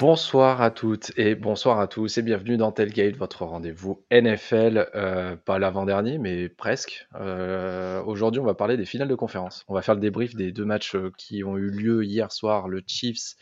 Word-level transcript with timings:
Bonsoir 0.00 0.62
à 0.62 0.70
toutes 0.70 1.12
et 1.18 1.34
bonsoir 1.34 1.78
à 1.78 1.86
tous 1.86 2.16
et 2.16 2.22
bienvenue 2.22 2.56
dans 2.56 2.72
Tailgate, 2.72 3.16
votre 3.16 3.44
rendez-vous 3.44 4.02
NFL, 4.10 4.88
euh, 4.94 5.36
pas 5.36 5.58
l'avant-dernier, 5.58 6.16
mais 6.16 6.48
presque. 6.48 7.06
Euh, 7.16 8.02
aujourd'hui, 8.04 8.40
on 8.40 8.46
va 8.46 8.54
parler 8.54 8.78
des 8.78 8.86
finales 8.86 9.08
de 9.08 9.14
conférence. 9.14 9.62
On 9.68 9.74
va 9.74 9.82
faire 9.82 9.94
le 9.94 10.00
débrief 10.00 10.34
des 10.34 10.52
deux 10.52 10.64
matchs 10.64 10.94
euh, 10.94 11.12
qui 11.18 11.44
ont 11.44 11.58
eu 11.58 11.68
lieu 11.68 12.02
hier 12.02 12.32
soir, 12.32 12.66
le 12.66 12.82
Chiefs 12.86 13.36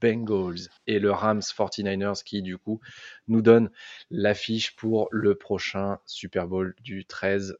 Bengals 0.00 0.68
et 0.86 1.00
le 1.00 1.10
Rams 1.10 1.40
49ers 1.40 2.22
qui 2.22 2.42
du 2.42 2.58
coup 2.58 2.78
nous 3.26 3.42
donne 3.42 3.72
l'affiche 4.08 4.76
pour 4.76 5.08
le 5.10 5.34
prochain 5.34 5.98
Super 6.06 6.46
Bowl 6.46 6.76
du 6.80 7.06
13 7.06 7.56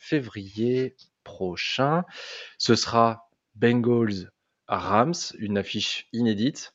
février 0.00 0.96
prochain. 1.22 2.04
Ce 2.56 2.76
sera 2.76 3.28
Bengals 3.56 4.30
Rams, 4.68 5.12
une 5.38 5.58
affiche 5.58 6.08
inédite. 6.14 6.72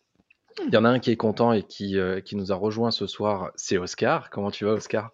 Il 0.66 0.73
y 0.73 0.77
en 0.77 0.85
a 0.85 0.89
un 0.89 0.99
qui 0.99 1.12
est 1.12 1.17
content 1.17 1.53
et 1.53 1.63
qui, 1.63 1.98
euh, 1.98 2.21
qui 2.21 2.35
nous 2.35 2.52
a 2.52 2.55
rejoint 2.55 2.91
ce 2.91 3.07
soir, 3.07 3.52
c'est 3.55 3.77
Oscar. 3.77 4.30
Comment 4.30 4.52
tu 4.52 4.66
vas, 4.66 4.71
Oscar? 4.71 5.12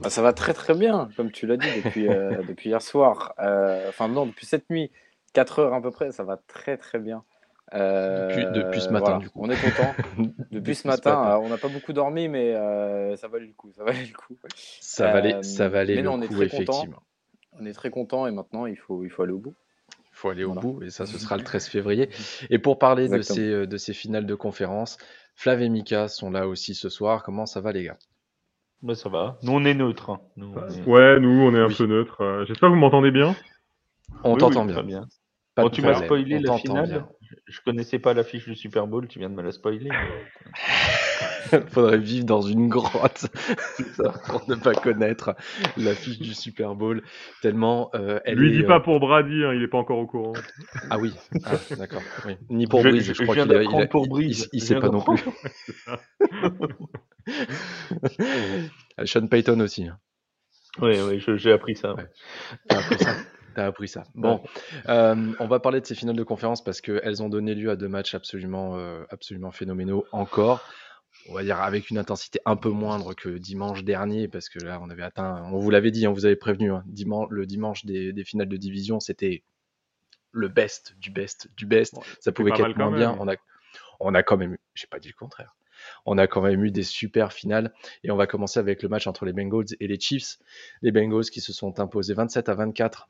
Bah, 0.00 0.10
Ça 0.10 0.22
va 0.22 0.32
très 0.32 0.54
très 0.54 0.74
bien, 0.74 1.08
comme 1.16 1.30
tu 1.30 1.46
l'as 1.46 1.56
dit 1.56 1.68
depuis, 1.84 2.08
euh, 2.08 2.42
depuis 2.48 2.70
hier 2.70 2.82
soir. 2.82 3.34
Euh, 3.38 3.88
enfin, 3.88 4.08
non, 4.08 4.26
depuis 4.26 4.46
cette 4.46 4.68
nuit, 4.70 4.90
4 5.32 5.58
heures 5.60 5.74
à 5.74 5.82
peu 5.82 5.90
près, 5.90 6.12
ça 6.12 6.24
va 6.24 6.38
très 6.48 6.76
très 6.76 6.98
bien. 6.98 7.24
Depuis, 7.72 8.46
depuis, 8.52 8.80
ce 8.80 8.90
matin, 8.90 9.18
du 9.18 9.30
coup. 9.30 9.40
On 9.42 9.50
est 9.50 9.60
content. 9.60 9.94
depuis, 10.52 10.76
ce 10.76 10.86
matin, 10.86 11.40
on 11.42 11.48
n'a 11.48 11.56
pas 11.58 11.68
beaucoup 11.68 11.92
dormi, 11.92 12.28
mais 12.28 12.52
ça 13.16 13.26
valait 13.28 13.46
le 13.46 13.52
coup. 13.52 13.72
Ça 13.72 13.84
valait 13.84 14.04
le 14.04 14.16
coup. 14.16 14.36
Ça 14.80 15.10
valait, 15.10 15.42
ça 15.42 15.68
valait 15.68 16.00
le 16.00 16.28
coup, 16.28 16.42
effectivement. 16.42 17.02
On 17.58 17.66
est 17.66 17.72
très 17.72 17.90
content 17.90 18.26
et 18.26 18.32
maintenant, 18.32 18.66
il 18.66 18.76
faut, 18.76 19.04
il 19.04 19.10
faut 19.10 19.22
aller 19.22 19.32
au 19.32 19.38
bout 19.38 19.54
faut 20.24 20.30
aller 20.30 20.44
au 20.44 20.54
bout, 20.54 20.82
et 20.82 20.90
ça, 20.90 21.04
ce 21.04 21.18
sera 21.18 21.36
le 21.36 21.44
13 21.44 21.68
février. 21.68 22.08
Et 22.50 22.58
pour 22.58 22.78
parler 22.78 23.08
de 23.08 23.20
ces, 23.20 23.46
euh, 23.46 23.66
de 23.66 23.76
ces 23.76 23.92
finales 23.92 24.26
de 24.26 24.34
conférence, 24.34 24.96
Flav 25.34 25.60
et 25.60 25.68
Mika 25.68 26.08
sont 26.08 26.30
là 26.30 26.48
aussi 26.48 26.74
ce 26.74 26.88
soir. 26.88 27.22
Comment 27.22 27.44
ça 27.46 27.60
va, 27.60 27.72
les 27.72 27.84
gars? 27.84 27.98
Bah, 28.82 28.94
Ça 28.94 29.08
va. 29.08 29.38
Nous, 29.42 29.52
on 29.52 29.64
est 29.64 29.74
neutre. 29.74 30.10
Hein. 30.10 30.20
Ouais, 30.86 31.20
nous, 31.20 31.42
on 31.42 31.54
est 31.54 31.60
un 31.60 31.68
peu 31.68 31.86
neutre. 31.86 32.22
Euh, 32.22 32.44
j'espère 32.46 32.68
que 32.70 32.74
vous 32.74 32.80
m'entendez 32.80 33.10
bien. 33.10 33.36
On 34.22 34.36
t'entend 34.36 34.64
bien. 34.64 34.82
bien. 34.82 35.06
tu 35.70 35.82
m'as 35.82 35.94
spoilé 35.94 36.38
la 36.38 36.56
finale. 36.56 37.06
Je 37.46 37.60
connaissais 37.60 37.98
pas 37.98 38.14
l'affiche 38.14 38.46
du 38.46 38.54
Super 38.54 38.86
Bowl, 38.86 39.08
tu 39.08 39.18
viens 39.18 39.30
de 39.30 39.34
me 39.34 39.42
la 39.42 39.52
spoiler. 39.52 39.90
Faudrait 41.68 41.98
vivre 41.98 42.24
dans 42.24 42.42
une 42.42 42.68
grotte 42.68 43.26
pour 44.28 44.48
ne 44.48 44.54
pas 44.54 44.74
connaître 44.74 45.34
l'affiche 45.76 46.18
du 46.18 46.34
Super 46.34 46.74
Bowl. 46.74 47.02
Tellement 47.42 47.90
euh, 47.94 48.20
elle 48.24 48.38
Lui 48.38 48.52
dis 48.52 48.62
pas 48.62 48.76
euh, 48.76 48.80
pour 48.80 49.00
Brady, 49.00 49.44
hein, 49.44 49.52
il 49.54 49.62
est 49.62 49.68
pas 49.68 49.78
encore 49.78 49.98
au 49.98 50.06
courant. 50.06 50.32
Ah 50.90 50.98
oui, 50.98 51.14
ah, 51.44 51.52
d'accord. 51.76 52.02
Ni 52.50 52.66
pour 52.66 52.82
Breeze, 52.82 53.12
je, 53.12 53.22
crois 53.22 53.34
qu'il 53.34 53.68
il, 53.80 53.88
pour 53.88 54.06
Breeze. 54.06 54.48
il, 54.52 54.60
sait 54.60 54.78
pas 54.78 54.88
non 54.88 55.00
plus. 55.00 55.22
Sean 59.04 59.26
Payton 59.26 59.60
aussi. 59.60 59.86
Hein. 59.86 59.98
Oui, 60.80 60.96
oui, 61.00 61.24
j'ai 61.36 61.52
appris 61.52 61.76
ça. 61.76 61.94
Ouais. 61.94 62.06
appris 62.68 62.98
ça. 62.98 63.14
T'as 63.54 63.66
appris 63.66 63.88
ça. 63.88 64.04
Bon, 64.14 64.42
euh, 64.88 65.32
on 65.38 65.46
va 65.46 65.60
parler 65.60 65.80
de 65.80 65.86
ces 65.86 65.94
finales 65.94 66.16
de 66.16 66.22
conférence 66.22 66.62
parce 66.62 66.80
qu'elles 66.80 67.22
ont 67.22 67.28
donné 67.28 67.54
lieu 67.54 67.70
à 67.70 67.76
deux 67.76 67.88
matchs 67.88 68.14
absolument, 68.14 68.76
euh, 68.76 69.04
absolument 69.10 69.52
phénoménaux 69.52 70.06
encore. 70.12 70.60
On 71.28 71.34
va 71.34 71.44
dire 71.44 71.60
avec 71.60 71.90
une 71.90 71.98
intensité 71.98 72.40
un 72.44 72.56
peu 72.56 72.70
moindre 72.70 73.14
que 73.14 73.28
dimanche 73.28 73.84
dernier 73.84 74.28
parce 74.28 74.48
que 74.48 74.58
là 74.58 74.80
on 74.82 74.90
avait 74.90 75.04
atteint, 75.04 75.48
on 75.52 75.58
vous 75.58 75.70
l'avait 75.70 75.92
dit, 75.92 76.06
on 76.06 76.12
vous 76.12 76.26
avait 76.26 76.36
prévenu, 76.36 76.72
hein, 76.72 76.84
le 77.30 77.46
dimanche 77.46 77.84
des, 77.86 78.24
finales 78.24 78.48
de 78.48 78.56
division 78.56 78.98
c'était 78.98 79.44
le 80.32 80.48
best 80.48 80.96
du 80.98 81.10
best 81.10 81.48
du 81.56 81.66
best. 81.66 81.94
Ça 82.20 82.32
pouvait 82.32 82.50
être 82.50 82.76
moins 82.76 82.90
bien. 82.90 83.16
On 83.20 83.28
a, 83.28 83.36
on 84.00 84.14
a 84.14 84.22
quand 84.22 84.36
même 84.36 84.56
j'ai 84.74 84.88
pas 84.88 84.98
dit 84.98 85.08
le 85.08 85.14
contraire. 85.14 85.54
On 86.06 86.18
a 86.18 86.26
quand 86.26 86.42
même 86.42 86.64
eu 86.64 86.70
des 86.70 86.82
super 86.82 87.32
finales 87.32 87.72
et 88.02 88.10
on 88.10 88.16
va 88.16 88.26
commencer 88.26 88.58
avec 88.58 88.82
le 88.82 88.88
match 88.88 89.06
entre 89.06 89.24
les 89.24 89.32
Bengals 89.32 89.76
et 89.80 89.86
les 89.86 89.98
Chiefs. 89.98 90.38
Les 90.82 90.92
Bengals 90.92 91.24
qui 91.24 91.40
se 91.40 91.52
sont 91.52 91.80
imposés 91.80 92.14
27 92.14 92.48
à 92.48 92.54
24 92.54 93.08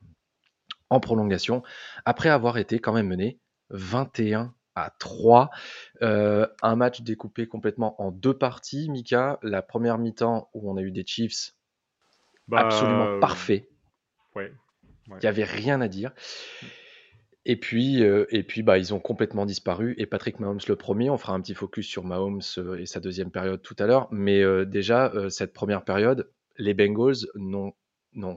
en 0.89 0.99
prolongation, 0.99 1.63
après 2.05 2.29
avoir 2.29 2.57
été 2.57 2.79
quand 2.79 2.93
même 2.93 3.07
mené 3.07 3.39
21 3.69 4.53
à 4.75 4.91
3. 4.99 5.49
Euh, 6.01 6.47
un 6.61 6.75
match 6.75 7.01
découpé 7.01 7.47
complètement 7.47 7.99
en 8.01 8.11
deux 8.11 8.37
parties. 8.37 8.89
Mika, 8.89 9.39
la 9.41 9.61
première 9.61 9.97
mi-temps 9.97 10.49
où 10.53 10.69
on 10.69 10.77
a 10.77 10.81
eu 10.81 10.91
des 10.91 11.05
Chiefs 11.05 11.53
bah, 12.47 12.59
absolument 12.59 13.07
euh, 13.07 13.19
parfaits. 13.19 13.69
Ouais, 14.35 14.51
Il 15.07 15.17
n'y 15.21 15.27
avait 15.27 15.45
rien 15.45 15.81
à 15.81 15.87
dire. 15.87 16.11
Et 17.45 17.57
puis, 17.57 18.03
euh, 18.03 18.25
et 18.29 18.43
puis 18.43 18.63
bah, 18.63 18.77
ils 18.77 18.93
ont 18.93 18.99
complètement 18.99 19.45
disparu. 19.45 19.95
Et 19.97 20.05
Patrick 20.05 20.39
Mahomes 20.39 20.59
le 20.67 20.75
premier, 20.75 21.09
on 21.09 21.17
fera 21.17 21.33
un 21.33 21.41
petit 21.41 21.53
focus 21.53 21.87
sur 21.87 22.03
Mahomes 22.03 22.41
et 22.77 22.85
sa 22.85 22.99
deuxième 22.99 23.31
période 23.31 23.61
tout 23.61 23.75
à 23.79 23.85
l'heure. 23.85 24.07
Mais 24.11 24.43
déjà, 24.65 25.13
cette 25.29 25.53
première 25.53 25.85
période, 25.85 26.29
les 26.57 26.73
Bengals 26.73 27.27
n'ont 27.35 27.73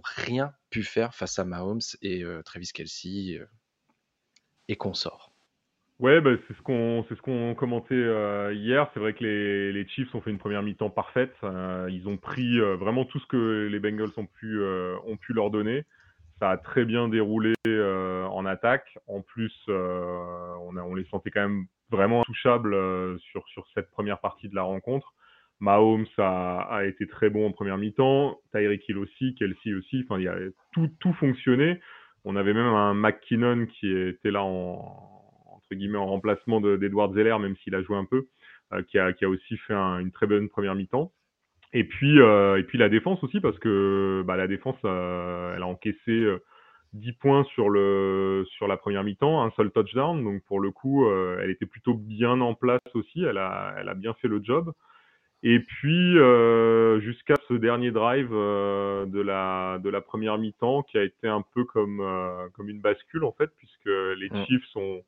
rien 0.03 0.53
pu 0.71 0.83
faire 0.83 1.15
face 1.15 1.39
à 1.39 1.45
Mahomes 1.45 1.81
et 2.03 2.23
euh, 2.25 2.43
Travis 2.43 2.71
Kelsey 2.73 3.39
euh, 3.39 3.47
et 4.69 4.77
consorts. 4.77 5.33
Ouais, 5.99 6.21
bah, 6.21 6.31
c'est 6.47 6.57
ce 6.57 6.63
qu'on 6.63 7.05
c'est 7.09 7.17
ce 7.17 7.55
commentait 7.55 7.95
euh, 7.95 8.55
hier. 8.55 8.89
C'est 8.95 9.01
vrai 9.01 9.15
que 9.15 9.25
les, 9.25 9.73
les, 9.73 9.89
Chiefs 9.89 10.15
ont 10.15 10.21
fait 10.21 10.31
une 10.31 10.39
première 10.39 10.63
mi-temps 10.63 10.91
parfaite. 10.91 11.35
ils 11.43 12.05
ont 12.07 12.17
pris 12.17 12.61
vraiment 12.61 13.05
tout 13.05 13.19
ce 13.19 13.27
que 13.27 13.69
les 13.69 13.81
Bengals 13.81 14.13
ont 14.17 14.27
pu 14.27 14.63
ont 14.63 15.17
pu 15.17 15.33
leur 15.33 15.51
donner. 15.51 15.85
Ça 16.39 16.51
a 16.51 16.57
très 16.57 16.85
bien 16.85 17.09
déroulé 17.09 17.55
en 17.67 18.47
attaque. 18.47 18.97
En 19.09 19.23
plus, 19.23 19.53
on, 19.67 20.77
a, 20.77 20.83
on 20.83 20.95
les 20.95 21.05
sentait 21.07 21.33
quand 21.33 21.41
même 21.41 21.67
vraiment 21.91 22.21
intouchables 22.21 22.77
sur 23.19 23.49
sur 23.49 23.67
cette 23.75 23.91
première 23.91 24.21
partie 24.21 24.49
de 24.49 24.55
la 24.55 24.63
rencontre. 24.63 25.15
Mahomes 25.61 26.07
a, 26.19 26.61
a, 26.71 26.85
été 26.85 27.07
très 27.07 27.31
bon 27.31 27.47
en 27.47 27.53
première 27.53 27.79
mi-temps, 27.79 28.39
Tyreek 28.53 28.89
Hill 28.89 28.99
aussi, 28.99 29.35
Kelsey 29.35 29.75
aussi, 29.75 30.05
enfin, 30.05 30.21
il 30.21 30.29
a 30.29 30.37
tout, 30.73 30.89
tout 31.01 31.13
fonctionné. 31.15 31.81
On 32.25 32.37
avait 32.37 32.55
même 32.55 32.67
un 32.67 32.95
McKinnon 32.95 33.67
qui 33.67 33.91
était 33.91 34.31
là 34.31 34.43
en, 34.43 35.19
entre 35.69 35.75
guillemets, 35.75 35.99
en 35.99 36.07
remplacement 36.07 36.61
d'Edward 36.61 37.15
Zeller, 37.15 37.37
même 37.39 37.57
s'il 37.57 37.75
a 37.75 37.83
joué 37.83 37.97
un 37.97 38.05
peu, 38.05 38.29
euh, 38.73 38.83
qui, 38.83 38.99
a, 38.99 39.13
qui, 39.13 39.25
a, 39.25 39.29
aussi 39.29 39.57
fait 39.59 39.75
une 39.75 40.13
très 40.13 40.27
bonne 40.27 40.49
première 40.49 40.75
mi-temps. 40.75 41.13
Et 41.73 41.85
puis, 41.85 42.21
euh, 42.21 42.59
et 42.59 42.63
puis 42.63 42.79
la 42.79 42.89
défense 42.89 43.23
aussi, 43.23 43.41
parce 43.41 43.59
que 43.59 44.23
bah, 44.27 44.37
la 44.37 44.47
défense, 44.47 44.79
euh, 44.85 45.55
elle 45.55 45.63
a 45.63 45.67
encaissé 45.67 46.27
10 46.95 47.13
points 47.15 47.45
sur, 47.55 47.69
le, 47.69 48.45
sur 48.57 48.67
la 48.67 48.79
première 48.79 49.05
mi-temps, 49.05 49.45
un 49.45 49.51
seul 49.51 49.71
touchdown. 49.71 50.25
Donc 50.25 50.43
pour 50.45 50.61
le 50.61 50.71
coup, 50.71 51.11
elle 51.11 51.51
était 51.51 51.67
plutôt 51.67 51.95
bien 51.95 52.41
en 52.41 52.55
place 52.55 52.81
aussi. 52.95 53.23
Elle 53.23 53.39
a, 53.39 53.75
elle 53.79 53.89
a 53.89 53.95
bien 53.95 54.15
fait 54.15 54.29
le 54.29 54.41
job. 54.43 54.73
Et 55.43 55.61
puis 55.61 56.19
euh, 56.19 57.01
jusqu'à 57.01 57.37
ce 57.47 57.55
dernier 57.55 57.93
drive 57.93 58.31
euh, 58.33 59.07
de 59.07 59.21
la 59.21 59.79
de 59.79 59.89
la 59.89 60.01
première 60.01 60.37
mi-temps 60.37 60.83
qui 60.83 60.99
a 60.99 61.05
été 61.05 61.29
un 61.29 61.45
peu 61.55 61.65
comme 61.65 62.01
euh, 62.01 62.49
comme 62.55 62.69
une 62.69 62.81
bascule 62.81 63.23
en 63.23 63.31
fait 63.33 63.49
puisque 63.57 63.87
les 63.87 64.29
mm. 64.31 64.45
Chiefs 64.47 64.77
ont 64.77 65.03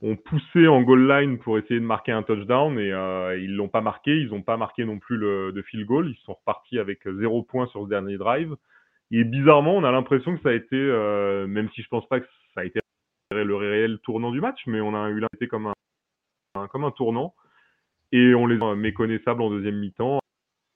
ont 0.00 0.16
poussé 0.16 0.68
en 0.68 0.82
goal 0.82 1.08
line 1.08 1.38
pour 1.38 1.58
essayer 1.58 1.80
de 1.80 1.84
marquer 1.84 2.12
un 2.12 2.22
touchdown 2.22 2.78
et 2.78 2.92
euh, 2.92 3.36
ils 3.38 3.54
l'ont 3.54 3.68
pas 3.68 3.80
marqué, 3.80 4.16
ils 4.16 4.32
ont 4.32 4.42
pas 4.42 4.56
marqué 4.56 4.84
non 4.84 4.98
plus 4.98 5.16
le 5.16 5.52
de 5.52 5.62
field 5.62 5.86
goal, 5.86 6.08
ils 6.08 6.24
sont 6.24 6.34
repartis 6.34 6.78
avec 6.78 7.00
zéro 7.18 7.42
point 7.42 7.66
sur 7.66 7.84
ce 7.84 7.88
dernier 7.88 8.16
drive. 8.16 8.56
Et 9.10 9.24
bizarrement, 9.24 9.74
on 9.74 9.84
a 9.84 9.90
l'impression 9.90 10.36
que 10.36 10.42
ça 10.42 10.50
a 10.50 10.52
été, 10.52 10.76
euh, 10.76 11.46
même 11.46 11.68
si 11.70 11.82
je 11.82 11.88
pense 11.88 12.06
pas 12.08 12.20
que 12.20 12.26
ça 12.54 12.60
a 12.60 12.64
été 12.64 12.80
le 13.32 13.56
réel 13.56 13.98
tournant 14.04 14.30
du 14.30 14.40
match, 14.40 14.60
mais 14.66 14.80
on 14.80 14.94
a 14.94 15.08
eu 15.10 15.20
l'impression 15.20 15.48
comme 15.48 15.66
un 15.66 16.68
comme 16.68 16.84
un 16.84 16.90
tournant 16.90 17.34
et 18.12 18.34
on 18.34 18.46
les 18.46 18.62
a 18.62 18.74
méconnaissables 18.74 19.42
en 19.42 19.50
deuxième 19.50 19.78
mi-temps 19.78 20.20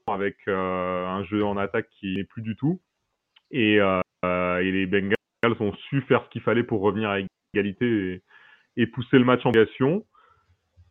avec 0.07 0.37
euh, 0.49 1.07
un 1.07 1.25
jeu 1.25 1.45
en 1.45 1.57
attaque 1.57 1.89
qui 2.01 2.17
n'est 2.17 2.25
plus 2.25 2.43
du 2.43 2.57
tout. 2.57 2.81
Et, 3.51 3.79
euh, 3.81 4.59
et, 4.59 4.71
les 4.71 4.87
Bengals 4.87 5.17
ont 5.61 5.73
su 5.89 6.03
faire 6.03 6.25
ce 6.25 6.31
qu'il 6.31 6.43
fallait 6.43 6.63
pour 6.63 6.81
revenir 6.81 7.11
à 7.11 7.19
égalité 7.55 8.23
et, 8.77 8.87
pousser 8.87 9.19
le 9.19 9.25
match 9.25 9.41
en 9.41 9.53
prolongation. 9.53 10.05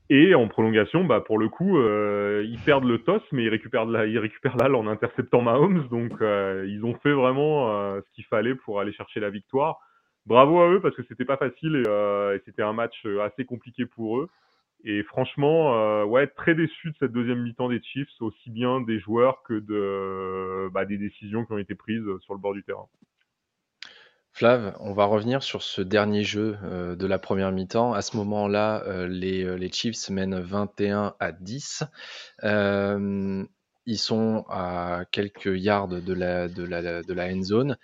Et 0.10 0.36
en 0.36 0.48
prolongation, 0.50 1.06
bah, 1.06 1.22
pour 1.22 1.40
le 1.40 1.48
coup, 1.48 1.78
euh, 1.78 2.46
ils 2.46 2.60
perdent 2.60 2.86
le 2.86 3.00
toss, 3.00 3.22
mais 3.32 3.44
ils 3.44 3.50
récupèrent 3.50 3.86
la, 3.86 4.06
ils 4.06 4.20
récupèrent 4.20 4.58
l'al 4.58 4.76
en 4.76 4.88
interceptant 4.88 5.42
Mahomes. 5.42 5.88
Donc, 5.90 6.12
ils 6.22 6.82
ont 6.84 6.96
fait 6.96 7.14
vraiment 7.14 7.68
ce 7.96 8.12
qu'il 8.14 8.26
fallait 8.26 8.56
pour 8.56 8.80
aller 8.80 8.92
chercher 8.94 9.20
la 9.20 9.30
victoire. 9.30 9.80
Bravo 10.28 10.62
à 10.62 10.70
eux 10.70 10.82
parce 10.82 10.96
que 10.96 11.04
c'était 11.08 11.26
pas 11.26 11.38
facile 11.38 11.84
et 11.88 12.42
c'était 12.46 12.62
un 12.62 12.74
match 12.74 13.06
assez 13.24 13.46
compliqué 13.46 13.86
pour 13.86 14.20
eux. 14.20 14.30
Et 14.84 15.04
franchement, 15.04 15.76
euh, 15.76 16.04
ouais, 16.06 16.28
très 16.28 16.56
déçu 16.56 16.90
de 16.90 16.96
cette 17.00 17.12
deuxième 17.12 17.44
mi-temps 17.44 17.70
des 17.70 17.82
Chiefs, 17.82 18.10
aussi 18.20 18.50
bien 18.50 18.82
des 18.82 19.00
joueurs 19.00 19.44
que 19.44 19.60
bah, 20.70 20.86
des 20.86 20.98
décisions 20.98 21.46
qui 21.46 21.54
ont 21.54 21.58
été 21.58 21.76
prises 21.76 22.06
sur 22.22 22.34
le 22.34 22.40
bord 22.40 22.54
du 22.54 22.64
terrain. 22.64 22.88
Flav, 24.34 24.76
on 24.80 24.94
va 24.94 25.06
revenir 25.06 25.44
sur 25.44 25.62
ce 25.62 25.82
dernier 25.82 26.24
jeu 26.24 26.58
euh, 26.64 26.96
de 26.96 27.06
la 27.06 27.20
première 27.20 27.52
mi-temps. 27.52 27.94
À 27.94 28.02
ce 28.02 28.16
moment-là, 28.18 28.82
euh, 28.88 29.08
les, 29.08 29.72
Chiefs 29.72 30.10
mènent 30.10 30.40
21 30.40 31.16
à 31.20 31.32
10. 31.32 31.84
ils 33.86 33.98
sont 33.98 34.46
à 34.48 35.04
quelques 35.12 35.60
yards 35.60 35.90
de 35.90 36.14
la, 36.14 36.48
de 36.48 36.64
la, 36.64 37.04
de 37.04 37.14
la 37.14 37.26
end 37.26 37.42
zone 37.42 37.78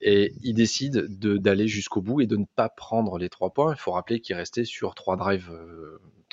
et 0.00 0.32
ils 0.42 0.54
décident 0.54 1.00
d'aller 1.08 1.68
jusqu'au 1.68 2.02
bout 2.02 2.20
et 2.20 2.26
de 2.26 2.36
ne 2.36 2.44
pas 2.54 2.68
prendre 2.68 3.18
les 3.18 3.30
trois 3.30 3.50
points. 3.50 3.72
Il 3.72 3.78
faut 3.78 3.92
rappeler 3.92 4.20
qu'ils 4.20 4.36
restaient 4.36 4.64
sur 4.64 4.94
trois 4.94 5.16
drives 5.16 5.50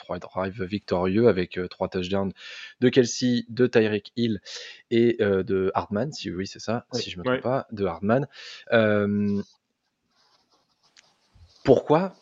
trois 0.02 0.20
drives 0.20 0.64
victorieux 0.64 1.28
avec 1.28 1.60
trois 1.70 1.88
touchdowns 1.88 2.34
de 2.82 2.90
Kelsey, 2.90 3.46
de 3.50 3.68
Tyreek 3.68 4.12
Hill 4.18 4.42
et 4.90 5.18
de 5.20 5.72
Hardman, 5.74 6.12
si 6.12 6.30
oui 6.30 6.48
c'est 6.48 6.60
ça, 6.60 6.86
si 6.92 7.10
je 7.10 7.18
me 7.18 7.24
trompe 7.24 7.42
pas, 7.42 7.68
de 7.72 7.86
Hardman. 7.86 8.28
pourquoi, 11.64 12.14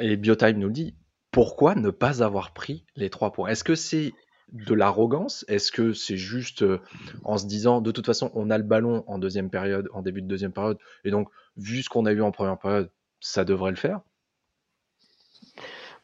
et 0.00 0.16
Biotime 0.16 0.58
nous 0.58 0.68
le 0.68 0.72
dit, 0.72 0.94
pourquoi 1.30 1.74
ne 1.74 1.90
pas 1.90 2.22
avoir 2.22 2.52
pris 2.52 2.84
les 2.94 3.10
trois 3.10 3.32
points? 3.32 3.48
Est-ce 3.48 3.64
que 3.64 3.74
c'est 3.74 4.12
de 4.52 4.72
l'arrogance? 4.72 5.44
Est-ce 5.48 5.72
que 5.72 5.92
c'est 5.92 6.16
juste 6.16 6.62
euh, 6.62 6.80
en 7.24 7.38
se 7.38 7.46
disant 7.46 7.80
de 7.80 7.90
toute 7.90 8.06
façon 8.06 8.30
on 8.34 8.50
a 8.50 8.58
le 8.58 8.62
ballon 8.64 9.02
en 9.08 9.18
deuxième 9.18 9.50
période, 9.50 9.88
en 9.92 10.02
début 10.02 10.22
de 10.22 10.28
deuxième 10.28 10.52
période, 10.52 10.78
et 11.04 11.10
donc 11.10 11.28
vu 11.56 11.82
ce 11.82 11.88
qu'on 11.88 12.06
a 12.06 12.12
eu 12.12 12.22
en 12.22 12.30
première 12.30 12.58
période, 12.58 12.90
ça 13.20 13.44
devrait 13.44 13.72
le 13.72 13.76
faire? 13.76 14.00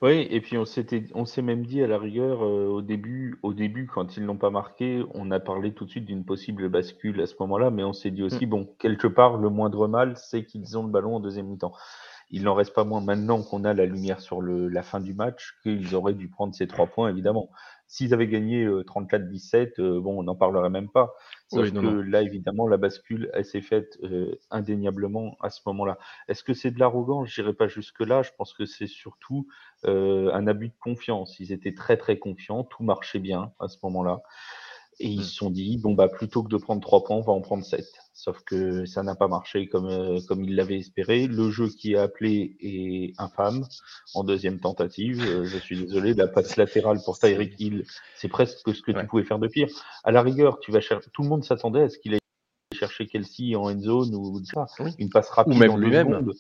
Oui, 0.03 0.27
et 0.31 0.41
puis 0.41 0.57
on 0.57 0.65
s'était, 0.65 1.05
on 1.15 1.27
s'est 1.27 1.43
même 1.43 1.67
dit 1.67 1.83
à 1.83 1.87
la 1.87 1.99
rigueur 1.99 2.43
euh, 2.43 2.67
au 2.69 2.81
début, 2.81 3.39
au 3.43 3.53
début 3.53 3.87
quand 3.87 4.17
ils 4.17 4.25
l'ont 4.25 4.39
pas 4.39 4.49
marqué, 4.49 5.05
on 5.13 5.31
a 5.31 5.41
parlé 5.41 5.75
tout 5.75 5.85
de 5.85 5.91
suite 5.91 6.07
d'une 6.07 6.25
possible 6.25 6.71
bascule 6.71 7.21
à 7.21 7.27
ce 7.27 7.35
moment-là, 7.41 7.71
mais 7.71 7.85
on 7.85 7.93
s'est 7.93 8.11
dit 8.11 8.23
aussi 8.23 8.47
mm. 8.47 8.49
bon 8.49 8.75
quelque 8.79 9.07
part 9.07 9.37
le 9.37 9.51
moindre 9.51 9.89
mal 9.89 10.17
c'est 10.17 10.45
qu'ils 10.45 10.79
ont 10.79 10.85
le 10.85 10.91
ballon 10.91 11.17
en 11.17 11.21
deuxième 11.21 11.49
mi-temps 11.49 11.75
il 12.31 12.45
n'en 12.45 12.55
reste 12.55 12.75
pas 12.75 12.85
moins 12.85 13.01
maintenant 13.01 13.43
qu'on 13.43 13.65
a 13.65 13.75
la 13.75 13.87
lumière 13.87 14.21
sur 14.21 14.41
le, 14.41 14.69
la 14.69 14.83
fin 14.83 15.01
du 15.01 15.15
match 15.15 15.57
qu'ils 15.63 15.95
auraient 15.95 16.15
dû 16.15 16.29
prendre 16.29 16.55
ces 16.55 16.67
trois 16.67 16.87
points, 16.87 17.09
évidemment. 17.09 17.51
S'ils 17.89 18.15
avaient 18.15 18.29
gagné 18.29 18.65
34-17, 18.67 19.81
euh, 19.81 19.97
euh, 19.97 20.01
bon, 20.01 20.21
on 20.21 20.23
n'en 20.23 20.37
parlerait 20.37 20.71
même 20.71 20.89
pas. 20.89 21.13
Sauf 21.49 21.73
que 21.73 21.87
là, 21.87 22.23
évidemment, 22.23 22.69
la 22.69 22.77
bascule, 22.77 23.29
elle 23.35 23.45
s'est 23.45 23.63
faite 23.63 23.99
euh, 24.05 24.39
indéniablement 24.53 25.37
à 25.41 25.51
ce 25.51 25.61
moment-là. 25.67 25.99
Est-ce 26.29 26.45
que 26.45 26.55
c'est 26.55 26.71
de 26.71 26.79
l'arrogance? 26.79 27.29
Je 27.29 27.43
n'irai 27.43 27.53
pas 27.53 27.67
jusque-là. 27.67 28.23
Je 28.23 28.31
pense 28.39 28.55
que 28.55 28.65
c'est 28.65 28.87
surtout 28.87 29.49
un 29.83 30.47
abus 30.47 30.69
de 30.69 30.79
confiance. 30.79 31.41
Ils 31.41 31.51
étaient 31.51 31.75
très, 31.75 31.97
très 31.97 32.17
confiants. 32.17 32.63
Tout 32.63 32.85
marchait 32.85 33.19
bien 33.19 33.53
à 33.59 33.67
ce 33.67 33.79
moment-là. 33.83 34.23
Et 35.03 35.09
ils 35.09 35.21
mmh. 35.21 35.25
se 35.25 35.35
sont 35.35 35.51
dit, 35.51 35.79
bon, 35.79 35.95
bah, 35.95 36.09
plutôt 36.09 36.43
que 36.43 36.51
de 36.51 36.59
prendre 36.59 36.83
trois 36.83 37.03
points, 37.03 37.17
on 37.17 37.23
va 37.23 37.33
en 37.33 37.41
prendre 37.41 37.65
sept. 37.65 37.89
Sauf 38.13 38.43
que 38.45 38.85
ça 38.85 39.03
n'a 39.03 39.15
pas 39.15 39.29
marché 39.29 39.67
comme, 39.67 39.87
euh, 39.87 40.21
comme 40.29 40.45
ils 40.45 40.55
l'avaient 40.55 40.79
espéré. 40.79 41.27
Le 41.27 41.51
jeu 41.51 41.69
qui 41.69 41.95
est 41.95 41.97
appelé 41.97 42.59
est 42.61 43.15
infâme 43.19 43.67
en 44.15 44.25
deuxième 44.25 44.61
tentative. 44.61 45.23
Euh, 45.23 45.45
je 45.47 45.57
suis 45.57 45.81
désolé, 45.81 46.13
la 46.13 46.29
passe 46.29 46.57
latérale 46.57 46.99
pour 47.03 47.19
Tyreek 47.19 47.59
Hill, 47.59 47.87
c'est 48.15 48.29
presque 48.29 48.59
ce 48.59 48.83
que 48.83 48.93
tu 48.93 49.07
pouvais 49.07 49.25
faire 49.25 49.39
de 49.39 49.49
pire. 49.49 49.69
À 50.05 50.11
la 50.11 50.21
rigueur, 50.21 50.61
tu 50.61 50.71
vas 50.71 50.83
chercher. 50.83 51.09
Tout 51.15 51.23
le 51.23 51.31
monde 51.31 51.45
s'attendait 51.45 51.85
à 51.85 51.89
ce 51.89 51.99
qu'il 51.99 52.13
ait 52.13 52.21
cherché 52.75 53.07
Kelsey 53.07 53.57
en 53.57 53.71
end 53.71 53.81
zone 53.81 54.15
ou 54.15 54.39
une 54.99 55.09
passe 55.09 55.31
rapide. 55.31 55.55
Ou 55.55 55.59
même 55.59 55.79
lui-même. 55.79 56.31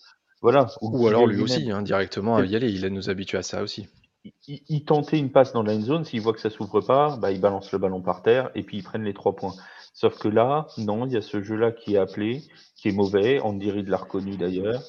Voilà. 0.43 0.67
Ou, 0.83 1.07
alors 1.07 1.27
lui 1.27 1.41
aussi, 1.41 1.71
hein, 1.71 1.81
directement 1.81 2.37
à 2.37 2.45
y 2.45 2.57
aller. 2.57 2.71
Il 2.71 2.87
nous 2.89 3.09
habitué 3.09 3.39
à 3.39 3.43
ça 3.43 3.62
aussi 3.62 3.89
il, 4.25 4.84
tentait 4.84 5.19
une 5.19 5.31
passe 5.31 5.52
dans 5.52 5.62
la 5.62 5.78
zone, 5.81 6.05
s'il 6.05 6.20
voit 6.20 6.32
que 6.32 6.40
ça 6.40 6.50
s'ouvre 6.50 6.81
pas, 6.81 7.17
bah, 7.17 7.32
il 7.32 7.40
balance 7.40 7.72
le 7.72 7.78
ballon 7.78 8.02
par 8.02 8.22
terre 8.22 8.50
et 8.55 8.62
puis 8.62 8.78
ils 8.78 8.82
prennent 8.82 9.05
les 9.05 9.14
trois 9.14 9.34
points. 9.34 9.55
Sauf 9.94 10.19
que 10.19 10.28
là, 10.28 10.67
non, 10.78 11.06
il 11.06 11.12
y 11.12 11.17
a 11.17 11.22
ce 11.22 11.43
jeu-là 11.43 11.72
qui 11.72 11.94
est 11.94 11.99
appelé, 11.99 12.43
qui 12.76 12.88
est 12.88 12.93
mauvais. 12.93 13.40
Andy 13.40 13.70
Reid 13.70 13.88
l'a 13.88 13.96
reconnu 13.96 14.37
d'ailleurs. 14.37 14.82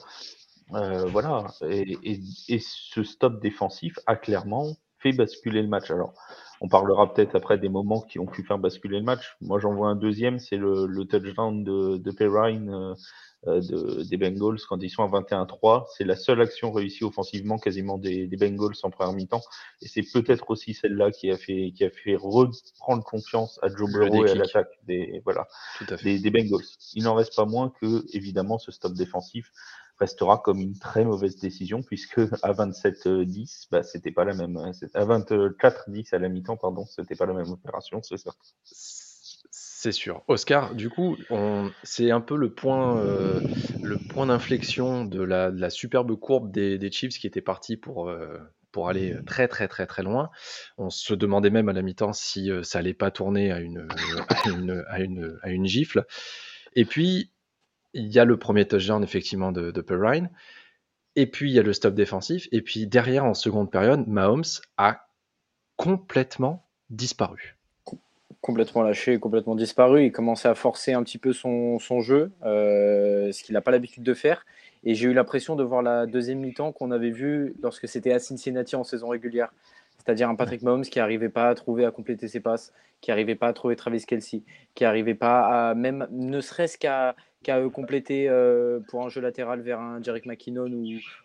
Euh, 0.73 1.05
voilà. 1.07 1.47
Et, 1.69 2.19
ce 2.59 3.03
stop 3.03 3.41
défensif 3.41 3.97
a 4.05 4.15
clairement 4.15 4.67
fait 4.99 5.11
basculer 5.11 5.61
le 5.61 5.67
match. 5.67 5.89
Alors, 5.89 6.13
on 6.61 6.67
parlera 6.67 7.11
peut-être 7.11 7.35
après 7.35 7.57
des 7.57 7.69
moments 7.69 8.01
qui 8.01 8.19
ont 8.19 8.27
pu 8.27 8.43
faire 8.43 8.59
basculer 8.59 8.99
le 8.99 9.03
match. 9.03 9.35
Moi, 9.41 9.59
j'en 9.59 9.73
vois 9.73 9.89
un 9.89 9.95
deuxième, 9.95 10.39
c'est 10.39 10.57
le, 10.57 11.03
touchdown 11.05 11.63
de, 11.63 11.97
de 11.97 12.11
Perrine 12.11 12.69
euh, 12.69 12.93
de, 13.45 14.03
des 14.03 14.17
Bengals 14.17 14.59
quand 14.67 14.81
ils 14.81 14.89
sont 14.89 15.03
à 15.03 15.07
21-3. 15.07 15.85
C'est 15.97 16.03
la 16.03 16.15
seule 16.15 16.41
action 16.41 16.71
réussie 16.71 17.03
offensivement 17.03 17.57
quasiment 17.57 17.97
des, 17.97 18.27
des 18.27 18.37
Bengals 18.37 18.75
en 18.83 18.89
première 18.89 19.13
mi-temps. 19.13 19.41
Et 19.81 19.87
c'est 19.87 20.03
peut-être 20.03 20.49
aussi 20.49 20.73
celle-là 20.73 21.11
qui 21.11 21.31
a 21.31 21.37
fait 21.37 21.71
qui 21.75 21.83
a 21.83 21.89
fait 21.89 22.15
reprendre 22.15 23.03
confiance 23.03 23.59
à 23.63 23.69
Joe 23.69 23.91
Burrow 23.91 24.25
et 24.25 24.31
à 24.31 24.35
l'attaque 24.35 24.71
des 24.83 25.21
voilà 25.23 25.47
des, 26.03 26.19
des, 26.19 26.31
Bengals. 26.31 26.65
Il 26.93 27.03
n'en 27.03 27.15
reste 27.15 27.35
pas 27.35 27.45
moins 27.45 27.73
que 27.81 28.05
évidemment 28.13 28.59
ce 28.59 28.71
stop 28.71 28.93
défensif 28.93 29.51
restera 30.01 30.39
comme 30.39 30.59
une 30.59 30.77
très 30.77 31.05
mauvaise 31.05 31.37
décision 31.37 31.83
puisque 31.83 32.19
à 32.41 32.53
27-10, 32.53 33.67
bah, 33.71 33.83
c'était 33.83 34.11
pas 34.11 34.25
la 34.25 34.33
même. 34.33 34.57
Hein, 34.57 34.71
à 34.93 35.05
24-10 35.05 36.13
à 36.13 36.17
la 36.19 36.27
mi-temps, 36.27 36.57
pardon, 36.57 36.85
c'était 36.85 37.15
pas 37.15 37.27
la 37.27 37.33
même 37.33 37.49
opération, 37.49 38.01
c'est 38.01 38.17
ça. 38.17 38.31
C'est 39.81 39.91
sûr. 39.91 40.23
Oscar, 40.27 40.75
du 40.75 40.91
coup, 40.91 41.17
c'est 41.81 42.11
un 42.11 42.21
peu 42.21 42.35
le 42.35 42.53
point, 42.53 42.99
euh, 42.99 43.41
le 43.81 43.97
point 43.97 44.27
d'inflexion 44.27 45.05
de 45.05 45.23
la, 45.23 45.71
superbe 45.71 46.15
courbe 46.19 46.51
des, 46.51 46.91
Chiefs 46.91 47.17
qui 47.17 47.25
était 47.25 47.41
parti 47.41 47.77
pour, 47.77 48.07
euh, 48.07 48.37
pour 48.71 48.89
aller 48.89 49.15
très 49.25 49.47
très 49.47 49.67
très 49.67 49.87
très 49.87 50.03
loin. 50.03 50.29
On 50.77 50.91
se 50.91 51.15
demandait 51.15 51.49
même 51.49 51.67
à 51.67 51.73
la 51.73 51.81
mi-temps 51.81 52.13
si 52.13 52.51
euh, 52.51 52.61
ça 52.61 52.77
allait 52.77 52.93
pas 52.93 53.09
tourner 53.09 53.51
à 53.51 53.59
une, 53.59 53.87
à 54.87 54.99
une, 54.99 55.35
à 55.41 55.49
une, 55.49 55.65
gifle. 55.65 56.05
Et 56.75 56.85
puis, 56.85 57.31
il 57.95 58.05
y 58.09 58.19
a 58.19 58.25
le 58.25 58.37
premier 58.37 58.67
touchdown 58.67 59.03
effectivement 59.03 59.51
de, 59.51 59.71
de 59.71 59.81
Perrine. 59.81 60.29
Et 61.15 61.25
puis, 61.25 61.49
il 61.49 61.55
y 61.55 61.59
a 61.59 61.63
le 61.63 61.73
stop 61.73 61.95
défensif. 61.95 62.47
Et 62.51 62.61
puis, 62.61 62.85
derrière, 62.85 63.25
en 63.25 63.33
seconde 63.33 63.71
période, 63.71 64.05
Mahomes 64.05 64.43
a 64.77 65.07
complètement 65.75 66.69
disparu 66.91 67.57
complètement 68.41 68.81
lâché, 68.81 69.19
complètement 69.19 69.55
disparu. 69.55 70.05
Il 70.05 70.11
commençait 70.11 70.47
à 70.47 70.55
forcer 70.55 70.93
un 70.93 71.03
petit 71.03 71.17
peu 71.17 71.31
son, 71.31 71.79
son 71.79 72.01
jeu, 72.01 72.31
euh, 72.43 73.31
ce 73.31 73.43
qu'il 73.43 73.53
n'a 73.53 73.61
pas 73.61 73.71
l'habitude 73.71 74.03
de 74.03 74.13
faire. 74.13 74.45
Et 74.83 74.95
j'ai 74.95 75.07
eu 75.07 75.13
l'impression 75.13 75.55
de 75.55 75.63
voir 75.63 75.83
la 75.83 76.07
deuxième 76.07 76.39
mi-temps 76.39 76.71
qu'on 76.71 76.91
avait 76.91 77.11
vu 77.11 77.53
lorsque 77.61 77.87
c'était 77.87 78.11
à 78.11 78.19
Cincinnati 78.19 78.75
en 78.75 78.83
saison 78.83 79.09
régulière. 79.09 79.53
C'est-à-dire 79.99 80.27
un 80.29 80.35
Patrick 80.35 80.63
Mahomes 80.63 80.83
qui 80.83 80.97
n'arrivait 80.97 81.29
pas 81.29 81.49
à 81.49 81.55
trouver 81.55 81.85
à 81.85 81.91
compléter 81.91 82.27
ses 82.27 82.39
passes, 82.39 82.73
qui 83.01 83.11
n'arrivait 83.11 83.35
pas 83.35 83.47
à 83.47 83.53
trouver 83.53 83.75
Travis 83.75 84.03
Kelsey, 84.03 84.41
qui 84.73 84.83
n'arrivait 84.83 85.13
pas 85.13 85.69
à 85.69 85.75
même, 85.75 86.07
ne 86.11 86.41
serait-ce 86.41 86.79
qu'à 86.79 87.15
qu'à 87.43 87.57
euh, 87.57 87.69
compléter 87.69 88.27
euh, 88.29 88.79
pour 88.87 89.03
un 89.03 89.09
jeu 89.09 89.21
latéral 89.21 89.61
vers 89.61 89.79
un 89.79 90.01
Jerick 90.01 90.25
McKinnon 90.25 90.71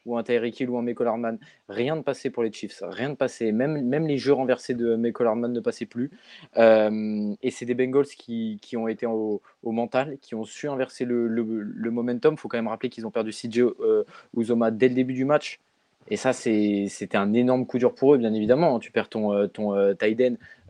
ou, 0.05 0.17
un 0.17 0.23
Tyreek 0.23 0.59
Hill 0.61 0.71
ou 0.71 0.79
un 0.79 0.83
Michael 0.83 1.09
Hardman. 1.09 1.39
Rien 1.69 1.97
de 1.97 2.03
passé 2.03 2.31
pour 2.31 2.43
les 2.43 2.53
Chiefs, 2.53 2.83
rien 2.83 3.11
de 3.11 3.15
passé. 3.15 3.53
Même, 3.53 3.83
même 3.87 4.07
les 4.07 4.19
jeux 4.19 4.33
renversés 4.33 4.75
de 4.75 4.97
Michael 4.97 5.27
Hardman 5.27 5.53
ne 5.53 5.61
passaient 5.61 5.87
plus. 5.87 6.11
Euh, 6.57 7.35
et 7.43 7.51
c'est 7.51 7.67
des 7.67 7.75
Bengals 7.75 8.07
qui, 8.07 8.59
qui 8.63 8.77
ont 8.77 8.89
été 8.89 9.07
au, 9.07 9.43
mental, 9.65 10.19
qui 10.21 10.35
ont 10.35 10.45
su 10.45 10.69
inverser 10.69 11.05
le, 11.05 11.27
le, 11.29 11.91
momentum. 11.91 12.35
Il 12.35 12.39
faut 12.39 12.49
quand 12.49 12.59
même 12.59 12.69
rappeler 12.69 12.89
qu'ils 12.89 13.07
ont 13.07 13.11
perdu 13.11 13.31
CJ 13.31 13.65
Uzoma 14.37 14.71
dès 14.71 14.89
le 14.89 14.95
début 14.95 15.15
du 15.15 15.25
match. 15.25 15.61
Et 16.09 16.17
ça, 16.17 16.33
c'était 16.33 17.17
un 17.17 17.33
énorme 17.33 17.67
coup 17.67 17.79
dur 17.79 17.95
pour 17.95 18.15
eux, 18.15 18.19
bien 18.19 18.33
évidemment. 18.33 18.79
Tu 18.79 18.93
perds 18.93 19.09
ton, 19.09 19.33
euh, 19.33 19.47
ton 19.49 19.75
euh, 19.75 19.95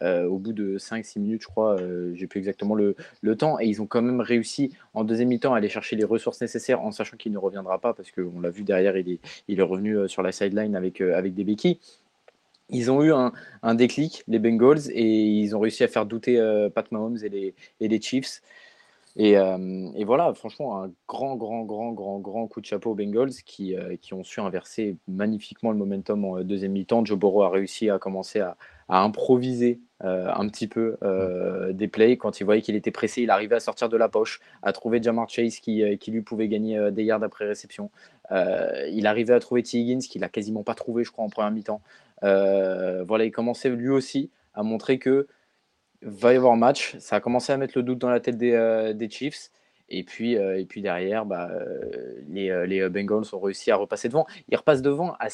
euh, 0.03 0.27
au 0.27 0.39
bout 0.39 0.53
de 0.53 0.79
5-6 0.79 1.21
minutes, 1.21 1.43
je 1.43 1.49
crois. 1.49 1.77
J'ai 2.15 2.27
plus 2.27 2.39
exactement 2.39 2.75
le, 2.75 2.97
le, 3.21 3.37
temps. 3.37 3.61
Et 3.61 3.67
ils 3.67 3.83
ont 3.83 3.87
quand 3.87 4.03
même 4.03 4.21
réussi, 4.21 4.73
en 4.95 5.05
deuxième 5.05 5.29
mi-temps, 5.29 5.53
à 5.53 5.59
aller 5.59 5.69
chercher 5.69 5.97
les 5.97 6.05
ressources 6.05 6.41
nécessaires 6.41 6.81
en 6.81 6.91
sachant 6.91 7.17
qu'il 7.17 7.33
ne 7.33 7.39
reviendra 7.39 7.79
pas 7.79 7.93
parce 7.93 8.11
qu'on 8.11 8.41
l'a 8.41 8.51
vu 8.51 8.63
derrière, 8.63 8.97
il 8.97 9.11
est, 9.11 9.21
il 9.49 9.59
est 9.59 9.63
revenu 9.63 10.09
sur 10.09 10.23
la 10.23 10.33
sideline 10.33 10.75
avec, 10.75 11.01
avec 11.01 11.35
des 11.35 11.45
béquilles. 11.45 11.79
Ils 12.69 12.91
ont 12.91 13.03
eu 13.03 13.13
un, 13.13 13.33
un, 13.63 13.75
déclic, 13.75 14.25
les 14.27 14.41
Bengals, 14.41 14.91
et 14.91 15.05
ils 15.05 15.55
ont 15.55 15.61
réussi 15.61 15.85
à 15.85 15.89
faire 15.89 16.05
douter 16.05 16.37
Pat 16.75 16.91
Mahomes 16.91 17.19
et 17.23 17.29
les, 17.29 17.55
et 17.81 17.89
les 17.89 18.01
Chiefs. 18.01 18.43
Euh, 19.19 19.89
et, 19.95 20.05
voilà, 20.05 20.35
franchement, 20.35 20.83
un 20.83 20.91
grand, 21.09 21.37
grand, 21.37 21.63
grand, 21.63 21.93
grand, 21.93 22.19
grand 22.19 22.47
coup 22.49 22.61
de 22.61 22.67
chapeau 22.67 22.91
aux 22.91 22.95
Bengals 22.95 23.33
qui, 23.47 23.75
euh, 23.75 23.97
qui 24.01 24.13
ont 24.13 24.23
su 24.23 24.41
inverser 24.41 24.97
magnifiquement 25.09 25.71
le 25.71 25.79
momentum 25.79 26.25
en 26.25 26.41
deuxième 26.43 26.73
mi-temps. 26.73 27.05
Joe 27.05 27.19
Burrow 27.19 27.43
a 27.43 27.51
réussi 27.51 27.89
à 27.89 27.99
commencer 27.99 28.41
à, 28.41 28.57
improviser 28.89 29.81
euh, 30.05 30.31
un 30.33 30.49
petit 30.49 30.69
peu 30.69 30.97
des 31.73 31.89
plays. 31.89 32.17
Quand 32.17 32.39
il 32.39 32.45
voyait 32.45 32.63
qu'il 32.63 32.77
était 32.77 32.93
pressé, 32.93 33.23
il 33.23 33.31
arrivait 33.31 33.57
à 33.57 33.61
sortir 33.61 33.89
de 33.89 33.97
la 33.97 34.09
poche, 34.09 34.41
à 34.63 34.73
trouver 34.73 35.03
Jamar 35.03 35.29
Chase 35.29 35.59
qui, 35.59 35.83
qui 35.99 36.11
lui 36.13 36.23
pouvait 36.23 36.47
gagner 36.47 36.93
des 36.93 37.03
yards 37.03 37.25
après 37.25 37.47
réception. 37.47 37.91
il 38.31 39.07
arrivait 39.07 39.35
à 39.35 39.41
trouver 39.41 39.65
T. 39.65 39.79
Higgins 39.79 39.99
qu'il 39.99 40.21
n'a 40.21 40.29
quasiment 40.29 40.63
pas 40.63 40.75
trouvé, 40.75 41.03
je 41.03 41.11
crois, 41.11 41.25
en 41.25 41.31
première 41.31 41.51
mi-temps. 41.51 41.81
voilà, 42.23 43.25
il 43.25 43.33
commençait 43.33 43.71
lui 43.71 43.89
aussi 43.89 44.31
à 44.55 44.63
montrer 44.63 44.99
que 44.99 45.27
va 46.03 46.33
y 46.33 46.37
avoir 46.37 46.57
match. 46.57 46.97
Ça 46.99 47.17
a 47.17 47.21
commencé 47.21 47.53
à 47.53 47.57
mettre 47.57 47.77
le 47.77 47.83
doute 47.83 47.99
dans 47.99 48.11
la 48.11 48.21
tête 48.21 48.37
des, 48.37 48.53
euh, 48.53 48.93
des 48.93 49.11
Chiefs. 49.11 49.51
Et 49.89 50.03
puis, 50.03 50.37
euh, 50.37 50.59
et 50.59 50.65
puis 50.65 50.83
derrière, 50.83 51.25
bah, 51.27 51.49
euh, 51.51 52.21
les, 52.29 52.67
les, 52.67 52.89
Bengals 52.89 53.25
ont 53.33 53.41
réussi 53.41 53.71
à 53.71 53.77
repasser 53.77 54.09
devant. 54.09 54.27
Ils 54.49 54.57
repassent 54.57 54.83
devant 54.83 55.15
à, 55.21 55.29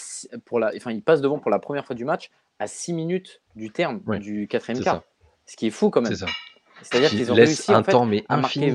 pour 0.45 0.61
la, 0.61 0.73
enfin, 0.77 0.93
ils 0.93 1.03
passent 1.03 1.23
devant 1.23 1.39
pour 1.39 1.51
la 1.51 1.59
première 1.59 1.87
fois 1.87 1.97
du 1.97 2.05
match 2.05 2.31
à 2.59 2.67
6 2.67 2.93
minutes 2.93 3.41
du 3.57 3.71
terme 3.71 4.03
du 4.19 4.47
quatrième 4.49 4.83
quart. 4.83 5.03
Ce 5.47 5.57
qui 5.57 5.69
est 5.69 5.71
fou 5.71 5.91
quand 5.91 6.03
même. 6.03 6.15
C'est-à-dire 6.83 7.11
qu'ils 7.11 7.33
ont 7.33 7.35
réussi 7.35 7.75
en 7.75 7.83
fait, 7.83 7.97
mais 8.07 8.25
à 8.29 8.37
marquer. 8.37 8.75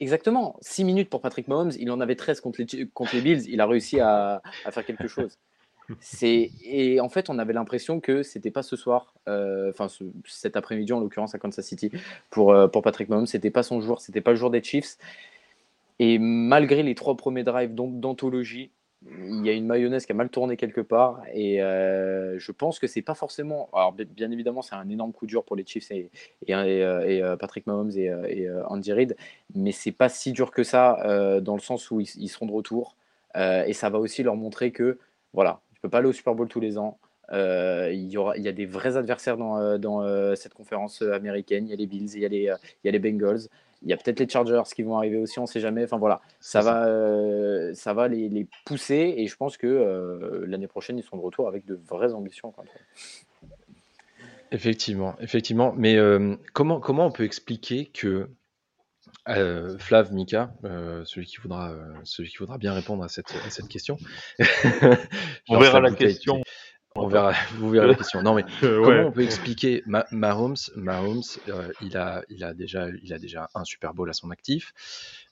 Exactement. 0.00 0.56
6 0.60 0.84
minutes 0.84 1.10
pour 1.10 1.20
Patrick 1.20 1.48
Mahomes. 1.48 1.72
Il 1.78 1.90
en 1.90 2.00
avait 2.00 2.14
13 2.14 2.40
contre 2.40 2.60
les, 2.60 2.86
contre 2.88 3.16
les 3.16 3.20
Bills. 3.20 3.42
Il 3.48 3.60
a 3.60 3.66
réussi 3.66 3.98
à, 3.98 4.40
à 4.64 4.70
faire 4.70 4.86
quelque 4.86 5.08
chose. 5.08 5.36
Et 6.22 7.00
en 7.00 7.08
fait, 7.08 7.30
on 7.30 7.38
avait 7.38 7.52
l'impression 7.52 8.00
que 8.00 8.22
c'était 8.22 8.50
pas 8.50 8.62
ce 8.62 8.76
soir, 8.76 9.14
euh, 9.28 9.70
enfin 9.70 9.86
cet 10.26 10.56
après-midi 10.56 10.92
en 10.92 11.00
l'occurrence 11.00 11.34
à 11.34 11.38
Kansas 11.38 11.64
City 11.64 11.90
pour 12.30 12.52
euh, 12.52 12.68
pour 12.68 12.82
Patrick 12.82 13.08
Mahomes, 13.08 13.26
c'était 13.26 13.50
pas 13.50 13.62
son 13.62 13.80
jour, 13.80 14.00
c'était 14.00 14.20
pas 14.20 14.30
le 14.30 14.36
jour 14.36 14.50
des 14.50 14.62
Chiefs. 14.62 14.98
Et 15.98 16.18
malgré 16.18 16.82
les 16.82 16.94
trois 16.94 17.16
premiers 17.16 17.42
drives 17.42 17.74
d'anthologie, 17.74 18.70
il 19.04 19.44
y 19.44 19.48
a 19.48 19.52
une 19.52 19.66
mayonnaise 19.66 20.06
qui 20.06 20.12
a 20.12 20.14
mal 20.14 20.28
tourné 20.28 20.56
quelque 20.56 20.80
part 20.80 21.22
et 21.32 21.62
euh, 21.62 22.38
je 22.38 22.52
pense 22.52 22.78
que 22.78 22.86
c'est 22.86 23.02
pas 23.02 23.14
forcément. 23.14 23.68
Alors 23.72 23.92
bien 23.92 24.30
évidemment, 24.30 24.62
c'est 24.62 24.74
un 24.74 24.88
énorme 24.88 25.12
coup 25.12 25.26
dur 25.26 25.44
pour 25.44 25.56
les 25.56 25.64
Chiefs 25.66 25.90
et, 25.90 26.10
Patrick 27.40 27.66
Mahomes 27.66 27.90
et, 27.96 28.50
Andy 28.68 28.92
Reid, 28.92 29.16
mais 29.54 29.72
c'est 29.72 29.92
pas 29.92 30.08
si 30.08 30.32
dur 30.32 30.50
que 30.52 30.62
ça 30.62 31.40
dans 31.40 31.54
le 31.54 31.60
sens 31.60 31.90
où 31.90 32.00
ils, 32.00 32.28
seront 32.28 32.46
de 32.46 32.52
retour 32.52 32.96
et 33.34 33.72
ça 33.72 33.90
va 33.90 33.98
aussi 33.98 34.22
leur 34.22 34.36
montrer 34.36 34.70
que 34.70 34.98
voilà, 35.32 35.60
tu 35.78 35.82
peux 35.82 35.88
pas 35.88 35.98
aller 35.98 36.08
au 36.08 36.12
Super 36.12 36.34
Bowl 36.34 36.48
tous 36.48 36.60
les 36.60 36.78
ans. 36.78 36.98
il, 37.32 38.08
y 38.10 38.16
aura, 38.16 38.36
il 38.36 38.42
y 38.42 38.48
a 38.48 38.52
des 38.52 38.66
vrais 38.66 38.96
adversaires 38.96 39.36
dans, 39.36 39.78
dans 39.78 40.34
cette 40.34 40.54
conférence 40.54 41.02
américaine. 41.02 41.66
Il 41.66 41.70
y 41.70 41.72
a 41.72 41.76
les 41.76 41.86
Bills, 41.86 42.10
il 42.14 42.20
y 42.20 42.24
a 42.24 42.28
les, 42.28 42.44
il 42.44 42.86
y 42.86 42.88
a 42.88 42.92
les 42.92 42.98
Bengals. 42.98 43.48
Il 43.82 43.88
y 43.88 43.92
a 43.92 43.96
peut-être 43.96 44.18
les 44.18 44.28
Chargers 44.28 44.62
qui 44.74 44.82
vont 44.82 44.96
arriver 44.96 45.18
aussi, 45.18 45.38
on 45.38 45.42
ne 45.42 45.46
sait 45.46 45.60
jamais. 45.60 45.84
Enfin 45.84 45.98
voilà, 45.98 46.20
ça 46.40 46.60
va, 46.60 46.86
euh, 46.86 47.72
ça 47.74 47.94
va 47.94 48.08
les, 48.08 48.28
les, 48.28 48.46
pousser 48.64 49.14
et 49.16 49.26
je 49.26 49.36
pense 49.36 49.56
que 49.56 49.66
euh, 49.66 50.44
l'année 50.46 50.66
prochaine, 50.66 50.98
ils 50.98 51.04
seront 51.04 51.18
de 51.18 51.22
retour 51.22 51.46
avec 51.46 51.64
de 51.64 51.78
vraies 51.88 52.12
ambitions. 52.12 52.52
Effectivement, 54.50 55.14
effectivement. 55.20 55.74
Mais 55.76 55.96
euh, 55.96 56.34
comment, 56.54 56.80
comment 56.80 57.06
on 57.06 57.12
peut 57.12 57.24
expliquer 57.24 57.86
que 57.86 58.28
Flav, 59.78 60.12
Mika, 60.12 60.52
celui, 61.04 61.26
qui 61.26 61.36
voudra, 61.38 61.74
celui 62.04 62.30
qui 62.30 62.38
voudra 62.38 62.58
bien 62.58 62.72
répondre 62.72 63.04
à 63.04 63.08
cette, 63.08 63.32
à 63.46 63.50
cette 63.50 63.68
question. 63.68 63.98
on 65.48 65.58
verra 65.58 65.80
la 65.80 65.92
question. 65.92 66.42
On 67.00 67.06
verra, 67.06 67.32
vous 67.54 67.70
verrez 67.70 67.86
la 67.86 67.94
question. 67.94 68.22
Non, 68.22 68.34
mais 68.34 68.44
comment 68.60 69.08
on 69.08 69.12
peut 69.12 69.22
expliquer 69.22 69.82
Mahomes 69.86 70.56
Mahomes, 70.76 71.22
euh, 71.48 71.70
il, 71.80 71.96
a, 71.96 72.22
il, 72.28 72.42
a 72.42 72.54
déjà, 72.54 72.88
il 73.02 73.12
a 73.12 73.18
déjà 73.18 73.48
un 73.54 73.64
Super 73.64 73.94
Bowl 73.94 74.10
à 74.10 74.12
son 74.12 74.30
actif. 74.30 74.72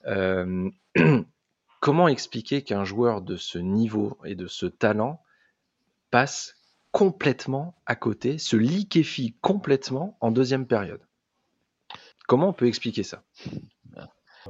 Euh, 0.05 0.69
comment 1.81 2.07
expliquer 2.07 2.61
qu'un 2.61 2.85
joueur 2.85 3.21
de 3.21 3.35
ce 3.35 3.57
niveau 3.57 4.17
et 4.23 4.35
de 4.35 4.47
ce 4.47 4.65
talent 4.65 5.21
passe 6.09 6.55
complètement 6.91 7.75
à 7.85 7.95
côté, 7.95 8.37
se 8.37 8.55
liquéfie 8.55 9.35
complètement 9.41 10.17
en 10.21 10.31
deuxième 10.31 10.67
période? 10.67 11.01
Comment 12.27 12.49
on 12.49 12.53
peut 12.53 12.67
expliquer 12.67 13.03
ça? 13.03 13.23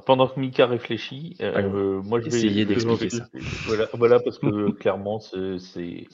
Pendant 0.05 0.27
que 0.27 0.39
Mika 0.39 0.65
réfléchit, 0.65 1.35
euh, 1.41 2.01
moi 2.03 2.19
je 2.19 2.29
vais 2.29 2.37
essayer 2.37 2.65
d'expliquer 2.65 3.09
ça. 3.09 3.27
Voilà, 3.65 3.87
voilà, 3.93 4.19
parce 4.19 4.39
que 4.39 4.71
clairement, 4.79 5.19
c'est 5.19 6.07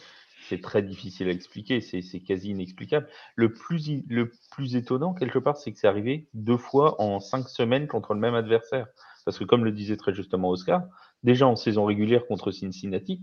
c'est 0.50 0.62
très 0.62 0.84
difficile 0.84 1.30
à 1.30 1.32
expliquer, 1.32 1.82
c'est 1.82 2.20
quasi 2.20 2.50
inexplicable. 2.50 3.08
Le 3.36 3.54
plus, 3.54 4.04
le 4.08 4.32
plus 4.52 4.76
étonnant, 4.76 5.14
quelque 5.14 5.40
part, 5.40 5.58
c'est 5.58 5.72
que 5.72 5.80
c'est 5.80 5.88
arrivé 5.88 6.28
deux 6.34 6.58
fois 6.58 7.02
en 7.02 7.20
cinq 7.20 7.48
semaines 7.48 7.88
contre 7.88 8.14
le 8.14 8.20
même 8.20 8.36
adversaire. 8.36 8.88
Parce 9.26 9.40
que, 9.40 9.46
comme 9.46 9.64
le 9.64 9.72
disait 9.72 9.96
très 9.96 10.14
justement 10.14 10.50
Oscar, 10.50 10.84
déjà 11.24 11.48
en 11.48 11.56
saison 11.56 11.86
régulière 11.86 12.28
contre 12.28 12.52
Cincinnati, 12.52 13.22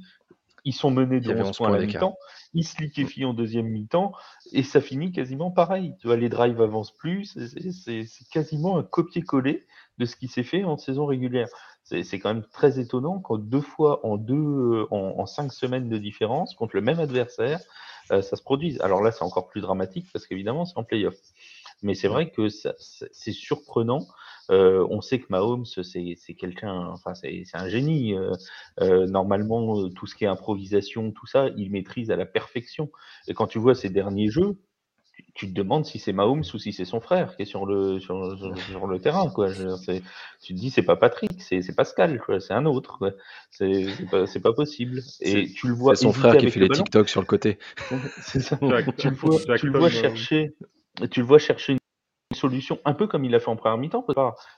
ils 0.65 0.75
sont 0.75 0.91
menés 0.91 1.21
de 1.21 1.33
11 1.33 1.57
points 1.57 1.73
à 1.73 1.79
la 1.79 1.87
mi-temps, 1.87 2.17
ils 2.55 2.65
se 2.65 2.81
liquéfient 2.81 3.25
en 3.25 3.35
deuxième 3.35 3.67
mi-temps, 3.67 4.13
et 4.53 4.63
ça 4.63 4.81
finit 4.81 5.13
quasiment 5.13 5.51
pareil. 5.51 5.95
Tu 6.01 6.07
vois, 6.07 6.17
les 6.17 6.29
drives 6.29 6.61
avancent 6.61 6.97
plus, 6.97 7.37
c'est 7.85 8.29
quasiment 8.31 8.79
un 8.79 8.83
copier-coller 8.83 9.67
de 9.99 10.05
ce 10.07 10.17
qui 10.17 10.29
s'est 10.29 10.43
fait 10.43 10.65
en 10.65 10.77
saison 10.77 11.07
régulière. 11.07 11.49
C'est 11.85 12.19
quand 12.19 12.33
même 12.33 12.45
très 12.53 12.79
étonnant 12.79 13.19
quand 13.19 13.39
deux 13.39 13.61
fois 13.61 14.07
en 14.07 14.17
deux, 14.17 14.35
euh, 14.35 14.87
en, 14.91 15.27
cinq 15.27 15.53
semaines 15.53 15.89
de 15.89 15.99
différence 15.99 16.55
contre 16.55 16.77
le 16.77 16.83
même 16.83 17.01
adversaire, 17.01 17.59
euh, 18.13 18.23
ça 18.23 18.37
se 18.37 18.43
produise. 18.43 18.81
Alors 18.81 19.03
là, 19.03 19.11
c'est 19.11 19.25
encore 19.25 19.49
plus 19.49 19.61
dramatique 19.61 20.07
parce 20.13 20.27
qu'évidemment, 20.27 20.65
c'est 20.65 20.79
en 20.79 20.85
playoff. 20.85 21.17
Mais 21.83 21.95
c'est 21.95 22.09
vrai 22.09 22.31
que 22.31 22.49
c'est 22.49 23.33
surprenant. 23.33 24.07
Euh, 24.51 24.87
on 24.91 25.01
sait 25.01 25.21
que 25.21 25.27
Mahomes, 25.31 25.65
c'est 25.65 26.35
quelqu'un, 26.35 26.89
enfin, 26.89 27.15
c'est 27.15 27.45
un 27.55 27.69
génie. 27.69 28.15
normalement, 28.81 29.89
tout 29.91 30.07
ce 30.07 30.15
qui 30.15 30.25
est 30.25 30.29
improvisation, 30.29 31.13
tout 31.13 31.27
ça, 31.27 31.49
il 31.57 31.71
maîtrise 31.71 32.11
à 32.11 32.17
la 32.17 32.27
perfection. 32.27 32.91
Et 33.29 33.35
quand 33.35 33.47
tu 33.47 33.59
vois 33.59 33.75
ses 33.75 33.91
derniers 33.91 34.29
jeux, 34.29 34.57
tu 35.35 35.49
te 35.49 35.53
demandes 35.53 35.85
si 35.85 35.99
c'est 35.99 36.13
Mahomes 36.13 36.43
ou 36.55 36.59
si 36.59 36.73
c'est 36.73 36.85
son 36.85 37.01
frère 37.01 37.37
qui 37.37 37.43
est 37.43 37.47
sur 37.47 37.67
le, 37.67 38.01
sur, 38.01 38.17
le 38.17 38.99
terrain. 38.99 39.29
Quoi. 39.31 39.51
tu 39.53 40.55
te 40.55 40.59
dis, 40.59 40.71
c'est 40.71 40.83
pas 40.83 40.97
Patrick, 40.97 41.41
c'est 41.43 41.75
Pascal, 41.75 42.21
c'est 42.41 42.55
un 42.55 42.67
autre. 42.67 43.17
C'est 43.51 43.87
pas, 44.11 44.25
pas, 44.43 44.53
possible. 44.53 45.03
Et 45.21 45.49
tu 45.49 45.69
le 45.69 45.75
vois. 45.75 45.95
C'est 45.95 46.05
son 46.05 46.13
frère 46.13 46.37
qui 46.37 46.51
fait 46.51 46.61
les 46.61 46.69
TikTok 46.69 47.09
sur 47.09 47.21
le 47.21 47.27
côté. 47.27 47.59
c'est 48.23 48.41
ça. 48.41 48.59
tu 48.99 49.11
le 49.11 49.17
vois, 49.17 49.57
tu 49.57 49.67
le 49.69 49.79
vois 49.79 49.91
chercher. 49.91 50.55
Tu 51.11 51.21
le 51.21 51.27
vois 51.27 51.39
chercher 51.39 51.80
solution, 52.41 52.79
un 52.85 52.95
peu 52.95 53.07
comme 53.07 53.25
il 53.25 53.35
a 53.35 53.41
fait 53.41 53.49
en 53.49 53.57
première 53.57 53.79
mi-temps. 53.79 54.05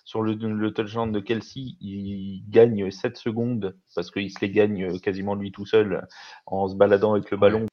Sur 0.05 0.23
le, 0.23 0.35
le, 0.35 0.73
touchdown 0.73 1.12
de 1.12 1.21
Kelsey, 1.21 1.77
il 1.81 2.45
gagne 2.49 2.91
7 2.91 3.17
secondes 3.17 3.77
parce 3.95 4.11
qu'il 4.11 4.31
se 4.31 4.41
les 4.41 4.51
gagne 4.51 4.99
quasiment 5.01 5.35
lui 5.35 5.53
tout 5.53 5.67
seul 5.67 6.07
en 6.47 6.69
se 6.69 6.75
baladant 6.75 7.15
avec 7.15 7.31
le 7.31 7.37
ballon 7.37 7.67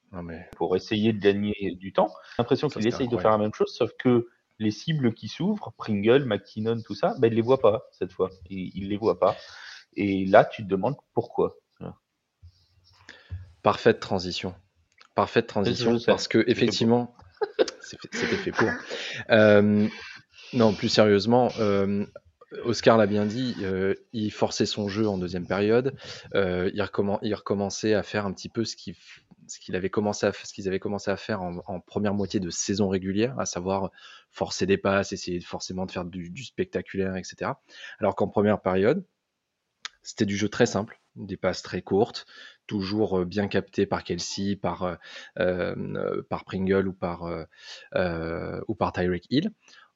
pour 0.58 0.76
essayer 0.76 1.14
de 1.14 1.20
gagner 1.20 1.76
du 1.80 1.94
temps. 1.94 2.10
J'ai 2.10 2.42
l'impression 2.44 2.68
qu'il 2.68 2.86
essaye 2.88 3.08
de 3.08 3.18
faire 3.18 3.32
la 3.32 3.38
même 3.38 3.54
chose, 3.54 3.74
sauf 3.74 3.92
que 3.98 4.28
les 4.60 4.72
cibles 4.72 5.14
qui 5.14 5.30
s'ouvrent, 5.30 5.74
Pringle, 5.78 6.26
McKinnon, 6.26 6.82
tout 6.82 6.96
ça, 6.96 7.16
ben, 7.20 7.28
il 7.28 7.32
ne 7.32 7.36
les 7.36 7.42
voit 7.42 7.60
pas 7.60 7.84
cette 7.92 8.12
fois. 8.12 8.30
Il 8.50 8.84
ne 8.84 8.90
les 8.90 8.98
voit 8.98 9.18
pas. 9.18 9.38
Et 9.96 10.26
là, 10.26 10.44
tu 10.44 10.64
te 10.64 10.68
demandes 10.68 10.98
pourquoi. 11.14 11.56
Parfaite 13.62 14.00
transition. 14.00 14.56
Parfaite 15.16 15.48
transition 15.48 15.98
parce 16.06 16.28
que 16.28 16.44
effectivement, 16.48 17.14
c'était 17.82 18.38
fait 18.38 18.52
pour. 18.52 18.70
Euh, 19.30 19.88
non, 20.54 20.74
plus 20.74 20.90
sérieusement, 20.90 21.52
euh, 21.60 22.06
Oscar 22.64 22.98
l'a 22.98 23.06
bien 23.06 23.26
dit, 23.26 23.56
euh, 23.62 23.94
il 24.14 24.32
forçait 24.32 24.66
son 24.66 24.88
jeu 24.88 25.08
en 25.08 25.18
deuxième 25.18 25.48
période. 25.48 25.96
il, 26.34 26.82
recommençait 27.34 27.94
à 27.94 28.04
faire 28.04 28.26
un 28.26 28.34
petit 28.34 28.50
peu 28.50 28.66
ce 28.66 28.76
qu'ils 28.76 29.76
avaient 29.76 29.90
commencé 29.90 30.26
à 30.26 31.18
faire 31.18 31.42
en, 31.42 31.80
première 31.80 32.14
moitié 32.14 32.40
de 32.40 32.50
saison 32.50 32.90
régulière, 32.90 33.40
à 33.40 33.46
savoir 33.46 33.92
forcer 34.32 34.66
des 34.66 34.78
passes, 34.78 35.14
essayer 35.14 35.40
forcément 35.40 35.86
de 35.86 35.92
faire 35.92 36.06
du 36.06 36.44
spectaculaire, 36.44 37.16
etc. 37.16 37.52
Alors 38.00 38.16
qu'en 38.16 38.28
première 38.28 38.62
période, 38.62 39.04
c'était 40.02 40.26
du 40.26 40.38
jeu 40.38 40.50
très 40.50 40.66
simple, 40.66 41.00
des 41.16 41.38
passes 41.38 41.62
très 41.62 41.82
courtes, 41.82 42.26
toujours 42.68 43.26
bien 43.26 43.48
capté 43.48 43.86
par 43.86 44.04
Kelsey, 44.04 44.56
par, 44.56 44.98
par 45.36 46.46
Pringle 46.46 46.88
ou 46.88 46.94
par, 46.94 47.24
ou 48.68 48.76
par 48.76 48.94
Tyreek 48.94 49.26
Hill. 49.30 49.52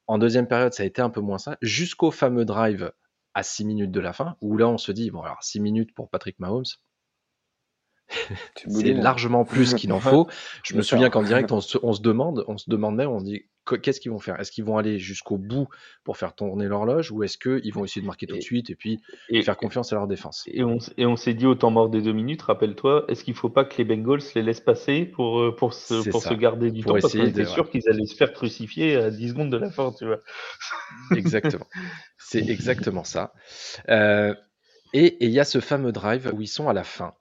En 0.06 0.18
deuxième 0.18 0.46
période, 0.46 0.74
ça 0.74 0.82
a 0.82 0.86
été 0.86 1.00
un 1.00 1.10
peu 1.10 1.20
moins 1.20 1.38
ça, 1.38 1.56
jusqu'au 1.62 2.10
fameux 2.10 2.44
drive 2.44 2.92
à 3.32 3.42
6 3.42 3.64
minutes 3.64 3.90
de 3.90 4.00
la 4.00 4.12
fin, 4.12 4.36
où 4.40 4.56
là 4.56 4.68
on 4.68 4.78
se 4.78 4.92
dit, 4.92 5.10
bon 5.10 5.22
alors 5.22 5.42
6 5.42 5.60
minutes 5.60 5.94
pour 5.94 6.10
Patrick 6.10 6.38
Mahomes, 6.38 6.64
c'est 8.56 8.92
largement 8.92 9.44
plus 9.44 9.74
qu'il 9.74 9.92
en 9.92 10.00
faut. 10.00 10.28
Je 10.62 10.76
me 10.76 10.82
souviens 10.82 11.10
qu'en 11.10 11.22
direct, 11.22 11.52
on 11.52 11.60
se, 11.60 11.78
on 11.82 11.92
se, 11.92 12.02
demande, 12.02 12.44
on 12.48 12.58
se 12.58 12.68
demandait, 12.70 13.06
on 13.06 13.20
dit 13.20 13.46
qu'est-ce 13.64 14.00
qu'ils 14.00 14.10
vont 14.10 14.18
faire? 14.18 14.38
Est-ce 14.40 14.52
qu'ils 14.52 14.64
vont 14.64 14.76
aller 14.76 14.98
jusqu'au 14.98 15.38
bout 15.38 15.68
pour 16.04 16.16
faire 16.16 16.34
tourner 16.34 16.66
l'horloge 16.66 17.10
ou 17.10 17.22
est-ce 17.22 17.38
qu'ils 17.38 17.72
vont 17.72 17.84
essayer 17.84 18.02
de 18.02 18.06
marquer 18.06 18.26
tout 18.26 18.36
de 18.36 18.40
suite 18.40 18.70
et 18.70 18.74
puis 18.74 19.00
faire 19.42 19.56
confiance 19.56 19.92
à 19.92 19.96
leur 19.96 20.06
défense? 20.06 20.44
Et 20.46 20.62
on, 20.64 20.78
et 20.96 21.06
on 21.06 21.16
s'est 21.16 21.34
dit 21.34 21.46
au 21.46 21.54
temps 21.54 21.70
mort 21.70 21.88
des 21.88 22.02
deux 22.02 22.12
minutes, 22.12 22.42
rappelle-toi, 22.42 23.04
est-ce 23.08 23.24
qu'il 23.24 23.34
ne 23.34 23.38
faut 23.38 23.50
pas 23.50 23.64
que 23.64 23.76
les 23.78 23.84
Bengals 23.84 24.20
les 24.34 24.42
laissent 24.42 24.60
passer 24.60 25.04
pour, 25.04 25.40
euh, 25.40 25.54
pour, 25.54 25.74
se, 25.74 26.08
pour 26.08 26.22
se 26.22 26.34
garder 26.34 26.70
du 26.70 26.82
temps? 26.82 26.96
Parce 27.00 27.12
qu'on 27.12 27.24
était 27.24 27.44
sûr 27.44 27.70
qu'ils 27.70 27.88
allaient 27.88 28.06
se 28.06 28.14
faire 28.14 28.32
crucifier 28.32 28.96
à 28.96 29.10
10 29.10 29.30
secondes 29.30 29.50
de 29.50 29.56
la 29.56 29.70
fin, 29.70 29.92
tu 29.92 30.06
vois. 30.06 30.20
Exactement. 31.16 31.66
C'est 32.18 32.38
exactement 32.48 33.04
ça. 33.04 33.32
Euh, 33.88 34.34
et 34.92 35.24
il 35.24 35.30
y 35.30 35.40
a 35.40 35.44
ce 35.44 35.60
fameux 35.60 35.92
drive 35.92 36.30
où 36.34 36.40
ils 36.40 36.46
sont 36.46 36.68
à 36.68 36.72
la 36.72 36.84
fin 36.84 37.14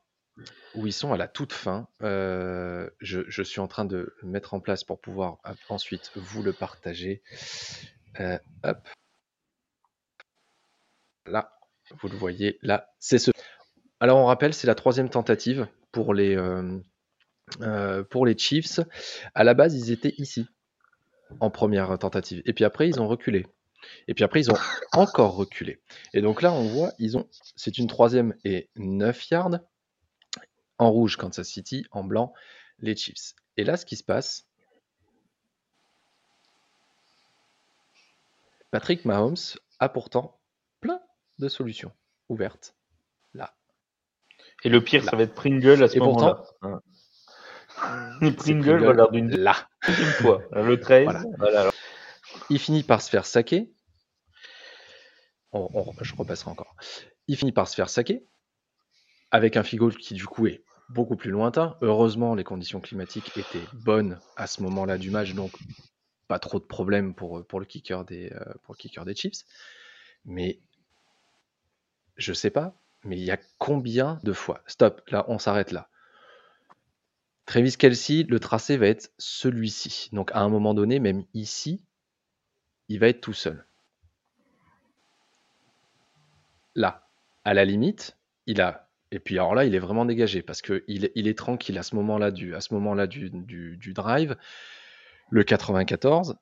où 0.76 0.88
ils 0.88 0.94
sont 0.94 1.14
à 1.14 1.18
la 1.18 1.28
toute 1.28 1.54
fin. 1.54 1.88
Euh, 2.02 2.90
je, 3.00 3.44
suis 3.44 3.60
en 3.60 3.68
train 3.68 3.86
de 3.86 4.16
mettre 4.24 4.54
en 4.54 4.60
place 4.60 4.84
pour 4.84 5.00
pouvoir 5.00 5.38
ensuite 5.70 6.12
vous 6.16 6.44
le 6.44 6.54
partager. 6.54 7.22
Euh. 8.20 8.38
Là, 11.26 11.52
vous 12.02 12.10
le 12.10 12.16
voyez, 12.16 12.60
là, 12.62 12.94
c'est 13.00 13.20
ce. 13.20 13.32
Alors 14.00 14.20
on 14.20 14.26
rappelle, 14.26 14.54
c'est 14.54 14.68
la 14.68 14.76
troisième 14.76 15.10
tentative 15.10 15.68
pour 15.92 16.14
les, 16.14 16.36
euh, 17.62 18.04
pour 18.04 18.26
les 18.26 18.38
Chiefs. 18.38 18.80
À 19.34 19.44
la 19.44 19.54
base, 19.54 19.76
ils 19.76 19.92
étaient 19.92 20.16
ici, 20.18 20.46
en 21.40 21.50
première 21.50 21.98
tentative. 21.98 22.42
Et 22.46 22.54
puis 22.54 22.66
après, 22.66 22.90
ils 22.90 23.00
ont 23.00 23.08
reculé. 23.08 23.46
Et 24.08 24.14
puis 24.14 24.24
après, 24.24 24.42
ils 24.42 24.52
ont 24.52 24.58
encore 24.94 25.36
reculé. 25.36 25.82
Et 26.14 26.22
donc 26.22 26.42
là, 26.42 26.52
on 26.52 26.68
voit, 26.68 26.92
ils 27.00 27.18
ont, 27.18 27.28
c'est 27.56 27.78
une 27.78 27.88
troisième 27.88 28.36
et 28.44 28.70
9 28.76 29.30
yards. 29.30 29.60
En 30.84 30.92
rouge, 30.92 31.16
Kansas 31.16 31.48
City. 31.48 31.86
En 31.92 32.04
blanc, 32.04 32.34
les 32.80 32.94
Chiefs. 32.98 33.36
Et 33.56 33.64
là, 33.64 33.78
ce 33.78 33.86
qui 33.86 33.96
se 33.96 34.04
passe, 34.04 34.46
Patrick 38.70 39.06
Mahomes 39.06 39.38
a 39.80 39.88
pourtant 39.88 40.42
plein 40.82 41.00
de 41.40 41.48
solutions 41.48 41.94
ouvertes 42.28 42.76
là. 43.34 43.56
Et 44.66 44.70
le 44.70 44.84
pire, 44.84 45.06
ça 45.06 45.16
va 45.16 45.24
être 45.24 45.34
Pringle 45.34 45.82
à 45.84 45.88
ce 45.88 46.00
moment-là. 46.00 46.44
Pringle, 48.36 48.84
va 48.94 49.08
d'une 49.08 49.38
là. 49.38 49.70
fois. 50.18 50.42
Le 50.52 50.78
13. 50.80 51.08
Il 52.50 52.60
finit 52.60 52.84
par 52.84 53.02
se 53.02 53.10
faire 53.10 53.26
saquer. 53.26 53.72
je 55.54 56.16
repasserai 56.16 56.52
encore. 56.52 56.76
Il 57.28 57.38
finit 57.38 57.54
par 57.54 57.70
se 57.70 57.76
faire 57.76 57.90
saquer 57.90 58.26
avec 59.32 59.56
un 59.56 59.64
field 59.64 59.98
qui 59.98 60.14
du 60.14 60.26
coup 60.26 60.48
est 60.48 60.64
beaucoup 60.94 61.16
plus 61.16 61.32
lointain. 61.32 61.76
Heureusement, 61.82 62.36
les 62.36 62.44
conditions 62.44 62.80
climatiques 62.80 63.36
étaient 63.38 63.66
bonnes 63.74 64.20
à 64.36 64.48
ce 64.48 64.62
moment-là 64.64 64.98
du 64.98 65.12
match, 65.12 65.34
donc 65.34 65.52
pas 66.28 66.40
trop 66.40 66.60
de 66.60 66.66
problèmes 66.66 67.14
pour, 67.14 67.46
pour, 67.46 67.60
le, 67.60 67.66
kicker 67.66 68.06
des, 68.06 68.32
euh, 68.32 68.54
pour 68.64 68.74
le 68.74 68.78
kicker 68.78 69.06
des 69.06 69.16
Chiefs. 69.16 69.44
Mais 70.26 70.60
je 72.18 72.34
sais 72.34 72.50
pas, 72.50 72.76
mais 73.04 73.18
il 73.18 73.24
y 73.24 73.32
a 73.32 73.40
combien 73.58 74.20
de 74.24 74.34
fois 74.34 74.62
Stop, 74.68 75.02
là, 75.10 75.26
on 75.28 75.40
s'arrête 75.40 75.72
là. 75.72 75.90
Travis 77.46 77.76
Kelsey, 77.76 78.24
le 78.24 78.40
tracé 78.40 78.78
va 78.78 78.88
être 78.88 79.12
celui-ci. 79.18 80.10
Donc 80.14 80.32
à 80.34 80.40
un 80.40 80.50
moment 80.50 80.74
donné, 80.74 81.00
même 81.00 81.26
ici, 81.34 81.84
il 82.88 83.00
va 83.00 83.10
être 83.10 83.22
tout 83.22 83.34
seul. 83.34 83.66
Là, 86.76 87.08
à 87.44 87.54
la 87.54 87.66
limite, 87.66 88.18
il 88.46 88.62
a. 88.62 88.90
Et 89.14 89.20
puis 89.20 89.38
alors 89.38 89.54
là, 89.54 89.64
il 89.64 89.76
est 89.76 89.80
vraiment 89.80 90.06
dégagé 90.06 90.42
parce 90.42 90.64
qu'il 90.64 90.82
il 90.88 91.28
est 91.28 91.38
tranquille 91.38 91.78
à 91.78 91.84
ce 91.84 91.96
moment-là 91.98 92.32
du, 92.32 92.56
à 92.56 92.62
ce 92.62 92.74
moment-là 92.74 93.06
du, 93.06 93.30
du, 93.30 93.94
drive. 93.94 94.36
Le 95.30 95.44
94, 95.44 96.36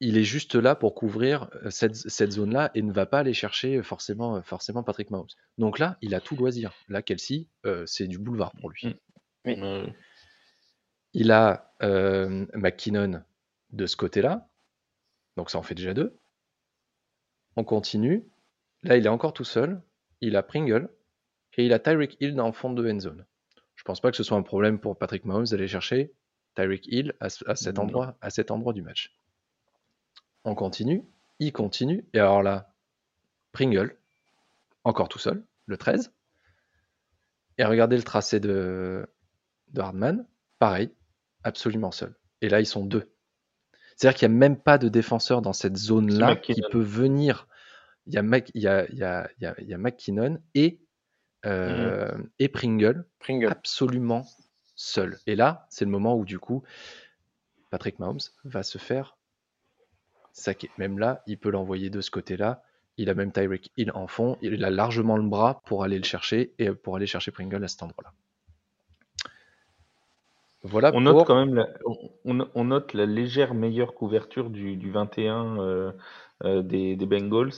il 0.00 0.16
est 0.16 0.24
juste 0.24 0.54
là 0.54 0.74
pour 0.74 0.94
couvrir 0.94 1.50
euh, 1.62 1.68
cette, 1.68 1.94
cette 1.94 2.32
zone-là 2.32 2.70
et 2.74 2.80
ne 2.80 2.90
va 2.90 3.04
pas 3.04 3.18
aller 3.18 3.34
chercher 3.34 3.82
forcément, 3.82 4.40
forcément 4.40 4.82
Patrick 4.82 5.10
Mahomes. 5.10 5.28
Donc 5.58 5.78
là, 5.78 5.98
il 6.00 6.14
a 6.14 6.22
tout 6.22 6.36
loisir. 6.36 6.72
Là, 6.88 7.02
Kelsey, 7.02 7.48
euh, 7.66 7.84
c'est 7.84 8.06
du 8.06 8.18
boulevard 8.18 8.52
pour 8.58 8.70
lui. 8.70 8.96
Mm. 9.44 9.92
Il 11.12 11.32
a 11.32 11.70
euh, 11.82 12.46
McKinnon 12.54 13.22
de 13.72 13.84
ce 13.84 13.96
côté-là. 13.96 14.48
Donc 15.36 15.50
ça 15.50 15.58
en 15.58 15.62
fait 15.62 15.74
déjà 15.74 15.92
deux. 15.92 16.18
On 17.56 17.64
continue. 17.64 18.24
Là, 18.84 18.96
il 18.96 19.04
est 19.04 19.10
encore 19.10 19.34
tout 19.34 19.44
seul. 19.44 19.82
Il 20.22 20.34
a 20.36 20.42
Pringle 20.42 20.88
et 21.56 21.66
il 21.66 21.72
a 21.72 21.78
Tyreek 21.78 22.16
Hill 22.20 22.34
dans 22.34 22.46
le 22.46 22.52
fond 22.52 22.72
de 22.72 22.90
end 22.90 23.00
zone. 23.00 23.24
Je 23.76 23.82
pense 23.82 24.00
pas 24.00 24.10
que 24.10 24.16
ce 24.16 24.22
soit 24.22 24.36
un 24.36 24.42
problème 24.42 24.78
pour 24.78 24.98
Patrick 24.98 25.24
Mahomes 25.24 25.46
d'aller 25.46 25.68
chercher 25.68 26.12
Tyreek 26.54 26.86
Hill 26.86 27.14
à, 27.20 27.28
cet 27.28 27.78
endroit, 27.78 28.16
à 28.20 28.30
cet 28.30 28.50
endroit 28.50 28.72
du 28.72 28.82
match. 28.82 29.16
On 30.44 30.54
continue. 30.54 31.04
Il 31.40 31.52
continue. 31.52 32.06
Et 32.12 32.18
alors 32.18 32.42
là, 32.42 32.72
Pringle, 33.52 33.96
encore 34.84 35.08
tout 35.08 35.18
seul, 35.18 35.44
le 35.66 35.76
13. 35.76 36.12
Et 37.58 37.64
regardez 37.64 37.96
le 37.96 38.02
tracé 38.02 38.40
de, 38.40 39.06
de 39.72 39.80
Hardman, 39.80 40.26
pareil, 40.58 40.90
absolument 41.42 41.90
seul. 41.90 42.14
Et 42.40 42.48
là, 42.48 42.60
ils 42.60 42.66
sont 42.66 42.84
deux. 42.84 43.10
C'est-à-dire 43.96 44.18
qu'il 44.18 44.28
n'y 44.28 44.34
a 44.34 44.38
même 44.38 44.56
pas 44.56 44.78
de 44.78 44.88
défenseur 44.88 45.40
dans 45.40 45.52
cette 45.52 45.76
zone-là 45.76 46.36
qui 46.36 46.60
peut 46.70 46.82
venir. 46.82 47.46
Il 48.06 48.14
y 48.14 48.18
a, 48.18 48.22
il 48.54 48.60
y 48.60 48.66
a, 48.66 48.86
il 48.90 48.98
y 48.98 49.04
a, 49.04 49.30
il 49.58 49.68
y 49.68 49.74
a, 49.74 49.78
McKinnon 49.78 50.38
et, 50.54 50.80
euh, 51.46 52.16
mhm. 52.16 52.28
et 52.38 52.48
Pringle, 52.48 53.06
Pringle, 53.18 53.48
absolument 53.48 54.26
seul. 54.76 55.18
Et 55.26 55.36
là, 55.36 55.66
c'est 55.70 55.84
le 55.84 55.90
moment 55.90 56.16
où, 56.16 56.24
du 56.24 56.38
coup, 56.38 56.62
Patrick 57.70 57.98
Mahomes 57.98 58.20
va 58.44 58.62
se 58.62 58.78
faire 58.78 59.16
saquer. 60.32 60.70
Même 60.78 60.98
là, 60.98 61.22
il 61.26 61.38
peut 61.38 61.50
l'envoyer 61.50 61.90
de 61.90 62.00
ce 62.00 62.10
côté-là. 62.10 62.62
Il 62.96 63.10
a 63.10 63.14
même 63.14 63.32
Tyreek 63.32 63.70
Hill 63.76 63.90
en 63.94 64.06
fond. 64.06 64.38
Il 64.40 64.64
a 64.64 64.70
largement 64.70 65.16
le 65.16 65.28
bras 65.28 65.62
pour 65.66 65.84
aller 65.84 65.98
le 65.98 66.04
chercher 66.04 66.54
et 66.58 66.70
pour 66.70 66.96
aller 66.96 67.06
chercher 67.06 67.30
Pringle 67.30 67.62
à 67.64 67.68
cet 67.68 67.82
endroit-là 67.82 68.12
on, 70.72 71.00
note 71.00 71.26
quand 71.26 71.36
même 71.36 71.54
la, 71.54 71.68
on, 72.24 72.64
note 72.64 72.94
la 72.94 73.06
légère 73.06 73.54
meilleure 73.54 73.94
couverture 73.94 74.50
du, 74.50 74.90
21 74.90 75.60
euh, 75.60 75.92
euh, 76.44 76.62
des, 76.62 76.96
Bengals, 76.96 77.52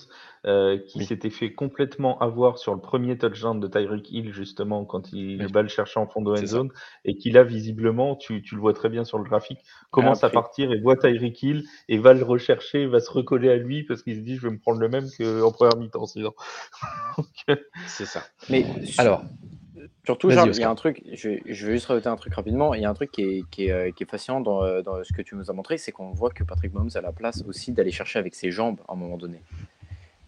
euh, 0.47 0.79
qui 0.79 1.05
s'était 1.05 1.31
fait 1.31 1.53
complètement 1.53 2.19
avoir 2.21 2.59
sur 2.59 2.75
le 2.75 2.81
premier 2.81 3.19
touchdown 3.19 3.59
de 3.59 3.67
Tyreek 3.67 4.11
Hill, 4.11 4.33
justement, 4.33 4.85
quand 4.85 5.13
il 5.13 5.47
va 5.53 5.63
le 5.63 5.69
chercher 5.69 5.99
en 5.99 6.07
fond 6.07 6.23
de 6.23 6.31
end 6.31 6.47
zone, 6.47 6.71
et 7.05 7.17
qui 7.17 7.31
là, 7.31 7.43
visiblement, 7.43 8.17
tu, 8.17 8.43
le 8.53 8.59
vois 8.59 8.75
très 8.75 8.89
bien 8.89 9.05
sur 9.05 9.19
le 9.19 9.25
graphique, 9.25 9.61
commence 9.91 10.25
à 10.25 10.31
partir 10.31 10.73
et 10.73 10.81
voit 10.81 10.97
Tyreek 10.97 11.43
Hill 11.43 11.65
et 11.89 11.99
va 11.99 12.15
le 12.15 12.23
rechercher, 12.23 12.87
va 12.87 13.01
se 13.01 13.11
recoller 13.11 13.51
à 13.51 13.57
lui 13.57 13.83
parce 13.85 14.03
qu'il 14.03 14.17
se 14.17 14.21
dit 14.21 14.37
je 14.37 14.43
vais 14.43 14.53
me 14.53 14.59
prendre 14.59 14.81
le 14.81 14.89
même 14.89 15.07
qu'en 15.19 15.51
première 15.53 15.77
mi-temps. 15.77 16.07
C'est 17.87 18.07
ça. 18.07 18.23
Mais 18.49 18.65
alors, 18.99 19.23
Surtout, 20.07 20.31
il 20.31 20.37
y 20.37 20.63
a 20.63 20.71
un 20.71 20.75
truc, 20.77 21.03
je, 21.15 21.31
vais 21.31 21.43
juste 21.47 21.87
rajouter 21.87 22.09
un 22.09 22.15
truc 22.15 22.33
rapidement. 22.33 22.75
Il 22.75 22.81
y 22.81 22.85
a 22.85 22.91
un 22.91 22.95
truc 22.95 23.11
qui 23.11 23.23
est, 23.23 23.45
qui 23.51 23.67
est, 23.67 23.73
euh, 23.73 24.07
fascinant 24.09 24.41
euh, 24.63 24.81
dans, 24.81 25.03
ce 25.03 25.13
que 25.13 25.21
tu 25.21 25.35
nous 25.35 25.51
as 25.51 25.53
montré, 25.53 25.79
c'est 25.79 25.91
qu'on 25.91 26.13
voit 26.13 26.31
que 26.31 26.45
Patrick 26.45 26.73
Mahomes 26.73 26.91
a 26.95 27.01
la 27.01 27.11
place 27.11 27.43
aussi 27.49 27.73
d'aller 27.73 27.91
chercher 27.91 28.21
avec 28.21 28.37
ses 28.37 28.53
jambes 28.53 28.81
à 28.89 28.93
un 28.93 28.97
moment 28.97 29.17
donné. 29.17 29.43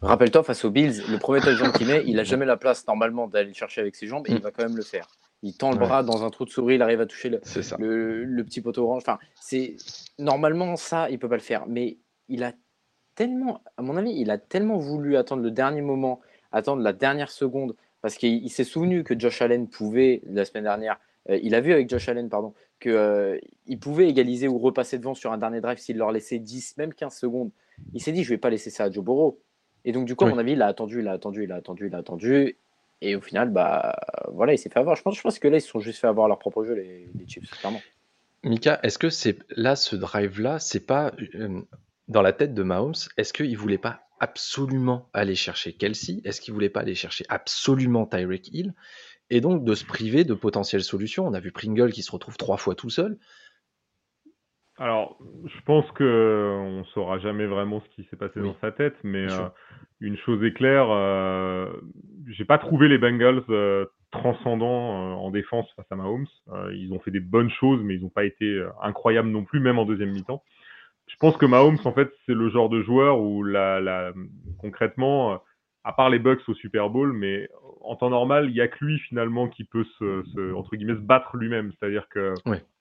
Rappelle-toi, 0.03 0.43
face 0.43 0.65
aux 0.65 0.71
Bills, 0.71 1.05
le 1.09 1.19
premier 1.19 1.41
touchdown 1.41 1.71
qu'il 1.71 1.87
met, 1.87 2.03
il 2.07 2.17
n'a 2.17 2.25
jamais 2.25 2.45
la 2.45 2.57
place 2.57 2.85
normalement 2.89 3.29
d'aller 3.29 3.55
chercher 3.55 3.81
avec 3.81 3.95
ses 3.95 4.09
jambes 4.09 4.27
et 4.29 4.33
il 4.33 4.41
va 4.41 4.51
quand 4.51 4.65
même 4.65 4.77
le 4.77 4.83
faire. 4.83 5.07
Il 5.43 5.57
tend 5.57 5.71
le 5.71 5.79
bras 5.79 6.03
dans 6.03 6.25
un 6.25 6.31
trou 6.31 6.45
de 6.45 6.51
souris, 6.51 6.75
il 6.75 6.83
arrive 6.83 7.01
à 7.01 7.07
toucher 7.07 7.31
le, 7.31 8.25
le, 8.25 8.45
petit 8.45 8.61
poteau 8.61 8.83
orange. 8.83 9.03
Enfin, 9.03 9.21
c'est 9.41 9.77
normalement 10.19 10.75
ça, 10.75 11.09
il 11.09 11.21
peut 11.21 11.29
pas 11.29 11.37
le 11.37 11.41
faire. 11.41 11.67
Mais 11.69 11.99
il 12.29 12.43
a 12.43 12.53
tellement, 13.15 13.63
à 13.77 13.83
mon 13.83 13.97
avis, 13.97 14.11
il 14.11 14.33
a 14.33 14.39
tellement 14.39 14.79
voulu 14.79 15.17
attendre 15.17 15.43
le 15.43 15.53
dernier 15.53 15.83
moment, 15.83 16.21
attendre 16.51 16.83
la 16.83 16.93
dernière 16.93 17.31
seconde 17.31 17.77
parce 18.01 18.17
qu'il 18.17 18.51
s'est 18.51 18.65
souvenu 18.65 19.05
que 19.05 19.19
Josh 19.19 19.43
Allen 19.43 19.69
pouvait, 19.69 20.23
la 20.27 20.45
semaine 20.45 20.65
dernière, 20.65 20.99
euh, 21.31 21.39
il 21.43 21.55
a 21.55 21.61
vu 21.61 21.73
avec 21.73 21.89
Josh 21.89 22.09
Allen, 22.09 22.29
pardon, 22.29 22.55
qu'il 22.81 22.93
euh, 22.93 23.39
pouvait 23.81 24.09
égaliser 24.09 24.49
ou 24.49 24.59
repasser 24.59 24.99
devant 24.99 25.15
sur 25.15 25.33
un 25.33 25.39
dernier 25.39 25.61
drive 25.61 25.79
s'il 25.79 25.97
leur 25.97 26.13
laissait 26.13 26.39
10, 26.39 26.77
même 26.77 26.95
15 26.95 27.15
secondes. 27.15 27.51
Il 27.93 28.03
s'est 28.03 28.13
dit, 28.13 28.25
je 28.25 28.31
vais 28.31 28.39
pas 28.39 28.51
laisser 28.51 28.71
ça 28.71 28.85
à 28.85 28.91
Joe 28.91 29.05
Burrow. 29.05 29.41
Et 29.85 29.93
donc, 29.93 30.07
du 30.07 30.17
coup, 30.17 30.25
à 30.25 30.29
mon 30.29 30.39
avis, 30.39 30.53
il 30.53 30.63
a 30.63 30.67
attendu, 30.67 31.01
il 31.01 31.09
a 31.09 31.13
attendu, 31.13 31.45
il 31.45 31.53
a 31.53 31.57
attendu, 31.57 31.87
il 31.87 31.95
a 31.95 31.99
attendu. 31.99 32.57
Et 33.01 33.15
au 33.15 33.21
final, 33.21 33.51
bah, 33.51 33.97
voilà, 34.33 34.53
il 34.53 34.59
s'est 34.59 34.69
fait 34.69 34.81
avoir. 34.81 34.97
Je 34.97 35.03
pense, 35.03 35.17
je 35.17 35.23
pense 35.23 35.39
que 35.39 35.47
là, 35.49 35.59
ils 35.59 35.61
se 35.61 35.69
sont 35.69 35.81
juste 35.81 36.01
fait 36.01 36.09
avoir 36.09 36.27
leur 36.29 36.39
propre 36.39 36.65
jeu, 36.65 36.75
les, 36.75 37.09
les 37.15 37.29
Chiefs, 37.29 37.51
clairement. 37.51 37.81
Mika, 38.45 38.81
est-ce 38.83 38.99
que 38.99 39.11
c'est 39.11 39.39
là, 39.57 39.77
ce 39.77 39.97
drive-là, 39.97 40.59
c'est 40.59 40.85
pas 40.85 41.13
euh, 41.35 41.61
dans 42.09 42.23
la 42.23 42.33
tête 42.33 42.55
de 42.55 42.63
Mahomes, 42.63 42.95
est-ce 43.17 43.33
qu'il 43.33 43.57
voulait 43.57 43.79
pas 43.79 44.08
absolument 44.21 45.09
aller 45.13 45.35
chercher 45.35 45.73
Kelsey 45.73 46.21
Est-ce 46.25 46.41
qu'il 46.41 46.55
voulait 46.55 46.69
pas 46.69 46.81
aller 46.81 46.95
chercher 46.95 47.25
absolument 47.29 48.07
Tyreek 48.07 48.49
Hill? 48.53 48.75
Et 49.31 49.41
donc 49.41 49.65
de 49.65 49.75
se 49.75 49.85
priver 49.85 50.25
de 50.25 50.35
potentielles 50.35 50.83
solutions. 50.83 51.27
On 51.27 51.35
a 51.35 51.41
vu 51.41 51.53
Pringle 51.53 51.93
qui 51.93 52.03
se 52.03 52.11
retrouve 52.11 52.37
trois 52.37 52.57
fois 52.57 52.75
tout 52.75 52.91
seul. 52.91 53.19
Alors, 54.79 55.19
je 55.45 55.61
pense 55.65 55.91
que 55.93 56.57
on 56.57 56.85
saura 56.85 57.19
jamais 57.19 57.47
vraiment 57.47 57.81
ce 57.81 57.89
qui 57.97 58.09
s'est 58.09 58.17
passé 58.17 58.41
dans 58.41 58.57
sa 58.61 58.71
tête, 58.71 58.95
mais 59.03 59.31
euh, 59.31 59.49
une 60.01 60.17
chose 60.19 60.43
est 60.45 60.53
claire, 60.53 60.87
euh, 60.91 61.69
j'ai 62.29 62.45
pas 62.45 62.59
trouvé 62.59 62.87
les 62.87 62.97
Bengals 62.97 63.43
euh, 63.49 63.87
transcendants 64.13 65.19
en 65.21 65.31
défense 65.33 65.67
face 65.75 65.87
à 65.91 65.97
Mahomes. 65.97 66.29
ils 66.73 66.93
ont 66.93 67.01
fait 67.01 67.11
des 67.11 67.21
bonnes 67.21 67.51
choses, 67.51 67.83
mais 67.83 67.97
ils 67.97 68.03
n'ont 68.03 68.09
pas 68.09 68.25
été 68.25 68.65
incroyables 68.81 69.29
non 69.29 69.45
plus, 69.45 69.59
même 69.59 69.81
en 69.81 69.85
deuxième 69.85 70.13
mi-temps 70.13 70.45
je 71.09 71.17
pense 71.19 71.37
que 71.37 71.47
Mahomes, 71.47 71.79
en 71.85 71.93
fait, 71.93 72.11
c'est 72.27 72.35
le 72.35 72.49
genre 72.51 72.69
de 72.69 72.83
joueur 72.83 73.21
où, 73.21 73.43
la, 73.43 73.81
la, 73.81 74.13
concrètement, 74.59 75.41
à 75.85 75.93
part 75.93 76.11
les 76.11 76.19
Bucks 76.19 76.47
au 76.49 76.55
Super 76.55 76.91
Bowl, 76.91 77.13
mais 77.13 77.49
en 77.81 77.97
temps 77.97 78.11
normal, 78.11 78.47
il 78.49 78.53
n'y 78.53 78.61
a 78.61 78.69
que 78.69 78.85
lui 78.85 78.99
finalement 78.99 79.49
qui 79.49 79.65
peut 79.65 79.87
se, 79.99 80.23
se 80.35 80.55
entre 80.55 80.77
guillemets, 80.77 80.95
se 80.95 81.01
battre 81.01 81.37
lui-même. 81.37 81.73
C'est-à-dire 81.79 82.09
que 82.11 82.35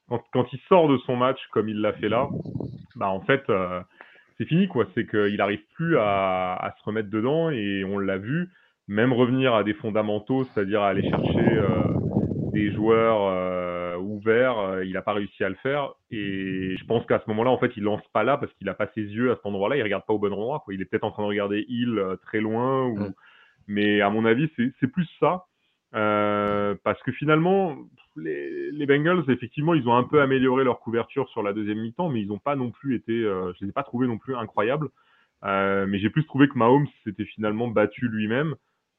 quand, 0.10 0.22
quand, 0.34 0.54
il 0.54 0.60
sort 0.68 0.88
de 0.90 0.98
son 1.00 1.16
match 1.16 1.40
comme 1.52 1.70
il 1.70 1.80
l'a 1.80 1.94
fait 1.94 2.10
là, 2.10 2.28
bah 2.96 3.10
en 3.10 3.22
fait, 3.22 3.44
euh, 3.50 3.82
c'est 4.38 4.46
fini 4.46 4.68
quoi. 4.68 4.86
C'est 4.94 5.08
qu'il 5.08 5.38
n'arrive 5.38 5.64
plus 5.76 5.98
à, 5.98 6.56
à, 6.56 6.76
se 6.78 6.84
remettre 6.84 7.10
dedans 7.10 7.50
et 7.50 7.86
on 7.86 7.98
l'a 7.98 8.18
vu, 8.18 8.50
même 8.88 9.14
revenir 9.14 9.54
à 9.54 9.64
des 9.64 9.74
fondamentaux, 9.74 10.44
c'est-à-dire 10.46 10.82
à 10.82 10.90
aller 10.90 11.10
chercher 11.10 11.48
euh, 11.48 11.84
des 12.58 12.72
joueurs. 12.74 13.68
Euh, 13.98 13.98
ouvert, 13.98 14.60
euh, 14.60 14.86
il 14.86 14.94
n'a 14.94 15.02
pas 15.02 15.14
réussi 15.14 15.44
à 15.44 15.50
le 15.50 15.56
faire. 15.56 15.94
Et 16.12 16.76
je 16.78 16.86
pense 16.86 17.06
qu'à 17.06 17.20
ce 17.20 17.30
moment-là, 17.30 17.52
en 17.52 17.58
fait, 17.58 17.72
il 17.78 17.84
lance 17.84 18.06
pas 18.14 18.24
là 18.24 18.38
parce 18.38 18.52
qu'il 18.54 18.66
n'a 18.66 18.74
pas 18.74 18.88
ses 18.94 19.02
yeux 19.02 19.32
à 19.32 19.36
cet 19.36 19.46
endroit-là. 19.46 19.78
Il 19.78 19.84
regarde 19.84 20.06
pas 20.06 20.14
au 20.14 20.20
bon 20.20 20.34
endroit. 20.34 20.62
Quoi. 20.64 20.74
Il 20.74 20.82
est 20.82 20.86
peut-être 20.86 21.04
en 21.04 21.12
train 21.12 21.24
de 21.24 21.28
regarder 21.28 21.66
Hill 21.68 21.98
euh, 21.98 22.16
très 22.18 22.40
loin. 22.40 22.86
Ou... 22.88 23.14
Mais 23.68 24.02
à 24.02 24.10
mon 24.10 24.26
avis, 24.26 24.50
c'est 24.56 24.88
plus 24.88 25.08
ça. 25.20 25.46
Parce 25.92 27.02
que 27.04 27.12
finalement, 27.12 27.78
les, 28.16 28.72
les, 28.72 28.86
Bengals, 28.86 29.24
effectivement, 29.30 29.74
ils 29.74 29.88
ont 29.88 29.96
un 29.96 30.04
peu 30.04 30.22
amélioré 30.22 30.64
leur 30.64 30.80
couverture 30.80 31.28
sur 31.30 31.44
la 31.44 31.54
deuxième 31.54 31.80
mi-temps, 31.80 32.10
mais 32.10 32.22
ils 32.22 32.28
n'ont 32.28 32.40
pas 32.40 32.56
non 32.56 32.72
plus 32.72 32.96
été, 32.96 33.14
je 33.14 33.64
les 33.64 33.70
ai 33.70 33.74
pas 33.74 33.84
trouvés 33.84 34.08
non 34.08 34.18
plus 34.18 34.36
incroyables. 34.36 34.90
mais 35.44 36.00
j'ai 36.00 36.10
plus 36.10 36.26
trouvé 36.26 36.48
que 36.48 36.58
Mahomes 36.58 36.88
s'était 37.04 37.26
finalement 37.26 37.68
battu 37.68 38.08
lui-même. 38.08 38.56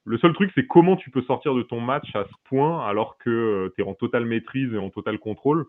Le 0.09 0.17
seul 0.17 0.33
truc, 0.33 0.51
c'est 0.55 0.67
comment 0.67 0.97
tu 0.97 1.11
peux 1.11 1.21
sortir 1.21 1.55
de 1.55 1.61
ton 1.61 1.83
match 1.83 2.09
à 2.17 2.25
ce 2.25 2.35
point 2.45 2.87
alors 2.87 3.19
que 3.19 3.29
euh, 3.29 3.73
tu 3.77 3.83
es 3.83 3.85
en 3.85 3.93
totale 3.93 4.25
maîtrise 4.25 4.73
et 4.73 4.79
en 4.79 4.89
total 4.89 5.19
contrôle. 5.19 5.67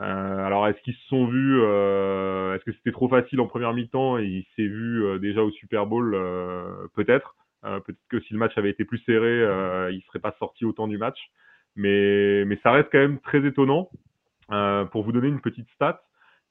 Euh, 0.00 0.44
alors, 0.44 0.66
est-ce 0.66 0.80
qu'ils 0.82 0.96
se 0.96 1.06
sont 1.06 1.26
vus 1.26 1.60
euh, 1.62 2.56
Est-ce 2.56 2.64
que 2.64 2.72
c'était 2.72 2.90
trop 2.90 3.08
facile 3.08 3.40
en 3.40 3.46
première 3.46 3.72
mi-temps 3.72 4.18
et 4.18 4.24
il 4.24 4.46
s'est 4.56 4.66
vu 4.66 5.20
déjà 5.20 5.44
au 5.44 5.52
Super 5.52 5.86
Bowl 5.86 6.10
Peut-être. 6.94 7.36
Peut-être 7.62 7.98
que 8.08 8.18
si 8.20 8.32
le 8.32 8.40
match 8.40 8.58
avait 8.58 8.70
été 8.70 8.84
plus 8.84 8.98
serré, 9.06 9.40
il 9.92 10.02
serait 10.08 10.18
pas 10.18 10.34
sorti 10.40 10.64
autant 10.64 10.88
du 10.88 10.98
match. 10.98 11.18
Mais, 11.76 12.44
mais 12.44 12.58
ça 12.64 12.72
reste 12.72 12.88
quand 12.90 12.98
même 12.98 13.20
très 13.20 13.46
étonnant. 13.46 13.88
pour 14.90 15.04
vous 15.04 15.12
donner 15.12 15.28
une 15.28 15.40
petite 15.40 15.70
stat, 15.76 16.02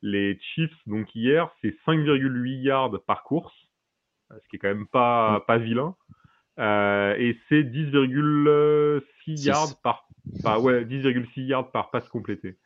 les 0.01 0.39
Chiefs, 0.39 0.77
donc 0.87 1.13
hier, 1.13 1.49
c'est 1.61 1.75
5,8 1.85 2.61
yards 2.61 3.03
par 3.05 3.23
course, 3.23 3.53
ce 4.31 4.47
qui 4.49 4.55
est 4.55 4.59
quand 4.59 4.69
même 4.69 4.87
pas, 4.87 5.43
pas 5.47 5.57
vilain. 5.57 5.95
Et 6.57 7.37
c'est 7.49 7.63
10,6 7.63 9.45
yards 9.45 9.81
par, 9.81 10.07
ouais, 10.61 10.85
10,6 10.85 11.45
yards 11.45 11.71
par 11.71 11.91
passe 11.91 12.07
complétée. 12.09 12.57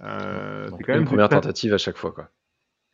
c'est 0.00 0.06
quand 0.06 0.88
même 0.88 1.02
une 1.02 1.06
première 1.06 1.28
tentative 1.28 1.74
à 1.74 1.78
chaque 1.78 1.96
fois, 1.96 2.12
quoi. 2.12 2.30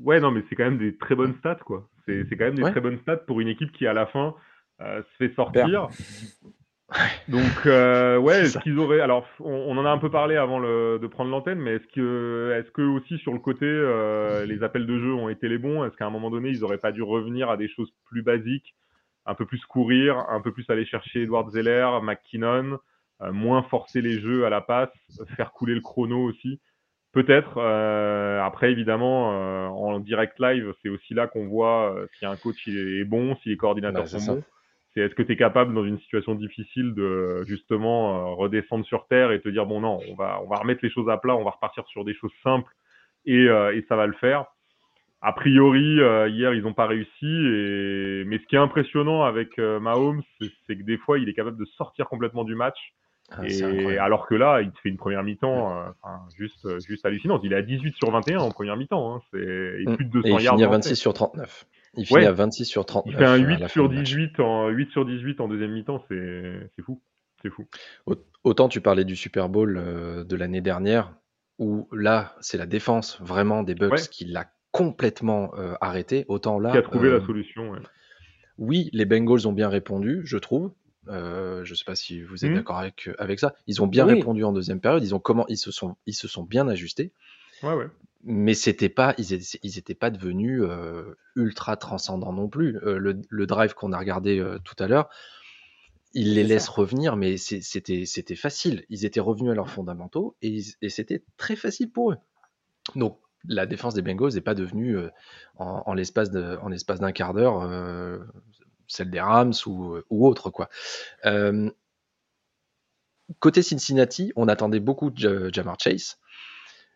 Ouais, 0.00 0.20
non, 0.20 0.30
mais 0.30 0.42
c'est 0.48 0.56
quand 0.56 0.64
même 0.64 0.78
des 0.78 0.96
très 0.96 1.14
bonnes 1.14 1.34
stats, 1.38 1.56
quoi. 1.56 1.88
C'est 2.06 2.26
quand 2.30 2.44
même 2.44 2.56
des 2.56 2.62
très 2.62 2.80
bonnes 2.80 2.98
stats 2.98 3.18
pour 3.18 3.40
une 3.40 3.48
équipe 3.48 3.72
qui, 3.72 3.86
à 3.86 3.92
la 3.92 4.06
fin, 4.06 4.34
se 4.80 5.02
fait 5.18 5.34
sortir. 5.34 5.88
Donc, 7.28 7.66
euh, 7.66 8.18
ouais, 8.18 8.42
est-ce 8.42 8.58
qu'ils 8.58 8.78
auraient. 8.78 9.00
Alors, 9.00 9.26
on, 9.40 9.76
en 9.76 9.84
a 9.84 9.90
un 9.90 9.98
peu 9.98 10.10
parlé 10.10 10.36
avant 10.36 10.60
de 10.60 11.06
prendre 11.06 11.30
l'antenne, 11.30 11.58
mais 11.58 11.76
est-ce 11.76 11.86
que, 11.94 12.56
est-ce 12.58 12.70
que 12.70 12.82
aussi 12.82 13.18
sur 13.18 13.32
le 13.32 13.38
côté, 13.38 13.66
euh, 13.66 14.44
les 14.44 14.62
appels 14.62 14.86
de 14.86 14.98
jeu 14.98 15.12
ont 15.14 15.28
été 15.28 15.48
les 15.48 15.58
bons? 15.58 15.84
Est-ce 15.84 15.96
qu'à 15.96 16.06
un 16.06 16.10
moment 16.10 16.30
donné, 16.30 16.50
ils 16.50 16.60
n'auraient 16.60 16.78
pas 16.78 16.92
dû 16.92 17.02
revenir 17.02 17.50
à 17.50 17.56
des 17.56 17.68
choses 17.68 17.92
plus 18.06 18.22
basiques, 18.22 18.74
un 19.26 19.34
peu 19.34 19.46
plus 19.46 19.64
courir, 19.66 20.18
un 20.28 20.40
peu 20.40 20.52
plus 20.52 20.68
aller 20.68 20.84
chercher 20.84 21.22
Edward 21.22 21.50
Zeller, 21.50 22.00
McKinnon, 22.02 22.78
euh, 23.20 23.32
moins 23.32 23.62
forcer 23.62 24.00
les 24.00 24.20
jeux 24.20 24.44
à 24.46 24.50
la 24.50 24.60
passe, 24.60 24.90
faire 25.36 25.52
couler 25.52 25.74
le 25.74 25.80
chrono 25.80 26.22
aussi 26.22 26.60
Peut-être. 27.12 27.60
après, 28.40 28.72
évidemment, 28.72 29.28
en 29.68 30.00
direct 30.00 30.38
live, 30.38 30.72
c'est 30.80 30.88
aussi 30.88 31.12
là 31.12 31.26
qu'on 31.26 31.46
voit 31.46 31.94
si 32.18 32.24
un 32.24 32.36
coach 32.36 32.66
est 32.68 33.04
bon, 33.04 33.36
si 33.42 33.50
les 33.50 33.58
coordinateurs 33.58 34.08
sont 34.08 34.36
bons 34.36 34.42
c'est 34.94 35.00
est-ce 35.00 35.14
que 35.14 35.22
tu 35.22 35.32
es 35.32 35.36
capable 35.36 35.74
dans 35.74 35.84
une 35.84 35.98
situation 36.00 36.34
difficile 36.34 36.94
de 36.94 37.44
justement 37.46 38.16
euh, 38.16 38.34
redescendre 38.34 38.84
sur 38.84 39.06
terre 39.06 39.32
et 39.32 39.40
te 39.40 39.48
dire 39.48 39.66
bon 39.66 39.80
non, 39.80 40.00
on 40.08 40.14
va 40.14 40.40
on 40.42 40.48
va 40.48 40.56
remettre 40.56 40.80
les 40.82 40.90
choses 40.90 41.08
à 41.08 41.16
plat, 41.16 41.34
on 41.34 41.44
va 41.44 41.50
repartir 41.50 41.86
sur 41.88 42.04
des 42.04 42.14
choses 42.14 42.32
simples 42.42 42.72
et, 43.24 43.48
euh, 43.48 43.74
et 43.74 43.84
ça 43.88 43.96
va 43.96 44.06
le 44.06 44.12
faire. 44.14 44.46
A 45.22 45.32
priori, 45.32 46.00
euh, 46.00 46.28
hier 46.28 46.52
ils 46.52 46.62
n'ont 46.62 46.74
pas 46.74 46.86
réussi 46.86 47.26
et 47.26 48.24
mais 48.26 48.38
ce 48.38 48.46
qui 48.46 48.56
est 48.56 48.58
impressionnant 48.58 49.22
avec 49.22 49.56
Mahomes, 49.58 50.22
c'est 50.66 50.76
que 50.76 50.82
des 50.82 50.98
fois 50.98 51.18
il 51.18 51.28
est 51.28 51.34
capable 51.34 51.58
de 51.58 51.64
sortir 51.76 52.08
complètement 52.08 52.44
du 52.44 52.54
match. 52.54 52.78
Ah, 53.30 53.46
et 53.46 53.96
alors 53.96 54.26
que 54.26 54.34
là, 54.34 54.60
il 54.60 54.72
te 54.72 54.80
fait 54.80 54.90
une 54.90 54.98
première 54.98 55.22
mi-temps 55.22 55.86
juste, 56.36 56.68
juste 56.86 57.06
hallucinante. 57.06 57.40
Il 57.44 57.52
est 57.52 57.56
à 57.56 57.62
18 57.62 57.94
sur 57.96 58.10
21 58.10 58.40
en 58.40 58.50
première 58.50 58.76
mi-temps. 58.76 59.14
Hein. 59.14 59.22
C'est 59.32 59.84
mm. 59.86 59.96
plus 59.96 60.04
de 60.04 60.10
200 60.10 60.28
et 60.28 60.42
il 60.42 60.48
finit 60.48 60.64
à 60.64 60.68
26 60.68 60.96
sur 60.96 61.14
39. 61.14 61.66
Il 61.96 62.06
finit 62.06 62.24
à 62.24 62.32
26 62.32 62.64
sur 62.64 62.86
30. 62.86 63.04
Il 63.06 63.14
fait 63.14 63.24
un 63.24 63.36
8 63.36 63.68
sur 63.68 63.88
18 63.88 64.40
en 64.40 64.68
8 64.68 64.90
sur 64.90 65.04
18 65.04 65.40
en 65.40 65.48
deuxième 65.48 65.72
mi-temps, 65.72 66.04
c'est 66.08 66.82
fou. 66.84 67.00
C'est 67.42 67.50
fou. 67.50 67.66
Autant 68.44 68.68
tu 68.68 68.80
parlais 68.80 69.04
du 69.04 69.16
Super 69.16 69.48
Bowl 69.48 69.76
euh, 69.76 70.24
de 70.24 70.36
l'année 70.36 70.60
dernière, 70.60 71.14
où 71.58 71.88
là, 71.92 72.34
c'est 72.40 72.58
la 72.58 72.66
défense 72.66 73.20
vraiment 73.20 73.62
des 73.62 73.74
Bucks 73.74 74.08
qui 74.10 74.24
l'a 74.24 74.46
complètement 74.72 75.52
euh, 75.56 75.74
arrêté. 75.80 76.24
Autant 76.28 76.58
là. 76.58 76.72
Qui 76.72 76.78
a 76.78 76.82
trouvé 76.82 77.08
la 77.08 77.16
euh, 77.16 77.26
solution. 77.26 77.72
Oui, 78.58 78.90
les 78.92 79.04
Bengals 79.04 79.46
ont 79.46 79.52
bien 79.52 79.68
répondu, 79.68 80.22
je 80.24 80.36
trouve. 80.38 80.72
je 81.06 81.60
ne 81.60 81.74
sais 81.74 81.84
pas 81.84 81.94
si 81.94 82.22
vous 82.22 82.44
êtes 82.44 82.50
mmh. 82.50 82.54
d'accord 82.54 82.78
avec, 82.78 83.08
avec 83.18 83.38
ça. 83.38 83.54
Ils 83.66 83.82
ont 83.82 83.86
bien 83.86 84.04
répondu 84.04 84.44
en 84.44 84.52
deuxième 84.52 84.80
période. 84.80 85.04
Ils 85.04 85.14
ont 85.14 85.20
comment 85.20 85.46
ils 85.48 85.56
se 85.56 85.70
sont 85.70 85.96
ils 86.06 86.14
se 86.14 86.28
sont 86.28 86.42
bien 86.42 86.68
ajustés. 86.68 87.12
Ouais, 87.62 87.74
ouais 87.74 87.86
mais 88.24 88.54
c'était 88.54 88.88
pas, 88.88 89.14
ils 89.18 89.32
étaient, 89.78 89.94
pas 89.94 90.10
devenus 90.10 90.62
euh, 90.62 91.16
ultra 91.34 91.76
transcendants 91.76 92.32
non 92.32 92.48
plus. 92.48 92.78
Euh, 92.84 92.98
le, 92.98 93.46
drive 93.46 93.74
qu'on 93.74 93.92
a 93.92 93.98
regardé 93.98 94.38
euh, 94.38 94.58
tout 94.64 94.76
à 94.78 94.86
l'heure, 94.86 95.08
ils 96.14 96.34
les 96.34 96.44
laissent 96.44 96.68
revenir, 96.68 97.16
mais 97.16 97.36
c'était, 97.36 98.04
c'était 98.04 98.36
facile. 98.36 98.84
Ils 98.90 99.04
étaient 99.04 99.20
revenus 99.20 99.50
à 99.50 99.54
leurs 99.54 99.70
fondamentaux 99.70 100.36
et, 100.42 100.60
c'était 100.88 101.24
très 101.36 101.56
facile 101.56 101.90
pour 101.90 102.12
eux. 102.12 102.16
Donc 102.94 103.18
la 103.46 103.66
défense 103.66 103.94
des 103.94 104.02
Bengals 104.02 104.34
n'est 104.34 104.40
pas 104.40 104.54
devenue 104.54 104.96
en, 105.56 105.94
l'espace 105.94 106.30
d'un 106.30 107.12
quart 107.12 107.34
d'heure 107.34 107.68
celle 108.88 109.10
des 109.10 109.20
Rams 109.20 109.54
ou, 109.66 109.96
ou 110.10 110.26
autre 110.26 110.50
quoi. 110.50 110.68
côté 113.38 113.62
Cincinnati, 113.62 114.32
on 114.36 114.48
attendait 114.48 114.80
beaucoup 114.80 115.10
de 115.10 115.50
Jamar 115.52 115.76
Chase. 115.80 116.18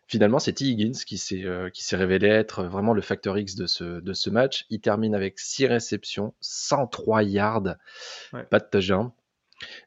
Finalement, 0.07 0.39
c'est 0.39 0.53
T. 0.53 0.65
Higgins 0.65 1.03
qui 1.05 1.17
s'est 1.17 1.43
euh, 1.43 1.69
révélé 1.91 2.27
être 2.27 2.63
vraiment 2.63 2.93
le 2.93 3.01
facteur 3.01 3.37
X 3.37 3.55
de 3.55 3.67
ce, 3.67 3.99
de 3.99 4.13
ce 4.13 4.29
match. 4.29 4.65
Il 4.69 4.79
termine 4.79 5.13
avec 5.13 5.37
6 5.37 5.67
réceptions, 5.67 6.33
103 6.39 7.23
yards, 7.23 7.75
pas 8.49 8.59
de 8.59 8.65
touchdown, 8.71 9.11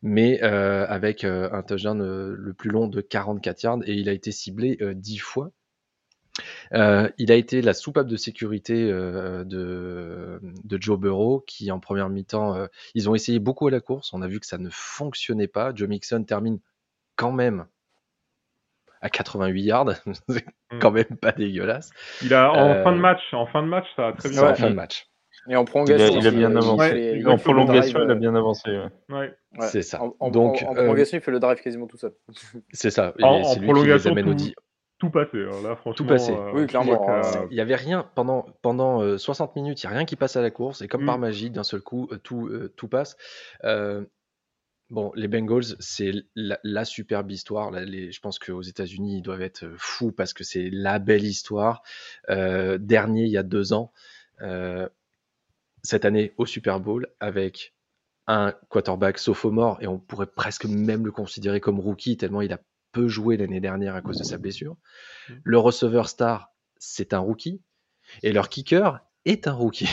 mais 0.02 0.42
euh, 0.42 0.86
avec 0.86 1.24
euh, 1.24 1.48
un 1.52 1.62
touchdown 1.62 1.98
le 2.34 2.52
plus 2.52 2.68
long 2.68 2.86
de 2.86 3.00
44 3.00 3.62
yards 3.62 3.78
et 3.86 3.94
il 3.94 4.10
a 4.10 4.12
été 4.12 4.30
ciblé 4.30 4.78
10 4.80 5.18
fois. 5.18 5.52
Il 6.72 7.32
a 7.32 7.34
été 7.34 7.62
la 7.62 7.74
soupape 7.74 8.06
de 8.06 8.16
sécurité 8.16 8.86
de, 8.86 9.44
de, 10.42 10.78
Joe 10.80 10.98
Burrow 10.98 11.40
qui 11.46 11.70
en 11.70 11.80
première 11.80 12.08
mi-temps, 12.08 12.66
ils 12.94 13.10
ont 13.10 13.14
essayé 13.14 13.38
beaucoup 13.38 13.66
à 13.68 13.70
la 13.70 13.80
course, 13.80 14.12
on 14.12 14.22
a 14.22 14.28
vu 14.28 14.40
que 14.40 14.46
ça 14.46 14.58
ne 14.58 14.68
fonctionnait 14.70 15.48
pas. 15.48 15.72
Joe 15.74 15.88
Mixon 15.88 16.24
termine 16.24 16.58
quand 17.16 17.32
même 17.32 17.66
à 19.00 19.08
88 19.08 19.62
yards, 19.62 19.92
c'est 20.28 20.46
hmm. 20.72 20.78
quand 20.78 20.90
même 20.90 21.16
pas 21.20 21.32
dégueulasse. 21.32 21.90
Il 22.22 22.34
a 22.34 22.50
en 22.52 22.82
fin 22.84 22.92
de 22.92 22.98
euh, 22.98 23.00
match, 23.00 23.20
en 23.32 23.46
fin 23.46 23.62
de 23.62 23.68
match, 23.68 23.86
ça 23.96 24.08
a 24.08 24.12
très 24.12 24.28
bien. 24.28 24.42
En 24.42 24.54
fin 24.54 24.70
de 24.70 24.74
match. 24.74 25.06
Et 25.48 25.56
en 25.56 25.64
prolongation, 25.64 26.20
il 26.20 26.26
a, 26.26 26.30
bien 26.30 26.54
avancé. 26.54 27.22
en 27.26 27.38
prolongation, 27.38 28.00
il 28.04 28.10
a 28.10 28.14
bien 28.14 28.34
avancé. 28.34 28.78
Ouais. 29.08 29.34
C'est 29.60 29.82
ça. 29.82 30.02
En, 30.20 30.30
Donc, 30.30 30.62
en, 30.66 30.74
prolongation, 30.74 31.16
il 31.16 31.22
fait 31.22 31.30
le 31.30 31.40
drive 31.40 31.60
quasiment 31.60 31.86
tout 31.86 31.96
seul. 31.96 32.12
C'est 32.72 32.90
ça. 32.90 33.14
en, 33.22 33.56
prolongation, 33.56 34.14
tout, 34.14 34.36
tout 35.00 35.10
passé. 35.10 35.38
Hein. 35.38 35.62
Là, 35.62 35.74
franchement. 35.74 35.94
Tout 35.94 36.06
passé. 36.06 36.32
Euh, 36.32 36.52
oui, 36.54 36.66
clairement. 36.68 37.22
Il 37.50 37.54
n'y 37.54 37.60
avait 37.60 37.74
rien 37.74 38.08
pendant, 38.14 38.46
pendant 38.62 39.18
60 39.18 39.50
euh, 39.50 39.60
minutes. 39.60 39.82
Il 39.82 39.86
n'y 39.86 39.92
a 39.92 39.96
rien 39.96 40.04
qui 40.04 40.14
passe 40.14 40.36
à 40.36 40.42
la 40.42 40.52
course. 40.52 40.82
Et 40.82 40.88
comme 40.88 41.04
par 41.04 41.18
hmm. 41.18 41.22
magie, 41.22 41.50
d'un 41.50 41.64
seul 41.64 41.80
coup, 41.80 42.08
tout, 42.22 42.48
tout 42.76 42.86
passe. 42.86 43.16
Bon, 44.90 45.12
les 45.14 45.28
Bengals, 45.28 45.76
c'est 45.78 46.12
la, 46.34 46.84
superbe 46.84 47.30
histoire. 47.30 47.72
je 47.72 48.20
pense 48.20 48.40
qu'aux 48.40 48.62
États-Unis, 48.62 49.18
ils 49.18 49.22
doivent 49.22 49.42
être 49.42 49.72
fous 49.76 50.10
parce 50.10 50.32
que 50.32 50.42
c'est 50.42 50.68
la 50.72 50.98
belle 50.98 51.24
histoire. 51.24 51.82
Euh, 52.28 52.76
dernier, 52.76 53.22
il 53.22 53.30
y 53.30 53.38
a 53.38 53.44
deux 53.44 53.72
ans, 53.72 53.92
euh, 54.42 54.88
cette 55.84 56.04
année 56.04 56.34
au 56.38 56.46
Super 56.46 56.80
Bowl, 56.80 57.06
avec 57.20 57.72
un 58.26 58.52
quarterback 58.68 59.18
sophomore, 59.18 59.78
et 59.80 59.86
on 59.86 60.00
pourrait 60.00 60.26
presque 60.26 60.64
même 60.64 61.04
le 61.04 61.12
considérer 61.12 61.60
comme 61.60 61.78
rookie, 61.78 62.16
tellement 62.16 62.42
il 62.42 62.52
a 62.52 62.60
peu 62.92 63.08
joué 63.08 63.36
l'année 63.36 63.60
dernière 63.60 63.94
à 63.94 64.02
cause 64.02 64.18
de 64.18 64.24
sa 64.24 64.38
blessure. 64.38 64.76
Mmh. 65.28 65.34
Le 65.44 65.58
receveur 65.58 66.08
star, 66.08 66.52
c'est 66.78 67.12
un 67.14 67.18
rookie, 67.18 67.62
et 68.22 68.32
leur 68.32 68.48
kicker 68.48 69.00
est 69.24 69.46
un 69.46 69.52
rookie. 69.52 69.88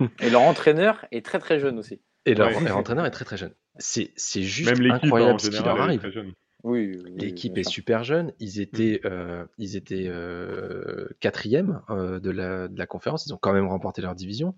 et 0.20 0.30
leur 0.30 0.42
entraîneur 0.42 1.06
est 1.10 1.24
très 1.24 1.38
très 1.38 1.58
jeune 1.60 1.78
aussi. 1.78 2.00
Et 2.26 2.34
leur, 2.34 2.56
entraîneur 2.76 3.04
est 3.06 3.10
très 3.10 3.24
très 3.24 3.36
jeune. 3.36 3.54
C'est 3.76 4.12
juste 4.42 4.80
incroyable 4.80 5.40
ce 5.40 5.50
qui 5.50 5.62
leur 5.62 5.80
arrive. 5.80 6.34
Oui, 6.62 6.96
l'équipe 7.16 7.58
est 7.58 7.68
super 7.68 8.04
jeune. 8.04 8.32
Ils 8.38 8.58
étaient, 8.58 9.00
mm. 9.04 9.06
euh, 9.06 9.44
ils 9.58 9.76
étaient 9.76 10.06
euh, 10.06 11.08
quatrième 11.20 11.82
euh, 11.90 12.20
de, 12.20 12.30
la, 12.30 12.68
de, 12.68 12.78
la, 12.78 12.86
conférence. 12.86 13.26
Ils 13.26 13.34
ont 13.34 13.38
quand 13.38 13.52
même 13.52 13.68
remporté 13.68 14.00
leur 14.00 14.14
division. 14.14 14.56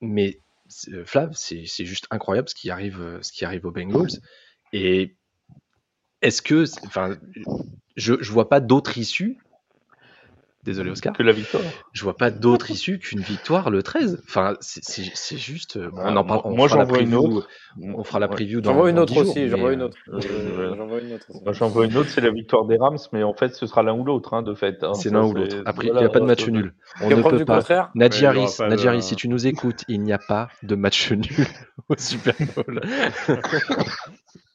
Mais 0.00 0.40
Flav, 1.04 1.32
c'est 1.34 1.66
juste 1.66 2.06
incroyable 2.10 2.48
ce 2.48 2.54
qui 2.54 2.70
arrive, 2.70 3.18
ce 3.22 3.32
qui 3.32 3.44
arrive 3.44 3.66
aux 3.66 3.72
Bengals. 3.72 4.20
Et 4.72 5.16
est-ce 6.22 6.42
que, 6.42 6.64
enfin, 6.86 7.16
je, 7.96 8.14
je 8.20 8.32
vois 8.32 8.48
pas 8.48 8.60
d'autre 8.60 8.98
issue 8.98 9.38
Désolé 10.62 10.90
Oscar. 10.90 11.14
Que 11.14 11.22
la 11.22 11.32
victoire. 11.32 11.62
Je 11.92 12.02
vois 12.02 12.16
pas 12.16 12.30
d'autre 12.30 12.70
issue 12.70 12.98
qu'une 12.98 13.20
victoire 13.20 13.70
le 13.70 13.82
13. 13.82 14.22
Enfin, 14.28 14.56
c'est 14.60 15.38
juste. 15.38 15.78
Euh, 15.78 15.90
on 15.94 16.14
en 16.16 16.24
parle. 16.24 16.54
moi, 16.54 16.68
j'en 16.68 16.84
vois 16.84 17.00
une 17.00 17.14
autre. 17.14 17.48
On 17.80 18.04
fera 18.04 18.18
la 18.18 18.28
preview 18.28 18.60
dans. 18.60 18.72
J'en 18.72 18.78
vois 18.78 18.90
une 18.90 18.98
autre 18.98 19.16
aussi. 19.16 19.48
J'en 19.48 19.58
vois 19.58 19.72
une 19.72 19.82
autre. 19.82 19.96
J'en 20.06 20.86
vois 20.86 21.00
une 21.00 21.14
autre. 21.14 21.26
J'en 21.52 21.68
vois 21.68 21.86
une 21.86 21.96
autre. 21.96 22.10
C'est 22.10 22.20
la 22.20 22.30
victoire 22.30 22.66
des 22.66 22.76
Rams, 22.76 22.98
mais 23.12 23.22
en 23.22 23.32
fait, 23.32 23.54
ce 23.54 23.66
sera 23.66 23.82
l'un 23.82 23.94
ou 23.94 24.04
l'autre, 24.04 24.34
hein, 24.34 24.42
de 24.42 24.52
fait. 24.54 24.84
Hein. 24.84 24.92
C'est 24.92 25.10
l'un 25.10 25.24
ou 25.24 25.32
l'autre. 25.32 25.56
Après, 25.64 25.86
il 25.86 25.94
n'y 25.94 26.04
a 26.04 26.10
pas 26.10 26.20
de 26.20 26.26
match 26.26 26.46
nul. 26.46 26.74
On 27.00 27.08
ne 27.08 27.22
peut 27.22 27.44
pas. 27.46 27.90
Nadjaris, 27.94 29.02
si 29.02 29.16
tu 29.16 29.28
nous 29.28 29.46
écoutes, 29.46 29.84
il 29.88 30.02
n'y 30.02 30.12
a 30.12 30.18
pas 30.18 30.48
de 30.62 30.74
match 30.74 31.10
nul 31.10 31.46
au 31.88 31.94
Super 31.96 32.34
Bowl. 32.54 32.82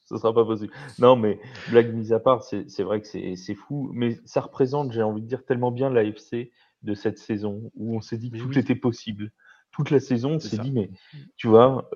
ce 0.10 0.16
sera 0.16 0.32
pas 0.32 0.44
possible. 0.44 0.72
Non, 0.98 1.16
mais 1.16 1.38
blague 1.70 1.92
mise 1.94 2.12
à 2.12 2.20
part, 2.20 2.42
c'est 2.42 2.82
vrai 2.82 3.00
que 3.00 3.06
c'est 3.06 3.54
fou, 3.54 3.90
mais 3.92 4.18
ça 4.24 4.40
représente, 4.40 4.92
j'ai 4.92 5.02
envie 5.02 5.22
de 5.22 5.26
dire, 5.26 5.44
tellement 5.44 5.70
bien 5.70 5.90
l'AFC 5.90 6.50
de 6.82 6.94
cette 6.94 7.18
saison 7.18 7.70
où 7.74 7.96
on 7.96 8.00
s'est 8.00 8.18
dit 8.18 8.30
que 8.30 8.38
tout 8.38 8.58
était 8.58 8.76
possible. 8.76 9.32
Toute 9.72 9.90
la 9.90 10.00
saison, 10.00 10.34
on 10.34 10.38
s'est 10.38 10.56
dit, 10.56 10.70
mais 10.70 10.90
tu 11.36 11.48
vois, 11.48 11.90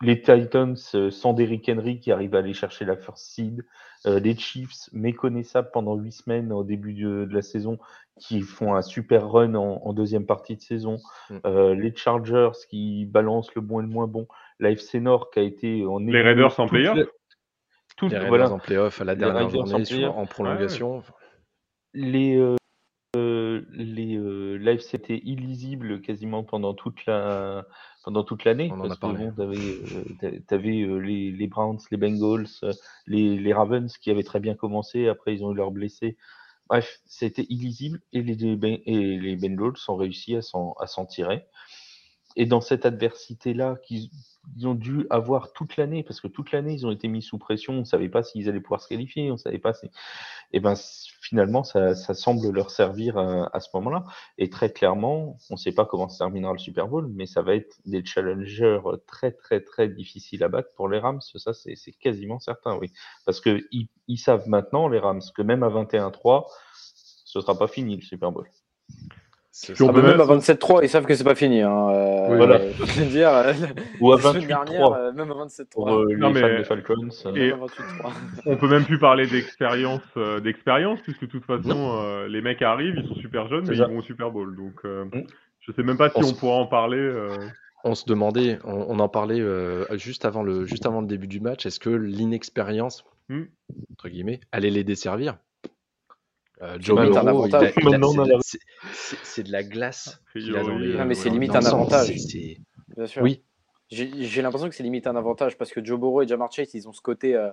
les 0.00 0.22
Titans 0.22 0.76
euh, 0.94 1.10
sans 1.10 1.34
Derrick 1.34 1.68
Henry 1.68 2.00
qui 2.00 2.10
arrivent 2.10 2.34
à 2.34 2.38
aller 2.38 2.54
chercher 2.54 2.86
la 2.86 2.96
first 2.96 3.34
seed, 3.34 3.66
euh, 4.06 4.18
les 4.18 4.34
Chiefs 4.34 4.88
méconnaissables 4.92 5.70
pendant 5.72 5.96
huit 5.96 6.12
semaines 6.12 6.52
au 6.52 6.64
début 6.64 6.94
de, 6.94 7.28
la 7.30 7.42
saison 7.42 7.78
qui 8.18 8.40
font 8.40 8.74
un 8.76 8.82
super 8.82 9.30
run 9.30 9.56
en, 9.56 9.92
deuxième 9.92 10.24
partie 10.24 10.56
de 10.56 10.62
saison, 10.62 10.98
mm. 11.28 11.36
euh, 11.44 11.74
les 11.74 11.94
Chargers 11.94 12.52
qui 12.70 13.04
balancent 13.04 13.54
le 13.54 13.60
bon 13.60 13.80
et 13.80 13.82
le 13.82 13.88
moins 13.88 14.06
bon, 14.06 14.26
l'AFC 14.58 14.94
Nord 14.94 15.30
qui 15.30 15.40
a 15.40 15.42
été 15.42 15.84
en 15.84 15.98
les 15.98 16.22
Raiders 16.22 16.58
en 16.58 16.66
playoff? 16.66 16.98
Les 18.02 18.18
Raiders 18.18 18.52
en 18.52 18.58
playoff 18.58 19.00
à 19.00 19.04
la 19.04 19.14
dernière 19.14 19.48
journée 19.50 20.06
en, 20.06 20.26
prolongation. 20.26 21.02
Les, 21.94 22.36
euh, 23.16 23.64
les, 23.72 24.16
euh, 24.16 24.56
l'AFC 24.58 24.94
était 24.94 25.20
illisible 25.24 26.00
quasiment 26.00 26.44
pendant 26.44 26.74
toute 26.74 27.06
la 27.06 27.64
pendant 28.04 28.22
toute 28.22 28.44
l'année. 28.44 28.70
On 28.72 28.80
en 28.80 28.84
a 28.84 28.88
Parce 28.88 28.96
que 28.96 29.00
parlé. 29.00 29.26
bon, 29.26 29.34
tu 30.46 30.54
avais, 30.54 30.70
les, 31.00 31.30
les 31.32 31.46
Browns, 31.46 31.78
les 31.90 31.96
Bengals, 31.96 32.46
euh, 32.62 32.72
les, 33.06 33.38
les 33.38 33.52
Ravens 33.52 33.96
qui 33.98 34.10
avaient 34.10 34.22
très 34.22 34.40
bien 34.40 34.54
commencé. 34.54 35.08
Après, 35.08 35.34
ils 35.34 35.44
ont 35.44 35.52
eu 35.52 35.56
leurs 35.56 35.70
blessés. 35.70 36.16
Bref, 36.68 37.00
c'était 37.06 37.46
illisible 37.48 38.00
et 38.12 38.22
les, 38.22 38.56
Ben- 38.56 38.78
et 38.84 39.18
les 39.18 39.36
Bengals 39.36 39.76
ont 39.88 39.96
réussi 39.96 40.36
à 40.36 40.42
s'en 40.42 40.72
à 40.74 40.86
s'en 40.86 41.06
tirer. 41.06 41.46
Et 42.38 42.46
dans 42.46 42.62
cette 42.62 42.86
adversité-là 42.86 43.76
qu'ils 43.82 44.08
ils 44.56 44.66
ont 44.66 44.74
dû 44.74 45.06
avoir 45.10 45.52
toute 45.52 45.76
l'année, 45.76 46.02
parce 46.02 46.20
que 46.20 46.28
toute 46.28 46.52
l'année, 46.52 46.72
ils 46.72 46.86
ont 46.86 46.90
été 46.90 47.08
mis 47.08 47.22
sous 47.22 47.38
pression, 47.38 47.74
on 47.74 47.80
ne 47.80 47.84
savait 47.84 48.08
pas 48.08 48.22
s'ils 48.22 48.48
allaient 48.48 48.60
pouvoir 48.60 48.80
se 48.80 48.88
qualifier, 48.88 49.30
on 49.30 49.34
ne 49.34 49.38
savait 49.38 49.58
pas 49.58 49.74
si... 49.74 49.90
Et 50.52 50.60
ben 50.60 50.74
finalement, 51.20 51.64
ça, 51.64 51.94
semble 51.94 52.50
leur 52.50 52.70
servir 52.70 53.18
à, 53.18 53.60
ce 53.60 53.68
moment-là. 53.74 54.04
Et 54.38 54.48
très 54.48 54.72
clairement, 54.72 55.38
on 55.50 55.54
ne 55.54 55.58
sait 55.58 55.72
pas 55.72 55.84
comment 55.84 56.08
se 56.08 56.18
terminera 56.18 56.52
le 56.52 56.58
Super 56.58 56.88
Bowl, 56.88 57.10
mais 57.12 57.26
ça 57.26 57.42
va 57.42 57.54
être 57.54 57.76
des 57.84 58.04
challengers 58.04 58.80
très, 59.06 59.32
très, 59.32 59.60
très 59.60 59.88
difficiles 59.88 60.42
à 60.42 60.48
battre 60.48 60.70
pour 60.74 60.88
les 60.88 60.98
Rams. 60.98 61.20
Ça, 61.20 61.52
c'est 61.52 61.92
quasiment 62.00 62.40
certain, 62.40 62.76
oui. 62.76 62.90
Parce 63.26 63.40
qu'ils 63.40 63.66
ils 63.72 63.88
ils 64.06 64.18
savent 64.18 64.48
maintenant, 64.48 64.88
les 64.88 64.98
Rams, 64.98 65.20
que 65.34 65.42
même 65.42 65.62
à 65.62 65.68
21-3, 65.68 66.46
ce 66.72 67.38
ne 67.38 67.42
sera 67.42 67.58
pas 67.58 67.68
fini 67.68 67.96
le 67.96 68.02
Super 68.02 68.32
Bowl. 68.32 68.48
Puis 69.62 69.82
on 69.82 69.88
Ah, 69.88 69.92
peut 69.92 70.02
bah, 70.02 70.08
même 70.08 70.20
à 70.20 70.26
même- 70.26 70.38
27-3, 70.38 70.82
ils 70.84 70.88
savent 70.88 71.04
que 71.06 71.14
c'est 71.14 71.24
pas 71.24 71.34
fini. 71.34 71.62
Hein. 71.62 71.88
euh, 71.90 72.26
Oui, 72.30 72.36
voilà. 72.36 72.60
Je 72.78 73.00
veux 73.02 73.06
dire, 73.06 73.28
euh, 73.30 73.52
Ou 74.00 74.12
à 74.12 74.16
la 74.16 74.22
semaine 74.22 74.46
dernière, 74.46 74.80
28-3 74.90 74.98
euh, 74.98 75.12
même 75.12 75.30
à 75.30 75.34
27-3. 75.34 75.64
pour 75.70 75.88
euh, 75.88 76.04
Non, 76.16 76.28
les 76.28 76.34
mais- 76.34 76.40
fans 76.40 76.56
des 76.58 76.64
Falcons. 76.64 77.08
Et- 77.34 77.50
Même 77.50 77.62
à 77.62 77.66
28-3. 77.66 78.12
On 78.46 78.56
peut 78.56 78.68
même 78.68 78.84
plus 78.84 78.98
parler 78.98 79.26
d'expérience, 79.26 80.00
euh, 80.16 80.40
d'expérience, 80.40 81.00
puisque 81.02 81.22
de 81.22 81.26
toute 81.26 81.44
façon, 81.44 81.98
euh, 82.02 82.28
les 82.28 82.40
mecs 82.40 82.62
arrivent, 82.62 82.94
ils 82.96 83.08
sont 83.08 83.14
super 83.16 83.48
jeunes, 83.48 83.64
mais 83.68 83.76
ça. 83.76 83.84
ils 83.88 83.92
vont 83.92 83.98
au 83.98 84.02
Super 84.02 84.30
Bowl. 84.30 84.54
Donc, 84.56 84.80
euh, 84.84 85.04
Mm. 85.06 85.22
je 85.60 85.72
sais 85.72 85.82
même 85.82 85.96
pas 85.96 86.10
si 86.10 86.16
On 86.24 86.32
pourra 86.34 86.56
en 86.56 86.66
parler. 86.66 86.98
euh, 86.98 87.28
On 87.84 87.94
se 87.94 88.04
demandait, 88.06 88.58
on, 88.64 88.86
on 88.88 88.98
en 88.98 89.08
parlait 89.08 89.40
euh, 89.40 89.84
juste, 89.96 90.24
avant 90.24 90.42
le, 90.42 90.64
juste 90.66 90.84
avant 90.86 91.00
le 91.00 91.06
début 91.06 91.28
du 91.28 91.40
match, 91.40 91.64
est-ce 91.66 91.78
que 91.80 91.90
l'inexpérience, 91.90 93.04
Hmm. 93.28 93.42
entre 93.92 94.08
guillemets, 94.08 94.40
allait 94.52 94.70
les 94.70 94.84
desservir? 94.84 95.36
Euh, 96.62 96.76
Joe 96.80 96.96
Burrow, 97.06 97.18
avantage. 97.28 97.72
il 97.76 97.88
a- 97.88 97.90
c'est 98.12 98.16
de 98.16 98.20
a 98.20 98.26
la- 98.26 98.38
c'est- 98.42 98.58
c'est 98.92 99.16
c'est 99.22 99.42
de 99.44 99.52
la 99.52 99.62
glace 99.62 100.20
a 100.56 100.62
dans 100.64 100.78
les. 100.78 100.88
euh, 100.88 100.98
Non, 100.98 101.04
mais 101.04 101.14
c'est 101.14 101.30
limite 101.30 101.54
un 101.54 101.64
avantage. 101.64 102.06
C'est- 102.08 102.18
c'est- 102.18 102.56
Bien 102.96 103.06
sûr. 103.06 103.22
Oui, 103.22 103.42
J'ai 103.90 104.10
j'ai 104.18 104.42
l'impression 104.42 104.68
que 104.68 104.74
c'est 104.74 104.82
limite 104.82 105.06
un 105.06 105.16
avantage 105.16 105.56
parce 105.56 105.70
que 105.70 105.82
Joe 105.84 105.98
Burrow 105.98 106.22
et 106.22 106.28
Jamar 106.28 106.52
Chase, 106.52 106.74
ils 106.74 106.88
ont 106.88 106.92
ce 106.92 107.00
côté. 107.00 107.34
euh, 107.34 107.50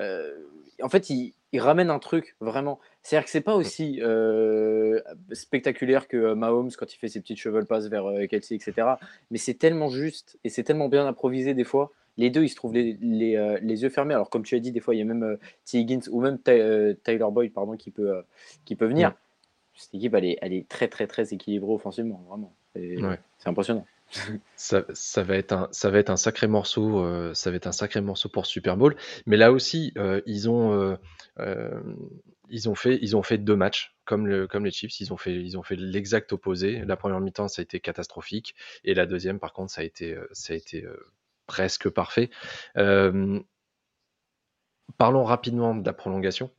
euh, 0.00 0.34
en 0.82 0.88
fait, 0.90 1.08
ils, 1.08 1.32
ils 1.52 1.60
ramènent 1.60 1.88
un 1.90 1.98
truc 1.98 2.36
vraiment. 2.40 2.78
C'est-à-dire 3.02 3.24
que 3.24 3.30
c'est 3.30 3.40
pas 3.40 3.54
aussi 3.56 4.00
euh, 4.02 5.00
spectaculaire 5.32 6.06
que 6.08 6.16
euh, 6.16 6.34
Mahomes 6.34 6.70
quand 6.76 6.92
il 6.92 6.98
fait 6.98 7.08
ses 7.08 7.20
petites 7.20 7.38
cheval 7.38 7.64
passes 7.64 7.86
vers 7.88 8.06
euh, 8.06 8.26
Kelsey, 8.26 8.54
etc. 8.56 8.86
Mais 9.30 9.38
c'est 9.38 9.54
tellement 9.54 9.88
juste 9.88 10.38
et 10.44 10.50
c'est 10.50 10.62
tellement 10.62 10.88
bien 10.88 11.06
improvisé 11.06 11.54
des 11.54 11.64
fois. 11.64 11.90
Les 12.18 12.30
deux, 12.30 12.42
ils 12.42 12.48
se 12.50 12.56
trouvent 12.56 12.74
les, 12.74 12.98
les, 13.00 13.36
euh, 13.36 13.58
les 13.62 13.82
yeux 13.82 13.88
fermés. 13.88 14.12
Alors, 14.12 14.28
comme 14.28 14.42
tu 14.42 14.54
as 14.56 14.58
dit, 14.58 14.72
des 14.72 14.80
fois, 14.80 14.94
il 14.94 14.98
y 14.98 15.02
a 15.02 15.04
même 15.04 15.22
euh, 15.22 15.36
T. 15.64 15.78
Higgins 15.78 16.00
ou 16.10 16.20
même 16.20 16.38
euh, 16.48 16.94
Tyler 17.04 17.24
Boyd 17.30 17.52
pardon, 17.52 17.76
qui, 17.76 17.90
peut, 17.90 18.22
qui 18.64 18.74
peut 18.76 18.86
venir. 18.86 19.14
Cette 19.74 19.94
équipe, 19.94 20.14
elle 20.14 20.24
est, 20.24 20.38
elle 20.42 20.52
est 20.52 20.68
très, 20.68 20.88
très, 20.88 21.06
très 21.06 21.32
équilibrée 21.32 21.72
offensivement. 21.72 22.22
Vraiment. 22.28 22.52
C'est 22.74 23.00
Ouais. 23.00 23.18
c'est 23.38 23.48
impressionnant. 23.48 23.86
ça, 24.56 24.84
ça 24.92 25.22
va 25.22 25.36
être 25.36 25.52
un, 25.52 25.68
ça 25.70 25.90
va 25.90 25.98
être 25.98 26.10
un 26.10 26.16
sacré 26.16 26.46
morceau, 26.46 27.04
euh, 27.04 27.34
ça 27.34 27.50
va 27.50 27.56
être 27.56 27.66
un 27.66 27.72
sacré 27.72 28.00
morceau 28.00 28.28
pour 28.28 28.46
Super 28.46 28.76
Bowl. 28.76 28.96
Mais 29.26 29.36
là 29.36 29.52
aussi, 29.52 29.92
euh, 29.96 30.20
ils 30.26 30.48
ont, 30.50 30.96
euh, 31.38 31.80
ils 32.48 32.68
ont 32.68 32.74
fait, 32.74 32.98
ils 33.02 33.16
ont 33.16 33.22
fait 33.22 33.38
deux 33.38 33.56
matchs 33.56 33.94
comme 34.04 34.26
le, 34.26 34.46
comme 34.48 34.64
les 34.64 34.70
Chiefs. 34.70 34.98
Ils 35.00 35.12
ont 35.12 35.16
fait, 35.16 35.34
ils 35.34 35.56
ont 35.58 35.62
fait 35.62 35.76
l'exact 35.76 36.32
opposé. 36.32 36.82
La 36.84 36.96
première 36.96 37.20
mi-temps, 37.20 37.48
ça 37.48 37.60
a 37.60 37.62
été 37.62 37.78
catastrophique, 37.80 38.54
et 38.84 38.94
la 38.94 39.06
deuxième, 39.06 39.38
par 39.38 39.52
contre, 39.52 39.70
ça 39.70 39.82
a 39.82 39.84
été, 39.84 40.16
ça 40.32 40.54
a 40.54 40.56
été 40.56 40.84
presque 41.48 41.88
parfait. 41.88 42.30
Euh, 42.76 43.40
parlons 44.96 45.24
rapidement 45.24 45.74
de 45.74 45.84
la 45.84 45.92
prolongation 45.92 46.52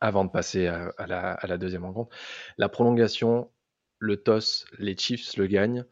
avant 0.00 0.26
de 0.26 0.30
passer 0.30 0.66
à, 0.66 0.92
à 0.98 1.06
la, 1.06 1.32
à 1.32 1.46
la 1.46 1.56
deuxième 1.56 1.84
rencontre. 1.86 2.14
La 2.58 2.68
prolongation, 2.68 3.50
le 3.98 4.18
toss, 4.18 4.66
les 4.78 4.94
Chiefs 4.98 5.36
le 5.38 5.46
gagnent. 5.46 5.86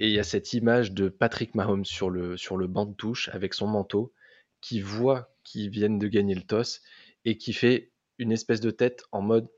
Et 0.00 0.08
il 0.08 0.12
y 0.12 0.18
a 0.18 0.24
cette 0.24 0.52
image 0.52 0.92
de 0.92 1.08
Patrick 1.08 1.54
Mahomes 1.54 1.84
sur 1.84 2.10
le, 2.10 2.36
sur 2.36 2.56
le 2.58 2.66
banc 2.66 2.84
de 2.86 2.94
touche 2.94 3.28
avec 3.30 3.54
son 3.54 3.66
manteau, 3.68 4.12
qui 4.60 4.80
voit 4.80 5.32
qu'ils 5.44 5.70
viennent 5.70 5.98
de 5.98 6.08
gagner 6.08 6.34
le 6.34 6.42
toss 6.42 6.82
et 7.24 7.38
qui 7.38 7.52
fait 7.52 7.90
une 8.18 8.32
espèce 8.32 8.60
de 8.60 8.70
tête 8.70 9.04
en 9.12 9.22
mode 9.22 9.48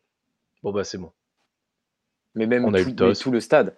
Bon, 0.63 0.73
bah, 0.73 0.85
c'est 0.85 0.97
bon. 0.99 1.13
Mais 2.35 2.47
même 2.47 2.65
On 2.65 2.75
a 2.75 2.81
eu 2.81 2.85
tout, 2.85 2.91
le 2.91 2.97
toss. 2.97 3.19
mais 3.19 3.23
tout 3.23 3.31
le 3.31 3.41
stade. 3.41 3.77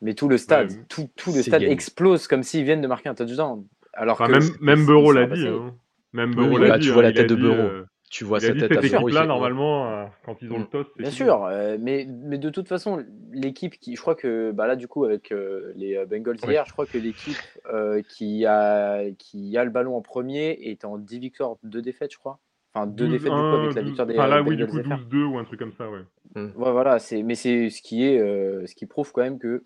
Mais 0.00 0.14
tout 0.14 0.28
le 0.28 0.38
stade, 0.38 0.70
Ouais, 0.70 0.84
tout, 0.88 1.08
tout 1.16 1.32
le 1.32 1.42
stade 1.42 1.60
gagné. 1.62 1.72
explose 1.72 2.28
comme 2.28 2.42
s'ils 2.42 2.64
viennent 2.64 2.80
de 2.80 2.86
marquer 2.86 3.08
un 3.08 3.14
touchdown. 3.14 3.66
Alors 3.92 4.14
enfin, 4.14 4.26
que 4.26 4.32
même, 4.32 4.42
même 4.60 4.78
ils 4.88 5.12
l'a 5.14 5.26
dit. 5.26 5.46
hein. 5.48 5.74
Même 6.12 6.34
Burrow 6.34 6.54
oui, 6.56 6.62
l'a 6.62 6.68
bah, 6.68 6.78
dit. 6.78 6.84
tu 6.84 6.90
hein, 6.90 6.94
vois 6.94 7.02
la 7.02 7.10
il 7.10 7.18
a 7.18 7.20
tête 7.22 7.30
de 7.30 7.34
Burrow. 7.34 7.54
euh, 7.54 7.86
Tu 8.10 8.24
vois 8.24 8.40
sa 8.40 8.52
tête 8.54 8.62
à 8.72 8.80
équipe-là, 8.80 9.20
fait, 9.22 9.26
normalement, 9.26 9.90
euh, 9.90 10.04
quand 10.24 10.40
ils 10.40 10.52
ont 10.52 10.58
Mm. 10.58 10.62
le 10.62 10.66
toss, 10.68 10.86
c'est 10.96 11.02
Bien 11.02 11.10
fini. 11.10 11.16
sûr, 11.28 11.44
euh, 11.44 11.76
mais, 11.80 12.06
mais 12.08 12.38
de 12.38 12.48
toute 12.48 12.68
façon, 12.68 13.04
l'équipe 13.32 13.76
qui, 13.78 13.96
je 13.96 14.00
crois 14.00 14.14
que 14.14 14.52
bah 14.52 14.66
là, 14.66 14.76
du 14.76 14.86
coup, 14.88 15.04
avec 15.04 15.32
euh, 15.32 15.72
les 15.76 15.96
euh, 15.96 16.06
Bengals 16.06 16.36
Oui. 16.44 16.52
hier, 16.52 16.64
je 16.66 16.72
crois 16.72 16.86
que 16.86 16.96
l'équipe 16.96 17.36
euh, 17.72 18.00
qui, 18.08 18.46
a, 18.46 19.02
qui 19.18 19.56
a 19.58 19.64
le 19.64 19.70
ballon 19.70 19.96
en 19.96 20.00
premier 20.00 20.52
est 20.62 20.84
en 20.84 20.96
10 20.96 21.18
victoires, 21.18 21.56
2 21.64 21.82
défaites, 21.82 22.12
je 22.12 22.18
crois. 22.18 22.38
Enfin, 22.72 22.86
2 22.86 23.08
défaites, 23.08 23.32
du 23.32 23.36
coup, 23.36 23.42
12-1, 23.42 23.54
avec 23.64 23.74
la 23.74 23.82
victoire 23.82 24.06
des 24.06 24.14
Enfin, 24.14 24.28
là, 24.28 24.42
oui, 24.42 24.56
du 24.56 24.66
coup, 24.66 24.78
FR. 24.82 24.88
12-2 24.88 25.24
ou 25.24 25.38
un 25.38 25.44
truc 25.44 25.58
comme 25.58 25.72
ça, 25.72 25.90
ouais. 25.90 26.04
Ouais, 26.36 26.50
voilà, 26.72 26.98
c'est, 26.98 27.22
mais 27.22 27.34
c'est 27.34 27.68
ce 27.70 27.82
qui 27.82 28.04
est, 28.04 28.18
euh, 28.20 28.64
ce 28.66 28.74
qui 28.74 28.86
prouve 28.86 29.12
quand 29.12 29.22
même 29.22 29.38
que, 29.38 29.64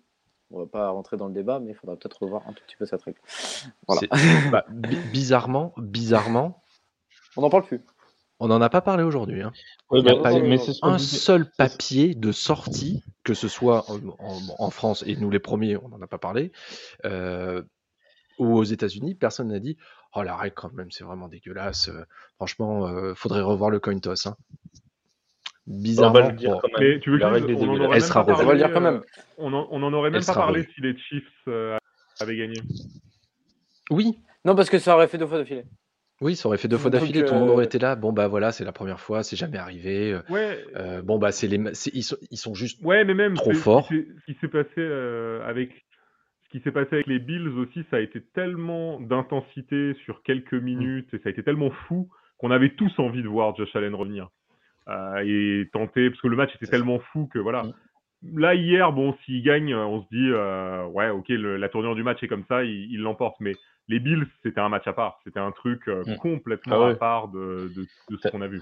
on 0.53 0.59
va 0.59 0.65
pas 0.67 0.89
rentrer 0.89 1.17
dans 1.17 1.27
le 1.27 1.33
débat, 1.33 1.59
mais 1.59 1.71
il 1.71 1.75
faudra 1.75 1.95
peut-être 1.95 2.21
revoir 2.23 2.43
un 2.47 2.53
tout 2.53 2.63
petit 2.65 2.75
peu 2.75 2.85
cette 2.85 3.01
règle. 3.01 3.19
Voilà. 3.87 4.01
Bah, 4.51 4.65
bi- 4.69 4.97
bizarrement, 5.11 5.73
bizarrement, 5.77 6.63
On 7.35 7.41
n'en 7.41 7.49
parle 7.49 7.63
plus. 7.63 7.81
on 8.39 8.47
n'en 8.47 8.61
a 8.61 8.69
pas 8.69 8.81
parlé 8.81 9.03
aujourd'hui. 9.03 9.41
hein. 9.41 9.51
Ouais, 9.89 9.99
Il 9.99 10.05
n'y 10.05 10.11
a 10.11 10.15
bah, 10.15 10.31
pas 10.31 10.39
mais 10.39 10.57
ce 10.57 10.71
un 10.83 10.97
seul 10.99 11.49
papier 11.51 12.15
de 12.15 12.31
sortie, 12.31 13.03
que 13.23 13.33
ce 13.33 13.47
soit 13.47 13.89
en, 13.89 13.97
en- 14.19 14.55
en 14.59 14.69
France, 14.69 15.03
et 15.07 15.15
nous 15.15 15.29
les 15.29 15.39
premiers, 15.39 15.77
on 15.77 15.89
n'en 15.89 16.01
a 16.01 16.07
pas 16.07 16.17
parlé, 16.17 16.51
euh, 17.05 17.61
ou 18.39 18.55
aux 18.57 18.63
États-Unis, 18.63 19.15
personne 19.15 19.49
n'a 19.49 19.59
dit 19.59 19.77
Oh 20.15 20.21
la 20.23 20.35
règle, 20.35 20.55
quand 20.55 20.73
même, 20.73 20.91
c'est 20.91 21.03
vraiment 21.03 21.27
dégueulasse. 21.27 21.89
euh, 21.89 22.05
franchement, 22.35 22.87
euh, 22.87 23.15
faudrait 23.15 23.41
revoir 23.41 23.69
le 23.71 23.79
coin 23.79 23.97
toss. 23.99 24.27
hein. 24.27 24.35
On 25.65 25.71
Bizarrement, 25.81 26.13
va 26.21 26.29
le 26.31 26.35
dire 26.35 26.51
bon, 26.51 26.59
quand 26.61 26.79
même. 26.79 26.89
Mais 26.93 26.99
tu 26.99 27.09
veux 27.11 27.19
que 27.19 27.23
je 27.39 27.45
dise, 27.45 27.55
on 27.61 27.69
en 27.69 27.75
aurait 27.75 27.83
Elle 27.83 27.89
même 27.91 27.99
sera 28.01 28.25
pas 28.25 28.33
revue. 28.33 28.43
On 28.43 28.47
va 28.47 28.53
le 28.53 28.59
dire 28.59 28.71
parlé, 28.73 28.85
quand 28.85 28.85
euh, 28.85 28.99
même. 28.99 29.03
On 29.37 29.53
en, 29.53 29.67
on 29.71 29.83
en 29.83 29.93
aurait 29.93 30.07
Elle 30.07 30.13
même 30.13 30.25
pas 30.25 30.33
parlé 30.33 30.61
revue. 30.61 30.71
si 30.75 30.81
les 30.81 30.97
Chiefs 30.97 31.23
euh, 31.47 31.77
avaient 32.19 32.35
gagné. 32.35 32.59
oui, 33.91 34.17
Non, 34.45 34.55
parce 34.55 34.69
que 34.69 34.79
ça 34.79 34.95
aurait 34.95 35.07
fait 35.07 35.17
deux 35.17 35.27
fois 35.27 35.39
de 35.39 35.43
filet. 35.45 35.65
oui, 36.21 36.35
ça 36.35 36.47
aurait 36.47 36.57
fait 36.57 36.67
deux 36.67 36.77
fois 36.77 36.89
d'affilée. 36.89 37.23
Tout 37.25 37.33
le 37.33 37.39
monde 37.41 37.49
aurait 37.49 37.63
euh, 37.63 37.67
été 37.67 37.79
là. 37.79 37.95
Bon, 37.95 38.11
bah 38.13 38.27
voilà, 38.27 38.51
c'est 38.51 38.65
la 38.65 38.71
première 38.73 38.99
fois, 38.99 39.23
c'est 39.23 39.35
jamais 39.35 39.57
arrivé. 39.57 40.13
euh, 40.13 40.21
Ouais, 40.29 40.59
euh, 40.75 41.01
bon, 41.01 41.17
bah, 41.17 41.31
c'est 41.31 41.47
les, 41.47 41.57
ils, 41.93 42.03
sont, 42.03 42.17
ils 42.31 42.37
sont 42.37 42.53
juste. 42.53 42.83
ouais, 42.83 43.03
mais 43.05 43.13
même 43.13 43.33
trop 43.35 43.51
c'est- 43.51 43.53
ce 43.53 43.57
qui 43.59 43.63
fort. 43.63 43.87
s'est- 43.87 44.07
Ce 44.27 44.31
qui 44.33 44.37
s'est 44.39 44.47
passé 44.49 44.69
euh, 44.79 45.45
avec 45.47 45.71
ce 46.45 46.57
qui 46.57 46.63
s'est 46.63 46.71
passé 46.71 46.89
avec 46.93 47.07
les 47.07 47.19
Bills 47.19 47.47
aussi, 47.57 47.83
ça 47.89 47.97
a 47.97 47.99
été 47.99 48.21
tellement 48.33 48.99
d'intensité 48.99 49.95
sur 50.05 50.21
quelques 50.23 50.53
Mm. 50.53 50.59
minutes 50.63 51.13
et 51.13 51.17
ça 51.19 51.29
a 51.29 51.31
été 51.31 51.41
tellement 51.43 51.71
fou 51.87 52.09
qu'on 52.37 52.51
avait 52.51 52.75
tous 52.75 52.91
envie 52.99 53.23
de 53.23 53.27
voir 53.27 53.55
Josh 53.55 53.75
Allen 53.75 53.95
revenir 53.95 54.25
euh, 54.25 54.27
et 55.23 55.69
tenter 55.71 56.09
parce 56.09 56.21
que 56.21 56.27
le 56.27 56.35
match 56.35 56.53
était 56.55 56.67
tellement 56.67 56.99
fou 56.99 57.27
que 57.27 57.39
voilà. 57.39 57.63
Mm. 57.63 57.73
Là 58.39 58.55
hier, 58.55 58.91
bon, 58.93 59.13
s'il 59.25 59.43
gagne, 59.43 59.75
on 59.75 60.01
se 60.01 60.07
dit 60.09 60.29
euh, 60.31 60.85
ouais, 60.87 61.09
ok, 61.09 61.27
le- 61.29 61.57
la 61.57 61.67
tournure 61.69 61.93
du 61.95 62.03
match 62.03 62.23
est 62.23 62.27
comme 62.29 62.45
ça, 62.47 62.63
il 62.63 62.97
l'emporte. 63.01 63.35
Mais 63.41 63.53
les 63.89 63.99
Bills, 63.99 64.25
c'était 64.43 64.61
un 64.61 64.69
match 64.69 64.87
à 64.87 64.93
part, 64.93 65.19
c'était 65.25 65.41
un 65.41 65.51
truc 65.51 65.87
euh, 65.89 66.03
Mm. 66.07 66.15
complètement 66.17 66.75
Ah 66.75 66.85
ouais. 66.87 66.91
à 66.93 66.95
part 66.95 67.27
de, 67.27 67.69
de, 67.75 67.85
de 68.09 68.17
ce 68.17 68.27
qu'on 68.29 68.41
a 68.41 68.47
vu. 68.47 68.61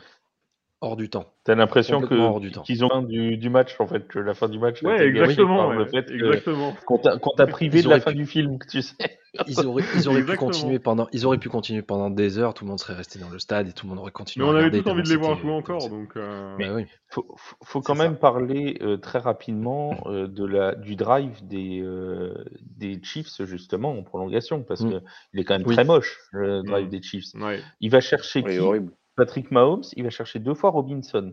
Hors 0.84 0.96
du 0.98 1.10
temps. 1.12 1.32
T'as 1.44 1.54
l'impression 1.54 1.98
que 2.00 2.06
Complètement 2.06 2.30
hors 2.32 2.40
du 2.40 2.52
temps. 2.52 2.64
qu'ils 2.64 2.84
ont 2.84 2.90
fin 2.90 3.04
du, 3.04 3.38
du 3.38 3.50
match 3.52 3.76
en 3.80 3.86
fait, 3.86 4.08
que 4.08 4.18
la 4.18 4.34
fin 4.34 4.50
du 4.50 4.58
match 4.58 4.82
Ouais, 4.82 5.06
exactement, 5.08 5.68
ouais, 5.70 5.76
le 5.76 5.86
fait 5.86 6.10
exactement. 6.12 6.74
qu'on 6.88 6.98
t'a 6.98 7.18
qu'on 7.20 7.36
t'a 7.36 7.46
privé 7.46 7.80
Ils 7.80 7.86
de 7.86 7.90
la 7.90 8.00
fin 8.00 8.12
pu- 8.12 8.18
du 8.18 8.26
film, 8.26 8.58
tu 8.70 8.82
sais. 8.82 8.96
Ils 9.48 9.66
auraient, 9.66 9.84
ils 9.96 10.10
auraient 10.10 10.26
pu 10.26 10.36
continuer 10.36 10.80
pendant, 10.80 11.08
ils 11.14 11.26
auraient 11.26 11.38
pu 11.38 11.50
continuer 11.50 11.84
pendant 11.84 12.10
des 12.10 12.38
heures. 12.40 12.54
Tout 12.56 12.66
le 12.66 12.70
monde 12.70 12.80
serait 12.80 12.96
resté 12.96 13.18
dans 13.20 13.30
le 13.30 13.38
stade 13.40 13.68
et 13.70 13.74
tout 13.74 13.86
le 13.86 13.92
monde 13.92 14.00
aurait 14.00 14.12
continué. 14.12 14.44
Mais 14.46 14.52
à 14.52 14.54
on 14.54 14.58
avait 14.58 14.82
tous 14.82 14.90
envie 14.90 15.04
de 15.04 15.10
les 15.10 15.16
voir 15.16 15.38
jouer 15.38 15.52
encore, 15.54 15.88
donc. 15.88 16.18
euh, 16.18 16.56
c'est- 16.60 16.66
Bah 16.68 16.74
oui. 16.76 16.86
Faut, 17.10 17.26
faut- 17.38 17.56
faut 17.64 17.82
quand 17.82 17.96
même 17.96 18.18
parler 18.18 18.78
euh, 18.82 18.98
très 18.98 19.20
rapidement 19.20 19.96
euh, 20.08 20.28
de 20.28 20.46
la, 20.46 20.74
du 20.76 20.96
drive 20.96 21.46
des, 21.48 21.80
euh, 21.84 22.34
des 22.62 23.00
Chiefs 23.04 23.42
justement 23.46 23.92
en 23.92 24.02
prolongation 24.04 24.64
parce 24.64 24.82
Mm. 24.82 24.90
que 24.92 24.96
il 25.34 25.40
est 25.40 25.44
quand 25.44 25.58
même 25.60 25.68
Oui. 25.68 25.76
très 25.76 25.86
moche 25.86 26.18
le 26.32 26.64
drive 26.64 26.88
Mm. 26.88 26.90
des 26.90 27.02
Chiefs. 27.04 27.26
Ouais. 27.36 27.62
Il 27.82 27.92
va 27.92 28.02
chercher 28.02 28.42
Oui, 28.44 28.54
qui 28.54 28.60
horrible. 28.60 28.92
Patrick 29.16 29.52
Mahomes, 29.52 29.84
il 29.96 30.04
va 30.04 30.10
chercher 30.10 30.40
deux 30.40 30.54
fois 30.54 30.70
Robinson 30.70 31.32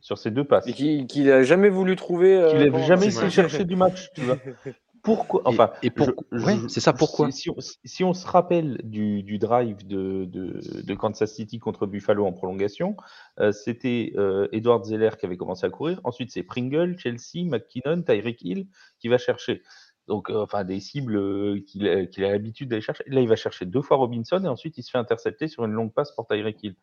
sur 0.00 0.18
ses 0.18 0.30
deux 0.30 0.44
passes. 0.44 0.66
Et 0.68 0.72
qui- 0.72 1.06
qu'il 1.06 1.30
a 1.30 1.42
jamais 1.42 1.68
voulu 1.68 1.96
trouver. 1.96 2.36
euh, 2.36 2.50
Qu'il 2.50 2.58
n'avait 2.58 2.70
pendant- 2.70 2.84
jamais 2.84 3.06
essayé 3.06 3.26
de 3.26 3.30
ça. 3.30 3.42
chercher 3.42 3.64
du 3.64 3.76
match, 3.76 4.08
tu 4.14 4.20
vois. 4.22 4.36
pourquoi 5.02 5.42
Enfin, 5.44 5.70
et, 5.84 5.90
c'est 6.68 6.80
ça 6.80 6.92
pourquoi 6.92 7.30
si, 7.30 7.48
si, 7.84 8.02
on, 8.04 8.12
se 8.12 8.26
rappelle 8.26 8.80
du, 8.82 9.22
du 9.22 9.38
drive 9.38 9.86
de, 9.86 10.24
de, 10.24 10.60
de, 10.82 10.94
Kansas 10.94 11.32
City 11.32 11.60
contre 11.60 11.86
Buffalo 11.86 12.26
en 12.26 12.32
prolongation, 12.32 12.96
euh, 13.38 13.52
c'était 13.52 14.12
euh, 14.16 14.48
Edward 14.50 14.84
Zeller 14.84 15.10
qui 15.18 15.24
avait 15.26 15.36
commencé 15.36 15.64
à 15.64 15.70
courir. 15.70 16.00
Ensuite, 16.02 16.32
c'est 16.32 16.42
Pringle, 16.42 16.98
Chelsea, 16.98 17.44
McKinnon, 17.44 18.02
Tyreek 18.02 18.42
Hill 18.42 18.66
qui 18.98 19.06
va 19.08 19.18
chercher. 19.18 19.62
Donc, 20.08 20.30
euh, 20.30 20.42
enfin, 20.42 20.64
des 20.64 20.80
cibles 20.80 21.62
qu'il 21.64 21.86
a 21.86 22.30
l'habitude 22.30 22.68
d'aller 22.68 22.82
chercher. 22.82 23.04
Là, 23.06 23.20
il 23.20 23.28
va 23.28 23.36
chercher 23.36 23.66
deux 23.66 23.82
fois 23.82 23.96
Robinson 23.96 24.42
et 24.44 24.48
ensuite 24.48 24.78
il 24.78 24.82
se 24.82 24.90
fait 24.90 24.98
intercepter 24.98 25.48
sur 25.48 25.64
une 25.64 25.72
longue 25.72 25.92
passe 25.92 26.12
pour 26.12 26.26
Tyreek 26.26 26.62
Hill 26.62 26.76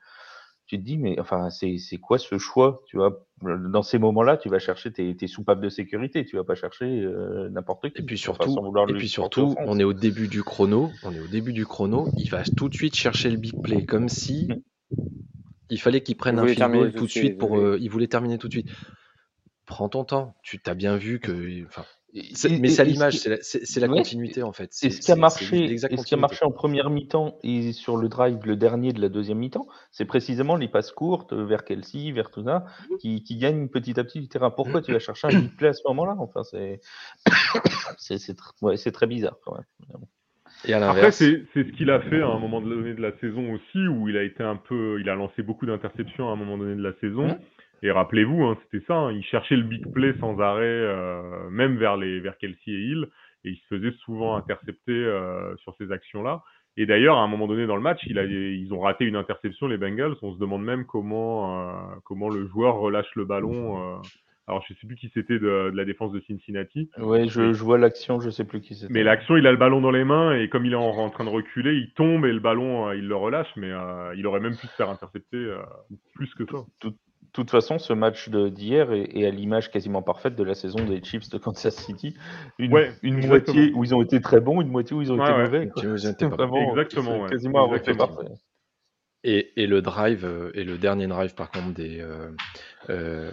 tu 0.65 0.79
te 0.79 0.83
dis, 0.83 0.97
mais 0.97 1.19
enfin, 1.19 1.49
c'est 1.49 1.97
quoi 2.01 2.17
ce 2.17 2.37
choix 2.37 2.83
Tu 2.87 2.97
vois, 2.97 3.27
dans 3.41 3.83
ces 3.83 3.99
moments-là, 3.99 4.37
tu 4.37 4.49
vas 4.49 4.59
chercher 4.59 4.91
tes, 4.91 5.15
tes, 5.15 5.27
soupapes 5.27 5.59
de 5.59 5.69
sécurité, 5.69 6.25
tu 6.25 6.37
vas 6.37 6.43
pas 6.43 6.55
chercher 6.55 6.85
euh, 6.85 7.49
n'importe 7.49 7.89
qui. 7.89 8.01
Et 8.01 8.05
puis 8.05 8.17
surtout, 8.17 8.57
et 8.87 8.93
puis 8.93 9.09
surtout 9.09 9.55
on 9.59 9.77
est 9.77 9.83
au 9.83 9.93
début 9.93 10.27
du 10.27 10.41
chrono, 10.41 10.89
on 11.03 11.13
est 11.13 11.19
au 11.19 11.27
début 11.27 11.53
du 11.53 11.65
chrono, 11.65 12.09
il 12.17 12.29
va 12.29 12.43
tout 12.43 12.69
de 12.69 12.73
suite 12.73 12.95
chercher 12.95 13.29
le 13.29 13.37
big 13.37 13.61
play, 13.61 13.85
comme 13.85 14.07
si 14.07 14.47
mmh. 14.47 14.97
il 15.69 15.81
fallait 15.81 16.01
qu'il 16.01 16.15
prenne 16.15 16.39
un 16.39 16.47
field 16.47 16.71
goal 16.71 16.93
tout 16.93 17.05
de 17.05 17.11
suite 17.11 17.37
pour. 17.37 17.57
Euh, 17.57 17.77
il 17.81 17.89
voulait 17.89 18.07
terminer 18.07 18.37
tout 18.37 18.47
de 18.47 18.53
suite. 18.53 18.69
Prends 19.65 19.89
ton 19.89 20.05
temps. 20.05 20.35
Tu 20.43 20.59
t'as 20.59 20.75
bien 20.75 20.95
vu 20.95 21.19
que. 21.19 21.65
Enfin, 21.65 21.83
mais 22.13 22.69
c'est 22.69 22.81
à 22.81 22.83
l'image, 22.83 23.17
c'est 23.17 23.79
la, 23.79 23.87
continuité 23.87 24.43
en 24.43 24.53
fait. 24.53 24.71
Et 24.83 24.89
ce 24.91 25.01
qui 25.01 25.11
a 25.11 25.15
marché, 25.15 25.77
ce 25.77 25.87
qui 25.87 26.13
a 26.13 26.17
marché 26.17 26.45
en 26.45 26.51
première 26.51 26.89
mi-temps 26.89 27.39
et 27.43 27.73
sur 27.73 27.97
le 27.97 28.07
drive, 28.07 28.37
le 28.45 28.55
dernier 28.55 28.93
de 28.93 29.01
la 29.01 29.09
deuxième 29.09 29.39
mi-temps, 29.39 29.67
c'est 29.91 30.05
précisément 30.05 30.55
les 30.55 30.67
passes 30.67 30.91
courtes 30.91 31.33
vers 31.33 31.65
Kelsey, 31.65 32.11
vers 32.11 32.29
Tuna, 32.29 32.65
qui, 32.99 33.23
qui 33.23 33.37
gagnent 33.37 33.67
petit 33.67 33.99
à 33.99 34.03
petit 34.03 34.19
du 34.19 34.27
terrain. 34.27 34.51
Pourquoi 34.51 34.81
tu 34.81 34.91
vas 34.91 34.99
chercher 34.99 35.27
un 35.27 35.29
big 35.41 35.55
play 35.55 35.69
à 35.69 35.73
ce 35.73 35.81
moment-là? 35.87 36.15
Enfin, 36.19 36.43
c'est 36.43 36.81
c'est 37.97 38.91
très 38.91 39.07
bizarre 39.07 39.37
quand 39.43 39.55
même. 39.55 40.05
Et 40.65 40.73
Après, 40.73 41.11
c'est 41.11 41.43
ce 41.53 41.59
qu'il 41.59 41.89
a 41.89 41.99
fait 41.99 42.21
à 42.21 42.27
un 42.27 42.39
moment 42.39 42.61
donné 42.61 42.93
de 42.93 43.01
la 43.01 43.11
saison 43.19 43.53
aussi, 43.53 43.87
où 43.87 44.07
il 44.07 44.17
a 44.17 44.23
été 44.23 44.43
un 44.43 44.55
peu, 44.55 44.99
il 45.01 45.09
a 45.09 45.15
lancé 45.15 45.41
beaucoup 45.41 45.65
d'interceptions 45.65 46.29
à 46.29 46.33
un 46.33 46.35
moment 46.35 46.57
donné 46.57 46.75
de 46.75 46.83
la 46.83 46.93
saison. 47.01 47.27
Mmh. 47.27 47.39
Et 47.83 47.91
rappelez-vous, 47.91 48.43
hein, 48.45 48.57
c'était 48.63 48.85
ça, 48.85 48.95
hein, 48.95 49.11
il 49.11 49.23
cherchait 49.25 49.57
le 49.57 49.63
big 49.63 49.85
play 49.91 50.15
sans 50.21 50.39
arrêt, 50.39 50.63
euh, 50.63 51.49
même 51.49 51.75
vers, 51.75 51.97
les, 51.97 52.21
vers 52.21 52.37
Kelsey 52.37 52.71
et 52.71 52.79
Hill, 52.79 53.09
et 53.43 53.49
il 53.49 53.57
se 53.57 53.75
faisait 53.75 53.91
souvent 54.05 54.37
intercepter 54.37 54.93
euh, 54.93 55.53
sur 55.57 55.75
ces 55.75 55.91
actions-là. 55.91 56.43
Et 56.77 56.85
d'ailleurs, 56.85 57.17
à 57.17 57.23
un 57.23 57.27
moment 57.27 57.45
donné 57.45 57.67
dans 57.67 57.75
le 57.75 57.81
match, 57.81 57.99
il 58.07 58.17
a, 58.17 58.23
ils 58.23 58.73
ont 58.73 58.79
raté 58.79 59.03
une 59.03 59.17
interception, 59.17 59.67
les 59.67 59.77
Bengals. 59.77 60.15
On 60.21 60.33
se 60.33 60.39
demande 60.39 60.63
même 60.63 60.85
comment, 60.85 61.71
euh, 61.71 61.73
comment 62.05 62.29
le 62.29 62.47
joueur 62.47 62.77
relâche 62.77 63.13
le 63.15 63.25
ballon. 63.25 64.01
alors, 64.47 64.63
je 64.65 64.73
ne 64.73 64.77
sais 64.79 64.87
plus 64.87 64.95
qui 64.95 65.11
c'était 65.13 65.37
de, 65.37 65.69
la 65.73 65.83
défense 65.83 66.13
de 66.13 66.21
Cincinnati. 66.21 66.89
Oui, 66.97 67.27
je, 67.27 67.51
je, 67.51 67.63
vois 67.63 67.77
l'action, 67.77 68.21
je 68.21 68.27
ne 68.27 68.31
sais 68.31 68.45
plus 68.45 68.61
qui 68.61 68.75
c'était. 68.75 68.93
Mais 68.93 69.03
l'action, 69.03 69.35
il 69.35 69.45
a 69.45 69.51
le 69.51 69.57
ballon 69.57 69.81
dans 69.81 69.91
les 69.91 70.05
mains 70.05 70.35
et 70.35 70.47
comme 70.47 70.65
il 70.65 70.71
est 70.71 70.77
en, 70.77 71.09
train 71.09 71.25
de 71.25 71.29
reculer, 71.29 71.73
il 71.73 71.91
tombe 71.91 72.25
et 72.25 72.31
le 72.31 72.39
ballon, 72.39 72.93
il 72.93 73.09
le 73.09 73.15
relâche. 73.17 73.53
Mais 73.57 73.71
il 74.15 74.25
aurait 74.25 74.39
même 74.39 74.55
pu 74.55 74.67
se 74.67 74.75
faire 74.75 74.89
intercepter 74.89 75.53
plus 76.15 76.33
que 76.33 76.45
ça. 76.45 76.63
Tout, 76.79 76.89
de 76.89 76.95
toute 77.33 77.49
façon, 77.49 77.79
ce 77.79 77.93
match 77.93 78.29
d'hier 78.29 78.91
est, 78.93 79.25
à 79.25 79.31
l'image 79.31 79.71
quasiment 79.71 80.01
parfaite 80.01 80.35
de 80.35 80.43
la 80.43 80.53
saison 80.53 80.85
des 80.85 81.03
Chiefs 81.03 81.29
de 81.29 81.37
Kansas 81.37 81.75
City. 81.75 82.15
Une, 82.59 82.77
une 83.01 83.27
moitié 83.27 83.71
où 83.73 83.83
ils 83.83 83.93
ont 83.93 84.01
été 84.01 84.21
très 84.21 84.39
bons, 84.39 84.61
une 84.61 84.69
moitié 84.69 84.95
où 84.95 85.01
ils 85.01 85.11
ont 85.11 85.21
été 85.21 85.33
mauvais. 85.33 85.69
exactement. 85.83 87.27
Quasiment 87.27 87.67
parfait. 87.97 88.31
Et, 89.25 89.53
et, 89.55 89.67
le 89.67 89.81
drive, 89.81 90.25
euh, 90.25 90.51
et 90.53 90.65
le 90.65 90.77
dernier 90.77 91.07
drive 91.07 91.33
par 91.33 91.49
contre 91.49 91.73
des, 91.73 92.01
euh, 92.01 92.29
euh, 92.89 93.31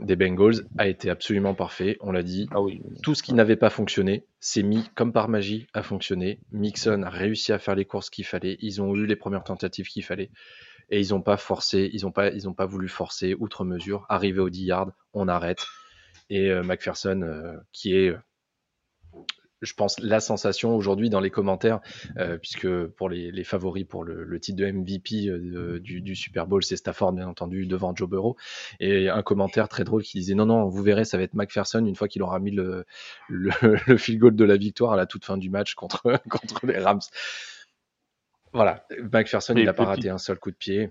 des 0.00 0.16
Bengals 0.16 0.64
a 0.78 0.88
été 0.88 1.10
absolument 1.10 1.52
parfait. 1.52 1.98
On 2.00 2.12
l'a 2.12 2.22
dit. 2.22 2.48
Ah 2.50 2.62
oui. 2.62 2.80
Tout 3.02 3.14
ce 3.14 3.22
qui 3.22 3.34
n'avait 3.34 3.56
pas 3.56 3.68
fonctionné 3.68 4.24
s'est 4.40 4.62
mis 4.62 4.88
comme 4.94 5.12
par 5.12 5.28
magie 5.28 5.66
à 5.74 5.82
fonctionner. 5.82 6.40
Mixon 6.50 7.02
a 7.02 7.10
réussi 7.10 7.52
à 7.52 7.58
faire 7.58 7.74
les 7.74 7.84
courses 7.84 8.08
qu'il 8.08 8.24
fallait. 8.24 8.56
Ils 8.60 8.80
ont 8.80 8.94
eu 8.94 9.04
les 9.04 9.16
premières 9.16 9.44
tentatives 9.44 9.86
qu'il 9.86 10.02
fallait 10.02 10.30
et 10.92 11.00
ils 11.00 11.10
n'ont 11.12 11.22
pas 11.22 11.38
forcé, 11.38 11.90
ils 11.94 12.02
n'ont 12.02 12.12
pas, 12.12 12.28
ils 12.28 12.54
pas 12.54 12.66
voulu 12.66 12.86
forcer 12.86 13.34
outre 13.34 13.64
mesure. 13.64 14.04
Arrivé 14.10 14.40
au 14.40 14.50
10 14.50 14.64
yards, 14.64 14.92
on 15.14 15.26
arrête. 15.26 15.64
Et 16.28 16.50
euh, 16.50 16.62
McPherson, 16.62 17.22
euh, 17.22 17.56
qui 17.72 17.96
est, 17.96 18.14
je 19.62 19.72
pense, 19.72 19.98
la 20.00 20.20
sensation 20.20 20.76
aujourd'hui 20.76 21.08
dans 21.08 21.20
les 21.20 21.30
commentaires, 21.30 21.80
euh, 22.18 22.36
puisque 22.36 22.68
pour 22.88 23.08
les, 23.08 23.42
favoris 23.42 23.86
pour 23.86 24.04
le, 24.04 24.38
titre 24.38 24.58
de 24.58 24.70
MVP 24.70 25.80
du, 25.80 26.14
Super 26.14 26.46
Bowl, 26.46 26.62
c'est 26.62 26.76
Stafford, 26.76 27.12
bien 27.12 27.26
entendu, 27.26 27.64
devant 27.64 27.96
Joe 27.96 28.10
Burrow. 28.10 28.36
Et 28.78 29.08
un 29.08 29.22
commentaire 29.22 29.70
très 29.70 29.84
drôle 29.84 30.02
qui 30.02 30.18
disait 30.18 30.34
non, 30.34 30.44
non, 30.44 30.68
vous 30.68 30.82
verrez, 30.82 31.06
ça 31.06 31.16
va 31.16 31.22
être 31.22 31.34
McPherson 31.34 31.86
une 31.86 31.96
fois 31.96 32.06
qu'il 32.06 32.22
aura 32.22 32.38
mis 32.38 32.50
le, 32.50 32.84
le, 33.30 33.50
le 33.86 33.96
field 33.96 34.20
goal 34.20 34.36
de 34.36 34.44
la 34.44 34.58
victoire 34.58 34.92
à 34.92 34.96
la 34.96 35.06
toute 35.06 35.24
fin 35.24 35.38
du 35.38 35.48
match 35.48 35.74
contre, 35.74 36.02
contre 36.28 36.66
les 36.66 36.78
Rams. 36.78 37.00
Voilà, 38.52 38.84
McPherson, 39.12 39.54
il 39.56 39.64
n'a 39.64 39.72
pas 39.72 39.84
raté 39.84 40.10
un 40.10 40.18
seul 40.18 40.38
coup 40.38 40.50
de 40.50 40.56
pied. 40.56 40.90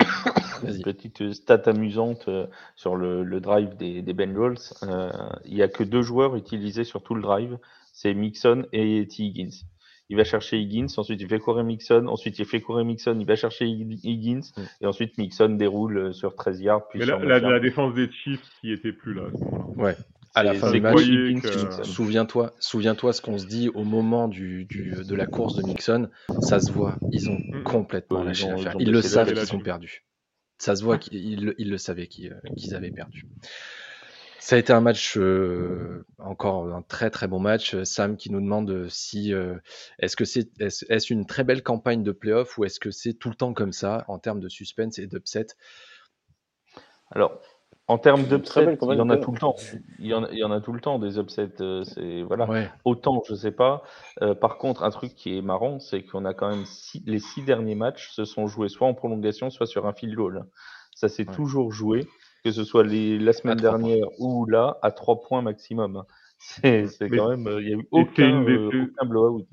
Petite 0.84 1.32
stat 1.32 1.62
amusante 1.66 2.28
euh, 2.28 2.46
sur 2.74 2.96
le, 2.96 3.40
drive 3.40 3.76
des, 3.76 4.02
Bengals. 4.12 4.56
Euh, 4.82 5.10
il 5.44 5.54
n'y 5.54 5.62
a 5.62 5.68
que 5.68 5.84
deux 5.84 6.02
joueurs 6.02 6.36
utilisés 6.36 6.84
sur 6.84 7.02
tout 7.02 7.14
le 7.14 7.22
drive, 7.22 7.58
c'est 7.92 8.14
Mixon 8.14 8.66
et 8.72 9.06
T. 9.06 9.24
Higgins. 9.24 9.64
Il 10.10 10.16
va 10.18 10.24
chercher 10.24 10.58
Higgins, 10.58 10.86
ensuite 10.98 11.20
il 11.20 11.28
fait 11.28 11.38
courir 11.38 11.64
Mixon, 11.64 12.06
ensuite 12.08 12.38
il 12.38 12.44
fait 12.44 12.60
courir 12.60 12.84
Mixon, 12.84 13.16
il 13.18 13.26
va 13.26 13.36
chercher 13.36 13.66
Higgins, 13.66 14.42
mm. 14.56 14.62
et 14.82 14.86
ensuite 14.86 15.16
Mixon 15.16 15.50
déroule 15.50 15.96
euh, 15.96 16.12
sur 16.12 16.34
13 16.34 16.60
yards. 16.60 16.88
Puis 16.88 17.00
la, 17.00 17.18
la, 17.18 17.60
défense 17.60 17.94
des 17.94 18.10
Chiefs 18.10 18.50
qui 18.60 18.72
était 18.72 18.92
plus 18.92 19.14
là 19.14 19.22
à 19.22 19.30
ce 19.36 19.44
moment-là. 19.44 19.82
Ouais, 19.82 19.96
à 20.34 20.42
la 20.42 20.54
fin 20.54 20.70
du 20.70 20.80
match, 20.80 21.00
souviens-toi, 21.84 22.54
souviens-toi 22.58 23.12
ce 23.12 23.22
qu'on 23.22 23.38
se 23.38 23.46
dit 23.46 23.68
au 23.68 23.84
moment 23.84 24.28
du, 24.28 24.66
de 24.66 25.14
la 25.14 25.26
course 25.26 25.56
de 25.56 25.62
Nixon, 25.62 26.10
ça 26.40 26.58
se 26.58 26.72
voit, 26.72 26.98
ils 27.12 27.30
ont 27.30 27.38
mm. 27.38 27.62
complètement 27.62 28.24
lâché 28.24 28.48
l'affaire. 28.48 28.74
Ils, 28.78 28.90
le 28.90 29.00
savent 29.00 29.32
qu'ils 29.32 29.46
sont 29.46 29.60
perdus. 29.60 30.04
Ça 30.58 30.76
se 30.76 30.82
voit 30.82 30.98
qu'ils 30.98 31.54
le 31.58 31.78
savaient 31.78 32.08
euh, 32.20 32.34
qu'ils 32.56 32.74
avaient 32.74 32.90
perdu. 32.90 33.26
Ça 34.38 34.56
a 34.56 34.58
été 34.58 34.74
un 34.74 34.82
match, 34.82 35.16
euh, 35.16 36.04
encore 36.18 36.66
un 36.74 36.82
très 36.82 37.10
très 37.10 37.28
bon 37.28 37.38
match. 37.38 37.80
Sam 37.84 38.16
qui 38.16 38.30
nous 38.30 38.40
demande 38.40 38.88
si 38.90 39.32
euh, 39.32 39.54
est-ce 39.98 40.16
que 40.16 40.26
c'est 40.26 40.50
est-ce 40.60 41.12
une 41.12 41.26
très 41.26 41.44
belle 41.44 41.62
campagne 41.62 42.02
de 42.02 42.12
playoff 42.12 42.58
ou 42.58 42.64
est-ce 42.64 42.78
que 42.78 42.90
c'est 42.90 43.14
tout 43.14 43.30
le 43.30 43.36
temps 43.36 43.54
comme 43.54 43.72
ça 43.72 44.04
en 44.06 44.18
termes 44.18 44.40
de 44.40 44.48
suspense 44.48 44.98
et 44.98 45.06
d'upset? 45.06 45.46
Alors, 47.10 47.40
en 47.86 47.98
termes 47.98 48.24
d'upset, 48.24 48.78
il 48.80 48.94
y 48.94 49.00
en 49.00 49.10
a 49.10 49.16
tout 49.18 49.32
le 49.32 49.38
temps. 49.38 49.56
Il 49.98 50.06
y 50.06 50.14
en, 50.14 50.50
a 50.50 50.60
tout 50.60 50.72
le 50.72 50.80
temps 50.80 50.98
des 50.98 51.18
upsets. 51.18 51.60
Euh, 51.60 51.84
c'est 51.84 52.22
voilà. 52.22 52.70
Autant, 52.84 53.22
je 53.28 53.34
sais 53.34 53.50
pas. 53.50 53.82
Euh, 54.22 54.34
par 54.34 54.56
contre, 54.56 54.84
un 54.84 54.90
truc 54.90 55.14
qui 55.14 55.36
est 55.36 55.42
marrant, 55.42 55.80
c'est 55.80 56.02
qu'on 56.02 56.24
a 56.24 56.32
quand 56.32 56.48
même 56.48 56.64
les 57.04 57.18
six 57.18 57.42
derniers 57.42 57.74
matchs 57.74 58.10
se 58.10 58.24
sont 58.24 58.46
joués 58.46 58.70
soit 58.70 58.88
en 58.88 58.94
prolongation, 58.94 59.50
soit 59.50 59.66
sur 59.66 59.86
un 59.86 59.92
field 59.92 60.14
goal. 60.14 60.46
Ça 60.94 61.08
s'est 61.08 61.26
toujours 61.26 61.72
joué, 61.72 62.06
que 62.42 62.52
ce 62.52 62.64
soit 62.64 62.84
les, 62.84 63.18
la 63.18 63.34
semaine 63.34 63.58
dernière 63.58 64.06
ou 64.18 64.46
là, 64.46 64.78
à 64.80 64.90
trois 64.90 65.20
points 65.20 65.42
maximum. 65.42 66.04
C'est 66.38 66.88
quand 67.10 67.28
même. 67.28 67.46
Euh, 67.46 67.60
il 67.60 67.66
n'y 67.66 67.74
a 67.74 67.76
eu 67.76 67.88
aucun, 67.90 68.42
aucun 68.42 69.06
blowout. 69.06 69.46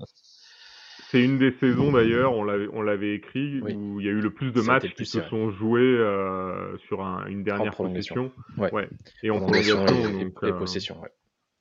C'est 1.11 1.21
une 1.21 1.37
des 1.37 1.51
saisons 1.59 1.91
d'ailleurs, 1.91 2.31
on 2.31 2.43
l'avait, 2.43 3.13
écrit, 3.13 3.59
où 3.59 3.99
il 3.99 4.05
y 4.05 4.09
a 4.09 4.13
eu 4.13 4.21
le 4.21 4.33
plus 4.33 4.53
de 4.53 4.61
matchs 4.61 4.93
qui 4.93 5.05
se 5.05 5.19
sont 5.21 5.51
joués 5.51 5.81
euh, 5.81 6.77
sur 6.87 7.01
une 7.01 7.43
dernière 7.43 7.75
possession. 7.75 8.31
Ouais. 8.57 8.87
Et 9.21 9.29
en 9.29 9.41
prolongation 9.41 9.85
et, 9.87 10.23
donc, 10.23 10.41
euh, 10.43 10.53
possession, 10.53 10.95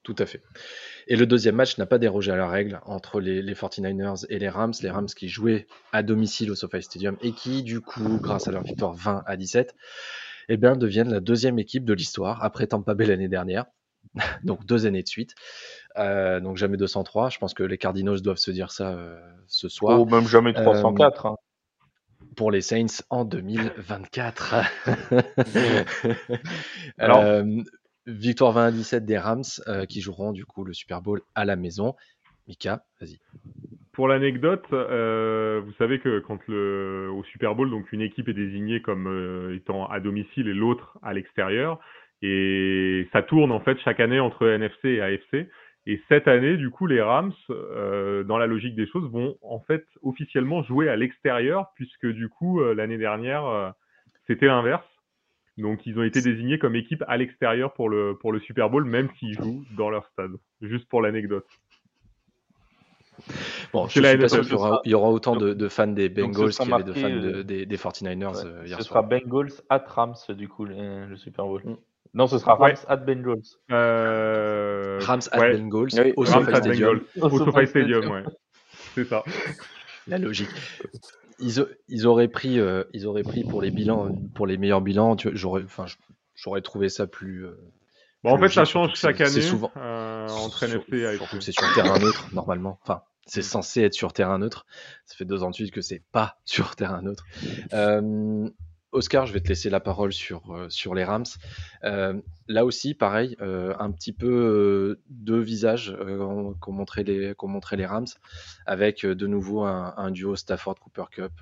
Tout 0.05 0.15
à 0.19 0.27
fait. 0.27 0.45
Et 1.09 1.17
le 1.17 1.27
deuxième 1.27 1.57
match 1.57 1.79
n'a 1.79 1.87
pas 1.87 1.99
dérogé 1.99 2.31
à 2.31 2.37
la 2.37 2.49
règle 2.49 2.81
entre 2.87 3.21
les, 3.21 3.43
49ers 3.43 4.25
et 4.29 4.39
les 4.39 4.49
Rams. 4.49 4.73
Les 4.83 4.91
Rams 4.91 5.07
qui 5.07 5.29
jouaient 5.29 5.67
à 5.91 6.05
domicile 6.05 6.53
au 6.53 6.55
SoFi 6.55 6.83
Stadium 6.83 7.17
et 7.21 7.33
qui, 7.33 7.65
du 7.65 7.81
coup, 7.81 8.21
grâce 8.23 8.47
à 8.47 8.53
leur 8.53 8.63
victoire 8.63 8.95
20 8.95 9.25
à 9.27 9.37
17, 9.37 9.75
eh 10.49 10.57
bien, 10.59 10.77
deviennent 10.77 11.11
la 11.11 11.21
deuxième 11.21 11.59
équipe 11.59 11.85
de 11.85 11.93
l'histoire 11.93 12.45
après 12.45 12.69
Tampa 12.69 12.95
Bay 12.95 13.07
l'année 13.07 13.29
dernière. 13.29 13.67
donc 14.45 14.65
deux 14.67 14.87
années 14.87 15.03
de 15.03 15.09
suite. 15.09 15.35
Euh, 15.99 16.41
donc 16.41 16.57
jamais 16.57 16.77
203. 16.77 17.31
Je 17.31 17.39
pense 17.39 17.55
que 17.55 17.63
les 17.63 17.79
Cardinals 17.79 18.21
doivent 18.21 18.37
se 18.37 18.51
dire 18.51 18.71
ça 18.71 18.93
euh, 18.93 19.21
ce 19.47 19.69
soir. 19.69 20.01
Ou 20.01 20.07
même 20.07 20.27
jamais 20.27 20.53
304. 20.53 21.27
Euh, 21.27 21.29
hein. 21.31 21.37
Pour 22.37 22.51
les 22.51 22.61
Saints 22.61 23.03
en 23.11 23.25
2024. 23.25 24.55
Alors, 26.99 27.45
victoire 28.07 28.53
20 28.53 28.67
à 28.67 28.71
17 28.71 29.05
des 29.05 29.19
Rams 29.19 29.43
qui 29.89 30.01
joueront 30.01 30.33
du 30.33 30.45
coup 30.45 30.65
le 30.65 30.73
Super 30.73 31.03
Bowl 31.03 31.23
à 31.35 31.45
la 31.45 31.57
maison. 31.57 31.97
Mika, 32.47 32.85
vas-y. 33.01 33.19
Pour 33.93 34.07
l'anecdote, 34.07 34.65
vous 34.71 35.73
savez 35.79 35.99
que 35.99 36.21
quand 36.21 36.39
le, 36.47 37.11
au 37.13 37.25
Super 37.25 37.55
Bowl, 37.57 37.69
donc 37.69 37.91
une 37.91 38.01
équipe 38.01 38.29
est 38.29 38.35
désignée 38.35 38.81
comme 38.81 39.53
étant 39.55 39.87
à 39.87 39.99
domicile 39.99 40.47
et 40.47 40.55
l'autre 40.55 40.99
à 41.03 41.13
l'extérieur, 41.13 41.81
et 42.23 43.09
ça 43.13 43.23
tourne 43.23 43.53
en 43.53 43.61
fait 43.61 43.79
chaque 43.81 44.01
année 44.01 44.21
entre 44.21 44.47
NFC 44.47 44.89
et 44.89 45.01
AFC. 45.01 45.49
Et 45.87 46.01
cette 46.09 46.29
année, 46.29 46.57
du 46.57 46.71
coup, 46.71 46.87
les 46.87 47.01
Rams, 47.01 47.33
euh, 47.49 48.23
dans 48.25 48.37
la 48.37 48.47
logique 48.47 48.75
des 48.77 48.87
choses, 48.87 49.11
vont 49.11 49.37
en 49.43 49.61
fait 49.61 49.87
officiellement 50.03 50.63
jouer 50.63 50.89
à 50.89 50.97
l'extérieur, 50.97 51.73
puisque 51.75 52.07
du 52.07 52.29
coup, 52.29 52.61
euh, 52.61 52.75
l'année 52.75 52.99
dernière, 52.99 53.47
euh, 53.47 53.71
c'était 54.27 54.47
l'inverse. 54.47 54.85
Donc 55.57 55.87
ils 55.87 55.99
ont 55.99 56.03
été 56.03 56.23
désignés 56.23 56.59
comme 56.59 56.77
équipe 56.77 57.03
à 57.09 57.17
l'extérieur 57.17 57.73
pour 57.75 57.89
le, 57.89 58.17
pour 58.19 58.33
le 58.33 58.41
Super 58.41 58.71
Bowl, 58.71 58.85
même 58.85 59.09
s'ils 59.19 59.35
jouent 59.35 59.65
dans 59.77 59.91
leur 59.91 60.07
stade. 60.09 60.33
Juste 60.61 60.89
pour 60.89 61.03
l'anecdote. 61.03 61.47
Bon, 63.73 63.87
je 63.87 63.93
suis 63.93 64.01
pas 64.01 64.29
sûr 64.29 64.43
qu'il 64.43 64.91
y, 64.91 64.95
aura, 64.95 65.11
autant 65.11 65.37
de, 65.37 65.69
fans 65.69 65.87
des 65.87 66.09
Bengals 66.09 66.51
qu'il 66.51 66.69
y 66.69 66.73
avait 66.73 66.83
de 66.85 66.93
fans 66.93 67.09
euh, 67.11 67.45
des, 67.45 67.67
49ers 67.67 68.45
euh, 68.45 68.63
hier 68.65 68.79
ce 68.79 68.83
soir. 68.83 68.83
Ce 68.83 68.89
sera 68.89 69.03
Bengals 69.03 69.53
at 69.69 69.85
Rams, 69.87 70.15
du 70.31 70.49
coup, 70.49 70.65
le, 70.65 71.17
Super 71.17 71.45
Bowl. 71.45 71.63
Mm. 71.65 71.77
Non, 72.15 72.27
ce 72.27 72.39
sera 72.39 72.55
Rams 72.55 72.75
at 72.89 72.97
Bengals. 72.97 73.43
Euh... 73.71 74.99
Rams 75.03 75.21
at 75.33 75.53
Bengals, 75.53 76.13
au 76.17 76.25
SoFi 76.25 76.57
Stadium. 76.57 77.01
Au 77.21 77.31
SoFi 77.31 77.67
Stadium, 77.67 78.11
ouais. 78.11 78.25
C'est 78.95 79.05
ça. 79.05 79.23
La 80.07 80.19
logique. 80.19 80.51
Ils, 81.39 81.65
ils, 81.89 82.07
auraient 82.07 82.29
pris, 82.29 82.59
euh, 82.59 82.85
ils 82.93 83.07
auraient 83.07 83.23
pris 83.23 83.45
pour 83.45 83.63
les 83.63 83.71
bilans, 83.71 84.15
pour 84.35 84.47
les 84.47 84.59
meilleurs 84.59 84.81
bilans. 84.81 85.17
J'aurais, 85.33 85.63
enfin, 85.63 85.87
j'aurais 86.35 86.61
trouvé 86.61 86.89
ça 86.89 87.07
plus. 87.07 87.47
Bon, 88.25 88.33
en 88.33 88.39
fait, 88.39 88.49
ça 88.49 88.65
change 88.65 88.95
chaque 88.95 89.21
année. 89.21 89.31
C'est 89.31 89.43
souvent 89.43 89.71
entre 89.75 90.65
NFC. 90.65 91.19
C'est 91.41 91.53
sur 91.53 91.75
terrain 91.75 91.99
neutre 91.99 92.29
normalement. 92.33 92.79
Enfin, 92.83 93.03
c'est 93.27 93.43
censé 93.43 93.83
être 93.83 93.95
sur 93.95 94.13
terrain 94.13 94.39
neutre. 94.39 94.67
Ça 95.07 95.17
fait 95.17 95.25
deux 95.25 95.43
ans 95.43 95.51
de 95.51 95.55
suite 95.55 95.71
que 95.71 95.81
c'est 95.81 96.03
pas 96.13 96.39
sur 96.45 96.75
terrain 96.75 97.01
neutre. 97.01 97.25
Euh, 97.73 98.49
Oscar, 98.93 99.27
je 99.27 99.33
vais 99.33 99.41
te 99.41 99.49
laisser 99.49 99.71
la 99.71 99.81
parole 99.81 100.13
sur, 100.13 100.43
euh, 100.53 100.95
les 100.95 101.05
Rams. 101.05 101.25
Euh, 101.85 102.15
là 102.49 102.65
aussi, 102.65 102.95
pareil, 102.95 103.37
un 103.41 103.91
petit 103.91 104.13
peu 104.13 104.99
deux 105.09 105.41
visages 105.41 105.97
qu'ont 106.61 106.73
montré, 106.73 107.05
les, 107.05 107.87
Rams, 107.87 108.07
avec 108.67 109.07
de 109.07 109.27
nouveau 109.27 109.63
un, 109.63 110.11
duo 110.11 110.37
Stafford-Cooper 110.37 111.05
Cup 111.11 111.33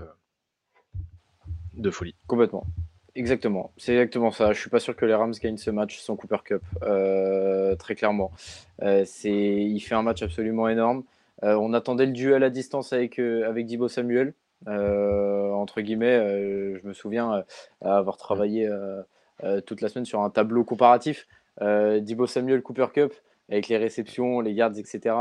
de 1.74 1.90
folie. 1.90 2.14
Complètement. 2.26 2.66
Exactement, 3.14 3.72
c'est 3.76 3.92
exactement 3.92 4.30
ça. 4.30 4.52
Je 4.52 4.60
suis 4.60 4.70
pas 4.70 4.78
sûr 4.78 4.94
que 4.94 5.04
les 5.04 5.14
Rams 5.14 5.34
gagnent 5.42 5.56
ce 5.56 5.70
match 5.70 5.98
sans 5.98 6.16
Cooper 6.16 6.38
Cup, 6.44 6.62
très 7.78 7.94
clairement. 7.94 8.32
il 8.82 9.80
fait 9.80 9.94
un 9.94 10.02
match 10.02 10.22
absolument 10.22 10.68
énorme. 10.68 11.04
Euh, 11.44 11.54
on 11.54 11.72
attendait 11.72 12.06
le 12.06 12.12
duel 12.12 12.42
à 12.42 12.50
distance 12.50 12.92
avec, 12.92 13.18
euh, 13.20 13.48
avec 13.48 13.66
Dibo 13.66 13.88
Samuel. 13.88 14.34
Euh, 14.66 15.50
entre 15.52 15.80
guillemets, 15.80 16.18
je 16.18 16.86
me 16.86 16.92
souviens 16.92 17.44
avoir 17.80 18.16
travaillé 18.16 18.68
toute 19.66 19.80
la 19.80 19.88
semaine 19.88 20.04
sur 20.04 20.20
un 20.20 20.30
tableau 20.30 20.64
comparatif. 20.64 21.26
Dibo 21.60 22.26
Samuel, 22.26 22.62
Cooper 22.62 22.86
Cup, 22.92 23.14
avec 23.48 23.68
les 23.68 23.76
réceptions, 23.76 24.40
les 24.40 24.52
yards, 24.52 24.78
etc. 24.78 25.14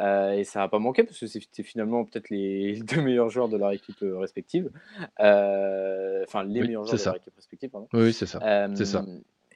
et 0.00 0.44
ça 0.44 0.60
n'a 0.60 0.68
pas 0.68 0.78
manqué 0.78 1.04
parce 1.04 1.18
que 1.18 1.26
c'était 1.26 1.62
finalement 1.62 2.04
peut-être 2.04 2.30
les 2.30 2.80
deux 2.82 3.02
meilleurs 3.02 3.30
joueurs 3.30 3.48
de 3.48 3.56
leur 3.56 3.72
équipe 3.72 3.98
respective. 4.02 4.70
Enfin, 5.18 6.44
les 6.44 6.60
meilleurs 6.60 6.84
joueurs 6.84 6.98
de 6.98 7.04
leur 7.04 7.16
équipe 7.16 7.34
respective, 7.36 7.70
pardon. 7.70 7.88
Oui, 7.92 8.12
c'est 8.12 8.26
ça. 8.26 8.68
c'est 8.74 8.86
ça. 8.86 9.04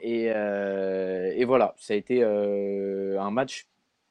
Et, 0.00 0.26
et, 0.26 1.44
voilà, 1.44 1.74
ça 1.78 1.94
a 1.94 1.96
été 1.96 2.22
un 2.22 3.30
match 3.30 3.66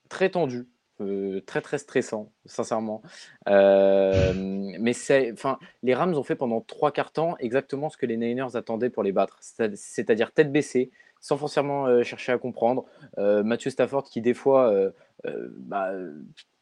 très 0.10 0.30
tendu. 0.30 0.68
Euh, 1.02 1.42
très 1.46 1.60
très 1.60 1.78
stressant, 1.78 2.32
sincèrement. 2.46 3.02
Euh, 3.50 4.32
mais 4.80 4.94
c'est, 4.94 5.34
enfin, 5.34 5.60
les 5.84 5.94
Rams 5.94 6.16
ont 6.16 6.24
fait 6.24 6.38
pendant 6.38 6.62
trois 6.62 6.92
quarts 6.92 7.12
temps 7.12 7.36
exactement 7.40 7.90
ce 7.90 7.98
que 7.98 8.06
les 8.06 8.16
Niners 8.16 8.56
attendaient 8.56 8.90
pour 8.90 9.04
les 9.04 9.12
battre, 9.12 9.38
c'est-à-dire 9.42 10.32
tête 10.32 10.54
baissée, 10.54 10.92
sans 11.20 11.36
forcément 11.36 11.86
euh, 11.86 12.04
chercher 12.04 12.32
à 12.32 12.38
comprendre. 12.38 12.86
Mathieu 13.18 13.70
Stafford 13.72 14.06
qui 14.06 14.22
des 14.22 14.34
fois 14.34 14.74
bah, 15.26 15.92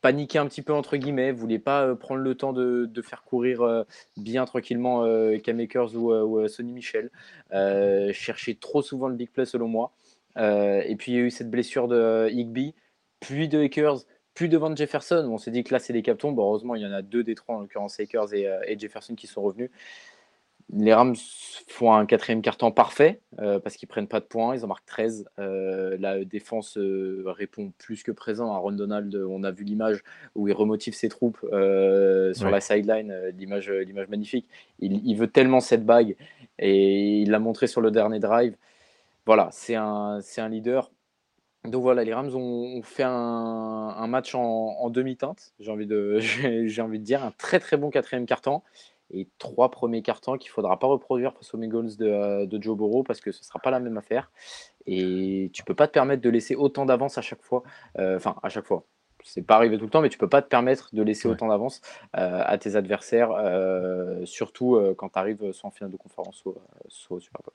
paniquait 0.02 0.40
un 0.40 0.48
petit 0.48 0.64
peu 0.64 0.74
entre 0.74 0.98
guillemets, 0.98 1.32
voulait 1.32 1.60
pas 1.60 1.96
prendre 1.96 2.22
le 2.22 2.34
temps 2.34 2.54
de, 2.54 2.90
faire 3.04 3.24
courir 3.24 3.86
bien 4.18 4.46
tranquillement 4.46 5.06
Cam 5.44 5.60
Akers 5.60 5.96
ou, 5.96 6.12
ou 6.12 6.48
Sonny 6.48 6.72
Michel, 6.72 7.12
cherchait 8.14 8.56
trop 8.56 8.82
souvent 8.82 9.10
le 9.10 9.16
big 9.16 9.30
play 9.30 9.46
selon 9.46 9.68
moi. 9.68 9.92
et 10.38 10.96
puis 10.98 11.12
il 11.12 11.16
y 11.16 11.18
a 11.20 11.22
eu 11.22 11.32
cette 11.32 11.52
blessure 11.52 11.88
de 11.88 12.30
Higby, 12.32 12.74
puis 13.20 13.48
de 13.48 13.64
Akers 13.64 14.06
plus 14.34 14.50
devant 14.50 14.76
Jefferson. 14.76 15.28
On 15.32 15.38
s'est 15.38 15.52
dit 15.52 15.64
que 15.64 15.74
là, 15.74 15.80
c'est 15.80 15.94
des 15.94 16.02
captons. 16.02 16.36
heureusement, 16.38 16.76
il 16.76 16.82
y 16.82 16.86
en 16.86 16.92
a 16.92 17.02
deux 17.02 17.24
des 17.24 17.36
trois, 17.36 17.56
en 17.56 17.62
l'occurrence 17.62 18.00
Akers 18.00 18.34
euh, 18.34 18.60
et, 18.68 18.78
Jefferson, 18.78 19.16
qui 19.16 19.28
sont 19.28 19.42
revenus. 19.42 19.70
Les 20.72 20.94
Rams 20.94 21.16
font 21.68 21.94
un 21.94 22.06
quatrième 22.06 22.42
carton 22.42 22.72
parfait 22.72 23.20
euh, 23.40 23.60
parce 23.60 23.76
qu'ils 23.76 23.90
prennent 23.90 24.08
pas 24.08 24.22
de 24.22 24.26
points, 24.26 24.56
ils 24.56 24.64
en 24.64 24.68
marquent 24.68 24.86
13. 24.86 25.26
Euh, 25.38 25.98
la 26.00 26.24
défense 26.24 26.80
répond 27.26 27.74
plus 27.78 28.02
que 28.02 28.12
présent 28.12 28.52
à 28.54 28.58
Ron 28.58 28.72
Donald. 28.72 29.14
On 29.16 29.44
a 29.44 29.52
vu 29.52 29.66
l'image 29.66 30.04
où 30.36 30.48
il 30.48 30.54
remotive 30.54 30.96
ses 30.96 31.10
troupes 31.10 31.40
sur 31.42 32.50
la 32.50 32.62
sideline, 32.62 33.14
l'image, 33.38 33.70
l'image 33.70 34.08
magnifique. 34.08 34.48
Il, 34.80 35.06
il, 35.06 35.16
veut 35.16 35.28
tellement 35.28 35.60
cette 35.60 35.86
bague 35.86 36.16
et 36.58 37.20
il 37.20 37.30
l'a 37.30 37.40
montré 37.40 37.68
sur 37.68 37.82
le 37.82 37.92
dernier 37.92 38.20
drive. 38.20 38.56
Voilà, 39.26 39.50
c'est 39.52 39.76
un, 39.76 40.20
c'est 40.22 40.42
un 40.42 40.50
leader 40.50 40.92
donc 41.66 41.82
voilà, 41.82 42.04
les 42.04 42.14
Rams 42.14 42.36
ont, 42.36 42.82
fait 42.84 43.04
un, 43.04 44.08
match 44.08 44.36
en, 44.36 44.90
demi-teinte, 44.90 45.54
j'ai 45.60 45.72
envie, 45.72 45.88
de, 45.88 46.20
j'ai 46.66 46.82
envie 46.82 47.00
de 47.00 47.06
dire, 47.06 47.24
un 47.24 47.32
très 47.32 47.60
très 47.60 47.78
bon 47.78 47.90
quatrième 47.90 48.26
quart-temps 48.26 48.64
et 49.12 49.30
trois 49.38 49.72
premiers 49.72 50.02
quart-temps 50.02 50.38
qu'il 50.38 50.50
ne 50.50 50.54
faudra 50.54 50.78
pas 50.80 50.88
reproduire 50.88 51.34
face 51.34 51.54
aux 51.54 51.58
Bengals 51.58 51.96
de, 51.98 52.46
de, 52.46 52.62
Joe 52.62 52.76
Burrow 52.76 53.04
parce 53.04 53.22
que 53.22 53.32
ce 53.32 53.40
ne 53.40 53.44
sera 53.44 53.60
pas 53.60 53.72
la 53.72 53.80
même 53.80 53.98
affaire. 53.98 54.32
Et 54.86 55.52
tu 55.54 55.62
ne 55.62 55.66
peux 55.66 55.76
pas 55.76 55.88
te 55.88 55.94
permettre 55.94 56.22
de 56.22 56.30
laisser 56.30 56.56
autant 56.56 56.86
d'avance 56.86 57.18
à 57.18 57.22
chaque 57.22 57.44
fois. 57.44 57.64
Euh, 58.00 58.18
enfin, 58.18 58.36
à 58.44 58.50
chaque 58.50 58.66
fois. 58.66 58.86
C'est 59.24 59.44
pas 59.44 59.56
arrivé 59.56 59.78
tout 59.78 59.86
le 59.86 59.90
temps, 59.90 60.02
mais 60.02 60.10
tu 60.10 60.18
peux 60.18 60.28
pas 60.28 60.42
te 60.42 60.50
permettre 60.50 60.90
de 60.94 61.02
laisser 61.02 61.30
autant 61.30 61.48
d'avance 61.48 61.80
euh, 62.18 62.42
à 62.44 62.58
tes 62.58 62.76
adversaires, 62.76 63.32
euh, 63.32 64.26
surtout 64.26 64.78
quand 64.98 65.08
tu 65.08 65.18
arrives 65.18 65.54
soit 65.54 65.70
en 65.70 65.72
finale 65.72 65.92
de 65.92 65.98
conférence, 65.98 66.36
soit, 66.36 66.56
soit 66.90 67.18
au 67.18 67.20
Super 67.22 67.42
Bowl. 67.42 67.54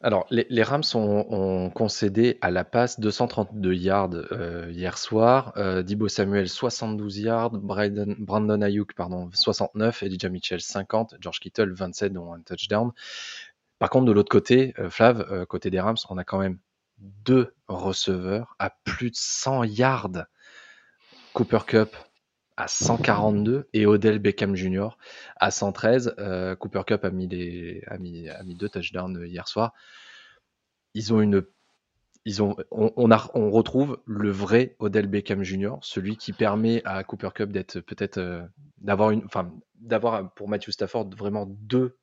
Alors, 0.00 0.26
les, 0.30 0.62
Rams 0.62 0.82
ont, 0.94 1.70
concédé 1.70 2.38
à 2.42 2.50
la 2.50 2.64
passe 2.64 3.00
232 3.00 3.72
yards 3.72 4.10
euh, 4.32 4.70
hier 4.70 4.98
soir. 4.98 5.52
Euh, 5.56 5.82
Dibo 5.82 6.08
Samuel 6.08 6.48
72 6.48 7.18
yards, 7.20 7.52
Brandon, 7.52 8.14
Brandon 8.18 8.60
Ayuk 8.60 8.94
pardon 8.94 9.30
69, 9.32 10.02
Elijah 10.02 10.28
Mitchell 10.28 10.60
50, 10.60 11.14
George 11.20 11.40
Kittle 11.40 11.72
27 11.72 12.12
dont 12.12 12.32
un 12.32 12.40
touchdown. 12.40 12.92
Par 13.78 13.88
contre, 13.88 14.06
de 14.06 14.12
l'autre 14.12 14.30
côté, 14.30 14.74
euh, 14.78 14.90
Flav, 14.90 15.46
côté 15.46 15.70
des 15.70 15.80
Rams, 15.80 15.96
on 16.10 16.18
a 16.18 16.24
quand 16.24 16.38
même 16.38 16.58
deux 16.98 17.54
receveurs 17.68 18.56
à 18.58 18.70
plus 18.84 19.10
de 19.10 19.16
100 19.16 19.64
yards. 19.64 20.26
Cooper 21.32 21.60
Cup 21.66 21.96
à 22.56 22.68
142 22.68 23.68
et 23.72 23.86
Odell 23.86 24.18
Beckham 24.18 24.54
Jr. 24.54 24.88
à 25.36 25.50
113. 25.50 26.14
Euh, 26.18 26.54
Cooper 26.56 26.82
Cup 26.86 27.04
a 27.04 27.10
mis, 27.10 27.28
les, 27.28 27.82
a, 27.86 27.98
mis, 27.98 28.54
deux 28.54 28.68
touchdowns 28.68 29.24
hier 29.26 29.48
soir. 29.48 29.72
Ils 30.94 31.12
ont 31.12 31.20
une. 31.20 31.42
On, 32.70 33.50
retrouve 33.50 34.00
le 34.06 34.30
vrai 34.30 34.76
Odell 34.78 35.08
Beckham 35.08 35.42
Jr., 35.42 35.74
celui 35.82 36.16
qui 36.16 36.32
permet 36.32 36.80
à 36.86 37.04
Cooper 37.04 37.28
Cup 37.34 37.52
d'être 37.52 37.80
peut-être 37.80 38.16
euh, 38.16 38.42
d'avoir 38.78 39.10
une, 39.10 39.26
d'avoir 39.74 40.32
pour 40.32 40.48
Matthew 40.48 40.70
Stafford 40.70 41.10
vraiment 41.14 41.44
deux 41.46 41.98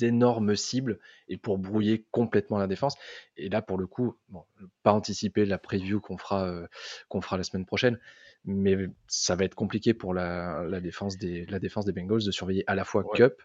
énormes 0.00 0.56
cibles 0.56 0.98
et 1.28 1.36
pour 1.36 1.58
brouiller 1.58 2.06
complètement 2.10 2.58
la 2.58 2.66
défense. 2.66 2.96
Et 3.36 3.48
là, 3.48 3.62
pour 3.62 3.78
le 3.78 3.86
coup, 3.86 4.16
bon, 4.28 4.44
pas 4.82 4.92
anticiper 4.92 5.44
la 5.44 5.58
preview 5.58 6.00
qu'on 6.00 6.16
fera, 6.16 6.46
euh, 6.46 6.66
qu'on 7.08 7.20
fera 7.20 7.36
la 7.36 7.44
semaine 7.44 7.66
prochaine, 7.66 7.98
mais 8.44 8.76
ça 9.08 9.34
va 9.36 9.44
être 9.44 9.54
compliqué 9.54 9.94
pour 9.94 10.14
la, 10.14 10.80
défense, 10.80 11.18
des, 11.18 11.46
la 11.46 11.58
défense 11.58 11.84
des 11.84 11.92
Bengals 11.92 12.24
de 12.24 12.30
surveiller 12.30 12.64
à 12.66 12.74
la 12.74 12.84
fois 12.84 13.04
Cup, 13.14 13.42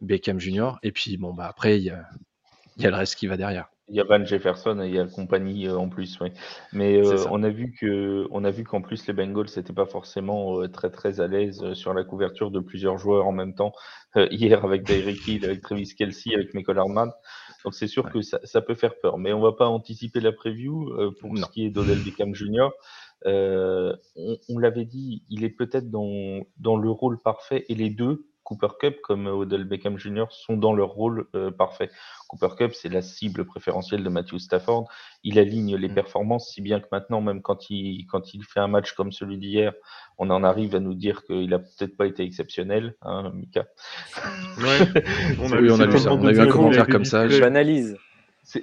Beckham 0.00 0.38
Jr. 0.38 0.72
et 0.82 0.92
puis 0.92 1.16
bon 1.16 1.32
bah 1.32 1.46
après 1.46 1.78
il 1.78 1.84
y 1.84 1.90
a, 1.90 2.06
y 2.76 2.86
a, 2.86 2.90
le 2.90 2.96
reste 2.96 3.14
qui 3.14 3.26
va 3.26 3.36
derrière. 3.36 3.70
Il 3.88 3.96
y 3.96 4.00
a 4.00 4.04
Van 4.04 4.24
Jefferson 4.24 4.80
et 4.80 4.88
il 4.88 4.94
y 4.94 4.98
a 4.98 5.06
compagnie 5.06 5.68
euh, 5.68 5.76
en 5.76 5.90
plus, 5.90 6.18
oui. 6.20 6.30
Mais 6.72 6.96
euh, 6.96 7.26
on 7.30 7.42
a 7.42 7.50
vu 7.50 7.74
que 7.78 8.26
on 8.30 8.42
a 8.44 8.50
vu 8.50 8.64
qu'en 8.64 8.80
plus 8.80 9.06
les 9.06 9.12
Bengals 9.12 9.48
n'étaient 9.56 9.74
pas 9.74 9.84
forcément 9.84 10.60
euh, 10.60 10.68
très 10.68 10.90
très 10.90 11.20
à 11.20 11.26
l'aise 11.26 11.74
sur 11.74 11.92
la 11.92 12.02
couverture 12.02 12.50
de 12.50 12.60
plusieurs 12.60 12.96
joueurs 12.96 13.26
en 13.26 13.32
même 13.32 13.54
temps. 13.54 13.72
hier 14.30 14.64
avec 14.64 14.84
Derrick 14.84 15.26
Hill, 15.26 15.44
avec 15.44 15.60
Travis 15.60 15.94
Kelsey, 15.94 16.34
avec 16.34 16.54
Michael 16.54 16.78
Hardman. 16.78 17.10
Donc 17.64 17.74
c'est 17.74 17.86
sûr 17.86 18.10
que 18.10 18.22
ça, 18.22 18.40
ça, 18.44 18.62
peut 18.62 18.74
faire 18.74 18.98
peur. 19.00 19.18
Mais 19.18 19.32
on 19.32 19.40
va 19.40 19.52
pas 19.52 19.66
anticiper 19.66 20.20
la 20.20 20.32
preview 20.32 20.90
pour 21.20 21.36
ce 21.36 21.46
qui 21.50 21.66
est 21.66 21.70
d'Odell 21.70 21.98
Beckham 21.98 22.34
Jr. 22.34 22.68
Euh, 23.26 23.94
on, 24.48 24.58
l'avait 24.58 24.84
dit, 24.84 25.22
il 25.30 25.44
est 25.44 25.50
peut-être 25.50 25.90
dans, 25.90 26.40
dans 26.58 26.76
le 26.76 26.90
rôle 26.90 27.20
parfait 27.20 27.64
et 27.68 27.74
les 27.74 27.90
deux, 27.90 28.26
Cooper 28.44 28.68
Cup 28.78 29.00
comme 29.02 29.26
Odell 29.26 29.64
Beckham 29.64 29.98
Jr. 29.98 30.26
sont 30.30 30.56
dans 30.56 30.74
leur 30.74 30.90
rôle 30.90 31.26
euh, 31.34 31.50
parfait. 31.50 31.90
Cooper 32.28 32.54
Cup, 32.56 32.74
c'est 32.74 32.88
la 32.88 33.02
cible 33.02 33.44
préférentielle 33.44 34.04
de 34.04 34.08
Matthew 34.08 34.38
Stafford. 34.38 34.88
Il 35.22 35.38
aligne 35.38 35.76
les 35.76 35.88
mm. 35.88 35.94
performances, 35.94 36.50
si 36.52 36.60
bien 36.60 36.80
que 36.80 36.86
maintenant, 36.92 37.20
même 37.20 37.42
quand 37.42 37.70
il, 37.70 38.06
quand 38.06 38.34
il 38.34 38.44
fait 38.44 38.60
un 38.60 38.68
match 38.68 38.92
comme 38.92 39.12
celui 39.12 39.38
d'hier, 39.38 39.72
on 40.18 40.30
en 40.30 40.44
arrive 40.44 40.76
à 40.76 40.80
nous 40.80 40.94
dire 40.94 41.24
qu'il 41.24 41.52
a 41.54 41.58
peut-être 41.58 41.96
pas 41.96 42.06
été 42.06 42.22
exceptionnel, 42.22 42.94
hein, 43.02 43.32
Mika? 43.34 43.66
Ouais. 44.58 45.02
on 45.40 45.52
a, 45.52 45.56
on 45.56 46.26
a 46.26 46.32
eu 46.32 46.40
un 46.40 46.46
commentaire 46.48 46.86
comme 46.86 47.04
ça. 47.04 47.28
J'analyse. 47.28 47.96
C'est 48.44 48.62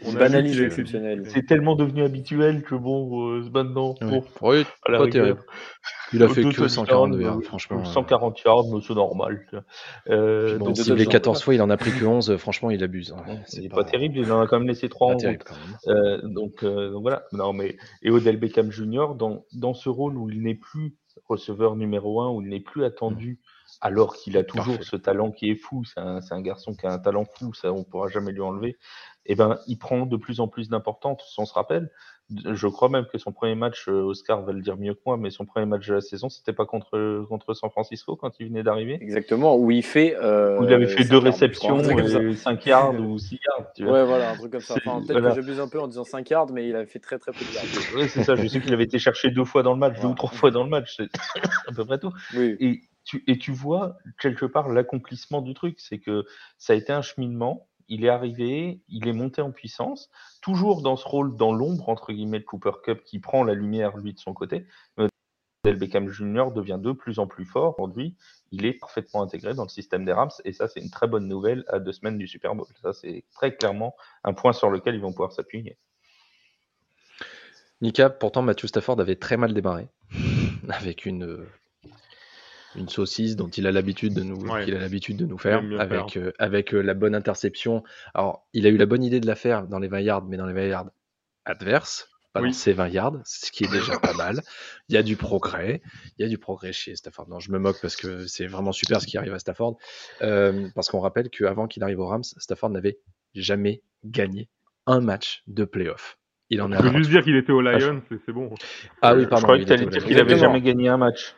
C'est 1.25 1.45
tellement 1.47 1.75
devenu 1.75 2.03
habituel 2.03 2.61
que 2.61 2.75
bon, 2.75 3.31
euh, 3.31 3.49
maintenant. 3.51 3.95
Oui, 4.41 4.63
voilà, 4.87 5.37
Il 6.13 6.21
a 6.23 6.29
fait 6.29 6.43
que 6.43 6.67
142 6.67 7.21
yards, 7.21 7.41
franchement. 7.41 7.83
140 7.83 8.39
yards, 8.43 8.65
c'est 8.85 8.93
normal. 8.93 9.45
Euh, 10.07 10.59
donc, 10.59 10.77
ciblé 10.77 11.07
14 11.07 11.41
fois, 11.41 11.55
il 11.55 11.61
en 11.63 11.69
a 11.71 11.77
pris 11.77 11.91
que 11.91 12.05
11. 12.05 12.37
Franchement, 12.37 12.69
il 12.69 12.83
abuse. 12.83 13.13
Hein. 13.17 13.37
C'est 13.47 13.69
pas... 13.69 13.83
terrible, 13.83 14.19
il 14.19 14.31
en 14.31 14.41
a 14.41 14.47
quand 14.47 14.59
même 14.59 14.67
laissé 14.67 14.87
3 14.87 15.07
en 15.07 15.17
route. 15.17 15.23
Euh, 15.87 16.21
donc, 16.23 16.63
euh, 16.63 16.91
donc, 16.91 17.01
voilà. 17.01 17.23
Non, 17.31 17.51
mais... 17.51 17.75
Et 18.03 18.11
Odell 18.11 18.37
Beckham 18.37 18.71
Jr., 18.71 19.15
dans, 19.17 19.45
dans 19.53 19.73
ce 19.73 19.89
rôle 19.89 20.15
où 20.15 20.29
il 20.29 20.43
n'est 20.43 20.55
plus 20.55 20.95
receveur 21.27 21.75
numéro 21.75 22.21
1, 22.21 22.29
où 22.29 22.41
il 22.41 22.49
n'est 22.49 22.59
plus 22.59 22.83
attendu, 22.83 23.39
alors 23.79 24.15
qu'il 24.15 24.37
a 24.37 24.43
toujours 24.43 24.83
ce 24.83 24.95
talent 24.95 25.31
qui 25.31 25.49
est 25.49 25.55
fou, 25.55 25.83
c'est 25.85 25.99
un, 25.99 26.19
un, 26.29 26.41
garçon 26.41 26.73
qui 26.73 26.85
a 26.85 26.91
un 26.91 26.99
talent 26.99 27.25
fou, 27.25 27.53
ça 27.53 27.71
on 27.71 27.79
ne 27.79 27.83
pourra 27.83 28.09
jamais 28.09 28.31
lui 28.31 28.41
enlever, 28.41 28.77
eh 29.31 29.35
ben, 29.35 29.59
il 29.67 29.77
prend 29.77 30.05
de 30.05 30.17
plus 30.17 30.41
en 30.41 30.47
plus 30.47 30.67
d'importance. 30.67 31.35
On 31.37 31.45
se 31.45 31.53
rappelle, 31.53 31.89
je 32.29 32.67
crois 32.67 32.89
même 32.89 33.05
que 33.05 33.17
son 33.17 33.31
premier 33.31 33.55
match, 33.55 33.87
euh, 33.87 34.01
Oscar 34.01 34.41
va 34.41 34.51
le 34.51 34.61
dire 34.61 34.77
mieux 34.77 34.93
que 34.93 34.99
moi, 35.05 35.15
mais 35.15 35.29
son 35.29 35.45
premier 35.45 35.65
match 35.65 35.87
de 35.87 35.93
la 35.93 36.01
saison, 36.01 36.27
c'était 36.27 36.51
pas 36.51 36.65
contre, 36.65 37.25
contre 37.29 37.53
San 37.53 37.69
Francisco 37.69 38.17
quand 38.17 38.39
il 38.39 38.47
venait 38.47 38.63
d'arriver 38.63 38.97
Exactement, 39.01 39.55
où 39.55 39.71
il 39.71 39.83
fait. 39.83 40.17
Euh, 40.17 40.59
où 40.59 40.65
il 40.65 40.73
avait 40.73 40.87
fait 40.87 41.05
deux 41.05 41.17
réceptions, 41.17 41.81
5 41.81 42.65
yards 42.65 42.99
ou 42.99 43.17
6 43.17 43.39
yards. 43.45 43.71
Tu 43.73 43.83
vois. 43.83 43.93
Ouais, 43.93 44.05
voilà, 44.05 44.31
un 44.31 44.35
truc 44.35 44.51
comme 44.51 44.61
ça. 44.61 44.75
Enfin, 44.75 45.01
peut-être 45.01 45.21
que 45.21 45.35
j'abuse 45.35 45.59
un 45.61 45.69
peu 45.69 45.79
en 45.79 45.87
disant 45.87 46.03
5 46.03 46.29
yards, 46.29 46.51
mais 46.51 46.67
il 46.67 46.75
avait 46.75 46.85
fait 46.85 46.99
très 46.99 47.17
très 47.17 47.31
peu 47.31 47.45
de 47.45 47.53
yards. 47.53 47.63
oui, 47.95 48.09
c'est 48.09 48.23
ça. 48.23 48.35
Je 48.35 48.47
sais 48.47 48.59
qu'il 48.59 48.73
avait 48.73 48.83
été 48.83 48.99
cherché 48.99 49.31
deux 49.31 49.45
fois 49.45 49.63
dans 49.63 49.73
le 49.73 49.79
match, 49.79 49.99
deux 50.01 50.09
ou 50.09 50.13
trois 50.13 50.31
fois 50.31 50.51
dans 50.51 50.63
le 50.63 50.69
match. 50.69 50.95
C'est 50.97 51.09
à 51.69 51.73
peu 51.73 51.85
près 51.85 51.99
tout. 51.99 52.11
Oui. 52.35 52.57
Et, 52.59 52.81
tu, 53.03 53.23
et 53.27 53.37
tu 53.37 53.51
vois 53.51 53.97
quelque 54.19 54.45
part 54.45 54.69
l'accomplissement 54.69 55.41
du 55.41 55.53
truc, 55.53 55.79
c'est 55.79 55.99
que 55.99 56.25
ça 56.57 56.73
a 56.73 56.75
été 56.75 56.93
un 56.93 57.01
cheminement 57.01 57.67
il 57.91 58.05
est 58.05 58.09
arrivé, 58.09 58.79
il 58.87 59.07
est 59.09 59.13
monté 59.13 59.41
en 59.41 59.51
puissance, 59.51 60.09
toujours 60.41 60.81
dans 60.81 60.95
ce 60.95 61.05
rôle 61.05 61.35
dans 61.35 61.51
l'ombre, 61.51 61.89
entre 61.89 62.13
guillemets, 62.13 62.39
de 62.39 62.45
Cooper 62.45 62.71
Cup 62.83 63.03
qui 63.03 63.19
prend 63.19 63.43
la 63.43 63.53
lumière, 63.53 63.97
lui, 63.97 64.13
de 64.13 64.19
son 64.19 64.33
côté. 64.33 64.65
Del 65.65 65.75
Beckham 65.75 66.09
Jr. 66.09 66.53
devient 66.55 66.79
de 66.81 66.93
plus 66.93 67.19
en 67.19 67.27
plus 67.27 67.45
fort. 67.45 67.77
Aujourd'hui, 67.79 68.15
il 68.51 68.65
est 68.65 68.73
parfaitement 68.73 69.21
intégré 69.21 69.53
dans 69.53 69.63
le 69.63 69.69
système 69.69 70.05
des 70.05 70.13
Rams 70.13 70.31
et 70.45 70.53
ça, 70.53 70.69
c'est 70.69 70.79
une 70.79 70.89
très 70.89 71.07
bonne 71.07 71.27
nouvelle 71.27 71.65
à 71.67 71.79
deux 71.79 71.91
semaines 71.91 72.17
du 72.17 72.27
Super 72.27 72.55
Bowl. 72.55 72.65
Ça, 72.81 72.93
c'est 72.93 73.25
très 73.35 73.55
clairement 73.55 73.93
un 74.23 74.33
point 74.33 74.53
sur 74.53 74.69
lequel 74.69 74.95
ils 74.95 75.01
vont 75.01 75.11
pouvoir 75.11 75.33
s'appuyer. 75.33 75.77
Nika, 77.81 78.09
pourtant, 78.09 78.41
Matthew 78.41 78.67
Stafford 78.67 79.01
avait 79.01 79.17
très 79.17 79.35
mal 79.35 79.53
démarré 79.53 79.89
avec 80.69 81.05
une 81.05 81.45
une 82.75 82.89
saucisse 82.89 83.35
dont 83.35 83.49
il 83.49 83.67
a 83.67 83.71
l'habitude 83.71 84.13
de 84.13 84.23
nous, 84.23 84.37
qu'il 84.37 84.75
a 84.75 84.79
l'habitude 84.79 85.17
de 85.17 85.25
nous 85.25 85.37
faire, 85.37 85.63
avec, 85.79 86.17
euh, 86.17 86.31
avec 86.39 86.73
euh, 86.73 86.81
la 86.81 86.93
bonne 86.93 87.15
interception. 87.15 87.83
Alors, 88.13 88.47
il 88.53 88.65
a 88.65 88.69
eu 88.69 88.77
la 88.77 88.85
bonne 88.85 89.03
idée 89.03 89.19
de 89.19 89.27
la 89.27 89.35
faire 89.35 89.67
dans 89.67 89.79
les 89.79 89.87
20 89.87 89.99
yards, 90.01 90.25
mais 90.25 90.37
dans 90.37 90.45
les 90.45 90.53
20 90.53 90.67
yards 90.67 90.89
adverses, 91.45 92.07
pas 92.33 92.41
dans 92.41 92.51
ses 92.53 92.73
20 92.73 92.87
yards, 92.89 93.17
ce 93.25 93.51
qui 93.51 93.65
est 93.65 93.71
déjà 93.71 93.99
pas 93.99 94.13
mal. 94.13 94.41
Il 94.87 94.95
y 94.95 94.97
a 94.97 95.03
du 95.03 95.17
progrès, 95.17 95.81
il 96.17 96.23
y 96.23 96.25
a 96.25 96.29
du 96.29 96.37
progrès 96.37 96.71
chez 96.71 96.95
Stafford. 96.95 97.27
Non, 97.27 97.39
je 97.39 97.51
me 97.51 97.59
moque 97.59 97.81
parce 97.81 97.95
que 97.95 98.25
c'est 98.27 98.47
vraiment 98.47 98.71
super 98.71 99.01
ce 99.01 99.07
qui 99.07 99.17
arrive 99.17 99.33
à 99.33 99.39
Stafford, 99.39 99.77
euh, 100.21 100.69
parce 100.73 100.89
qu'on 100.89 100.99
rappelle 100.99 101.29
qu'avant 101.29 101.67
qu'il 101.67 101.83
arrive 101.83 101.99
aux 101.99 102.07
Rams, 102.07 102.23
Stafford 102.23 102.69
n'avait 102.69 102.99
jamais 103.35 103.81
gagné 104.05 104.49
un 104.87 105.01
match 105.01 105.43
de 105.47 105.65
playoff. 105.65 106.17
Il 106.49 106.61
en 106.61 106.71
a. 106.71 106.81
Je 106.81 106.89
veux 106.89 106.97
juste 106.97 107.09
dire 107.09 107.23
qu'il 107.23 107.35
était 107.35 107.53
au 107.53 107.61
Lions, 107.61 108.01
c'est 108.09 108.33
bon. 108.33 108.53
Ah 109.01 109.15
oui, 109.15 109.25
pardon. 109.25 109.37
Je 109.37 109.43
croyais 109.43 109.65
que 109.65 109.73
tu 109.73 109.85
dire 109.89 110.05
qu'il 110.05 110.17
n'avait 110.17 110.37
jamais 110.37 110.61
gagné 110.61 110.89
un 110.89 110.97
match. 110.97 111.33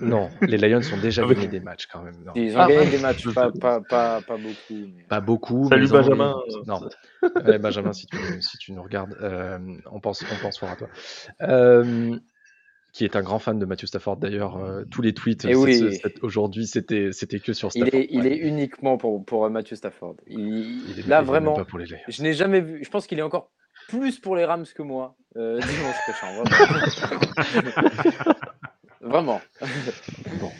Non, 0.00 0.30
les 0.42 0.56
Lions 0.56 0.80
ont 0.92 1.00
déjà 1.00 1.26
gagné 1.26 1.48
des 1.48 1.60
matchs 1.60 1.86
quand 1.86 2.02
même. 2.02 2.14
Ils 2.34 2.56
ont 2.56 2.60
ah, 2.60 2.68
gagné 2.68 2.90
des 2.90 2.98
matchs, 2.98 3.28
pas, 3.34 3.50
pas, 3.50 3.80
pas, 3.80 4.22
pas 4.22 4.36
beaucoup. 4.36 4.88
Pas 5.08 5.20
beaucoup. 5.20 5.68
Salut 5.68 5.88
Benjamin. 5.88 6.36
Non, 6.66 6.80
Benjamin, 7.60 7.92
si 7.92 8.06
tu, 8.06 8.16
si 8.40 8.58
tu 8.58 8.72
nous 8.72 8.82
regardes, 8.82 9.16
euh, 9.20 9.58
on, 9.90 10.00
pense, 10.00 10.24
on 10.30 10.42
pense 10.42 10.58
fort 10.58 10.70
à 10.70 10.76
toi. 10.76 10.88
Euh, 11.42 12.16
qui 12.92 13.04
est 13.04 13.16
un 13.16 13.22
grand 13.22 13.38
fan 13.38 13.58
de 13.58 13.64
Matthew 13.64 13.86
Stafford 13.86 14.18
d'ailleurs. 14.18 14.56
Euh, 14.58 14.84
tous 14.90 15.02
les 15.02 15.14
tweets 15.14 15.44
oui. 15.44 15.98
aujourd'hui, 16.20 16.66
c'était, 16.66 17.10
c'était 17.12 17.40
que 17.40 17.52
sur 17.52 17.72
Stafford. 17.72 17.88
Il 17.92 17.98
est, 17.98 18.06
il 18.10 18.26
est 18.26 18.36
uniquement 18.36 18.98
pour, 18.98 19.24
pour 19.24 19.48
Matthew 19.50 19.74
Stafford. 19.74 20.16
Il, 20.26 20.98
est, 20.98 21.06
là, 21.08 21.22
vraiment, 21.22 21.54
pas 21.54 21.64
pour 21.64 21.78
les 21.78 21.86
je 21.86 22.22
n'ai 22.22 22.34
jamais 22.34 22.60
vu. 22.60 22.84
Je 22.84 22.90
pense 22.90 23.06
qu'il 23.06 23.18
est 23.18 23.22
encore 23.22 23.50
plus 23.88 24.20
pour 24.20 24.36
les 24.36 24.44
Rams 24.44 24.66
que 24.74 24.82
moi 24.82 25.16
dimanche 25.34 25.96
prochain. 26.06 26.44
Vraiment. 29.12 29.42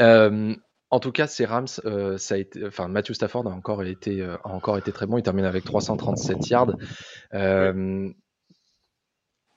Euh, 0.00 0.54
en 0.90 1.00
tout 1.00 1.12
cas, 1.12 1.26
ces 1.26 1.44
Rams, 1.44 1.66
euh, 1.84 2.16
ça 2.16 2.34
a 2.34 2.38
été, 2.38 2.66
enfin, 2.66 2.88
Matthew 2.88 3.12
Stafford 3.12 3.46
a 3.46 3.50
encore 3.50 3.84
été, 3.84 4.22
euh, 4.22 4.36
a 4.42 4.48
encore 4.48 4.78
été 4.78 4.90
très 4.90 5.06
bon. 5.06 5.18
Il 5.18 5.22
termine 5.22 5.44
avec 5.44 5.64
337 5.64 6.48
yards. 6.48 6.74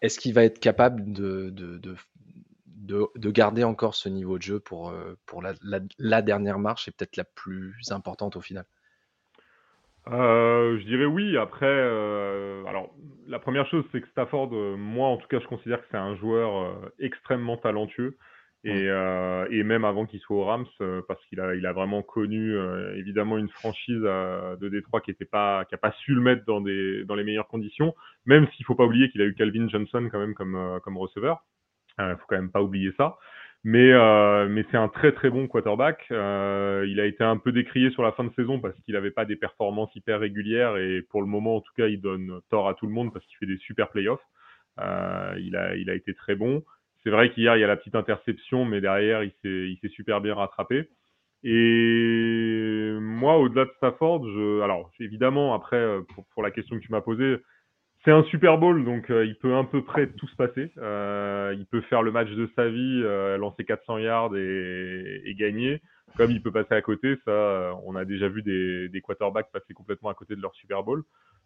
Est-ce 0.02 0.20
qu'il 0.20 0.34
va 0.34 0.44
être 0.44 0.60
capable 0.60 1.14
de, 1.14 1.50
de, 1.52 1.78
de, 1.78 3.08
de, 3.16 3.32
garder 3.32 3.64
encore 3.64 3.96
ce 3.96 4.10
niveau 4.10 4.38
de 4.38 4.44
jeu 4.44 4.60
pour, 4.60 4.94
pour 5.26 5.42
la, 5.42 5.54
la 5.98 6.22
dernière 6.22 6.60
marche 6.60 6.88
et 6.90 6.92
peut-être 6.92 7.16
la 7.16 7.24
plus 7.24 7.74
importante 7.92 8.36
au 8.36 8.42
final? 8.42 8.66
Euh, 10.12 10.78
je 10.78 10.86
dirais 10.86 11.06
oui. 11.06 11.38
Après, 11.38 11.66
euh, 11.66 12.64
alors 12.66 12.94
la 13.28 13.40
première 13.40 13.68
chose, 13.68 13.84
c'est 13.92 14.02
que 14.02 14.08
Stafford, 14.10 14.50
euh, 14.54 14.76
moi 14.78 15.08
en 15.08 15.18
tout 15.18 15.28
cas, 15.28 15.40
je 15.40 15.48
considère 15.48 15.80
que 15.82 15.88
c'est 15.92 15.98
un 15.98 16.16
joueur 16.16 16.80
extrêmement 17.00 17.58
talentueux. 17.58 18.18
Et, 18.68 18.88
et 19.52 19.64
même 19.64 19.86
avant 19.86 20.08
qu'il 20.08 20.20
soit 20.22 20.38
au 20.38 20.44
Rams, 20.44 20.66
parce 21.08 21.24
qu'il 21.26 21.40
a, 21.40 21.54
il 21.54 21.68
a 21.68 21.72
vraiment 21.72 22.02
connu 22.02 22.58
évidemment 22.96 23.38
une 23.38 23.50
franchise 23.50 24.02
de 24.02 24.70
Détroit 24.70 25.02
qui 25.02 25.12
était 25.12 25.24
pas, 25.24 25.66
qui 25.66 25.76
a 25.76 25.78
pas 25.78 25.92
su 25.92 26.16
le 26.16 26.22
mettre 26.22 26.46
dans 26.46 26.62
des, 26.62 27.06
dans 27.06 27.14
les 27.14 27.24
meilleures 27.24 27.48
conditions. 27.48 27.94
Même 28.26 28.48
s'il 28.48 28.66
faut 28.66 28.74
pas 28.74 28.86
oublier 28.86 29.12
qu'il 29.12 29.22
a 29.22 29.26
eu 29.26 29.36
Calvin 29.36 29.70
Johnson 29.70 30.10
quand 30.12 30.18
même 30.18 30.34
comme, 30.34 30.80
comme 30.84 30.98
receveur. 30.98 31.46
Il 32.00 32.16
faut 32.18 32.26
quand 32.28 32.38
même 32.38 32.50
pas 32.50 32.64
oublier 32.64 32.92
ça. 32.98 33.20
Mais, 33.68 33.92
euh, 33.92 34.48
mais 34.48 34.64
c'est 34.70 34.78
un 34.78 34.90
très 34.90 35.12
très 35.12 35.32
bon 35.32 35.48
quarterback. 35.48 36.06
Euh, 36.12 36.86
il 36.88 37.00
a 37.00 37.06
été 37.08 37.24
un 37.24 37.38
peu 37.38 37.52
décrié 37.52 37.90
sur 37.90 38.04
la 38.04 38.12
fin 38.12 38.24
de 38.24 38.32
saison 38.36 38.60
parce 38.60 38.80
qu'il 38.82 38.94
n'avait 38.94 39.10
pas 39.10 39.26
des 39.26 39.36
performances 39.36 39.90
hyper 39.96 40.20
régulières 40.20 40.78
et 40.78 41.02
pour 41.02 41.20
le 41.24 41.28
moment 41.28 41.56
en 41.56 41.62
tout 41.62 41.74
cas 41.76 41.88
il 41.88 42.00
donne 42.00 42.42
tort 42.52 42.70
à 42.70 42.76
tout 42.76 42.86
le 42.86 42.94
monde 42.94 43.12
parce 43.12 43.26
qu'il 43.26 43.38
fait 43.40 43.48
des 43.48 43.58
super 43.58 43.90
playoffs. 43.90 44.22
Euh, 44.80 45.34
il, 45.40 45.56
a, 45.56 45.76
il 45.78 45.90
a 45.90 45.96
été 45.96 46.14
très 46.14 46.36
bon. 46.36 46.64
C'est 47.04 47.10
vrai 47.10 47.32
qu'hier 47.32 47.58
il 47.58 47.62
y 47.62 47.64
a 47.64 47.68
la 47.68 47.76
petite 47.76 47.96
interception 47.96 48.66
mais 48.66 48.82
derrière 48.82 49.24
il 49.24 49.34
s'est, 49.42 49.90
super 49.90 50.22
bien 50.22 50.36
rattrapé. 50.36 50.88
Et 51.44 52.96
moi 53.02 53.40
au-delà 53.40 53.66
de 53.66 53.72
Stafford, 53.78 54.28
je, 54.28 54.62
alors 54.62 54.92
évidemment 55.00 55.56
après 55.56 55.84
pour, 56.14 56.24
pour 56.28 56.44
la 56.44 56.52
question 56.52 56.76
que 56.78 56.84
tu 56.84 56.92
m'as 56.92 57.02
posée, 57.02 57.38
c'est 58.06 58.12
un 58.12 58.24
Super 58.26 58.60
Bowl, 58.60 58.86
donc 58.86 59.10
euh, 59.10 59.26
il 59.26 59.36
peut 59.36 59.56
à 59.58 59.64
peu 59.64 59.84
près 59.84 60.08
tout 60.08 60.28
se 60.28 60.36
passer. 60.36 60.72
Euh, 60.78 61.56
il 61.58 61.66
peut 61.66 61.82
faire 61.82 62.04
le 62.04 62.12
match 62.12 62.30
de 62.30 62.48
sa 62.56 62.70
vie, 62.70 63.02
euh, 63.04 63.36
lancer 63.38 63.66
400 63.66 63.98
yards 63.98 64.36
et, 64.38 65.22
et, 65.26 65.34
gagner, 65.34 65.82
comme 66.16 66.30
il 66.30 66.42
peut 66.42 66.52
passer 66.52 66.76
à 66.76 66.82
côté. 66.84 67.16
Ça, 67.26 67.74
on 67.84 67.96
a 67.96 68.06
déjà 68.06 68.30
vu 68.30 68.44
des, 68.44 68.90
des 68.90 69.02
quarterbacks 69.02 69.52
passer 69.52 69.74
complètement 69.74 70.10
à 70.10 70.14
côté 70.14 70.36
de 70.36 70.42
leur 70.42 70.54
Super 70.54 70.84
Bowl. 70.84 71.04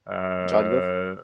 Euh, 0.10 1.16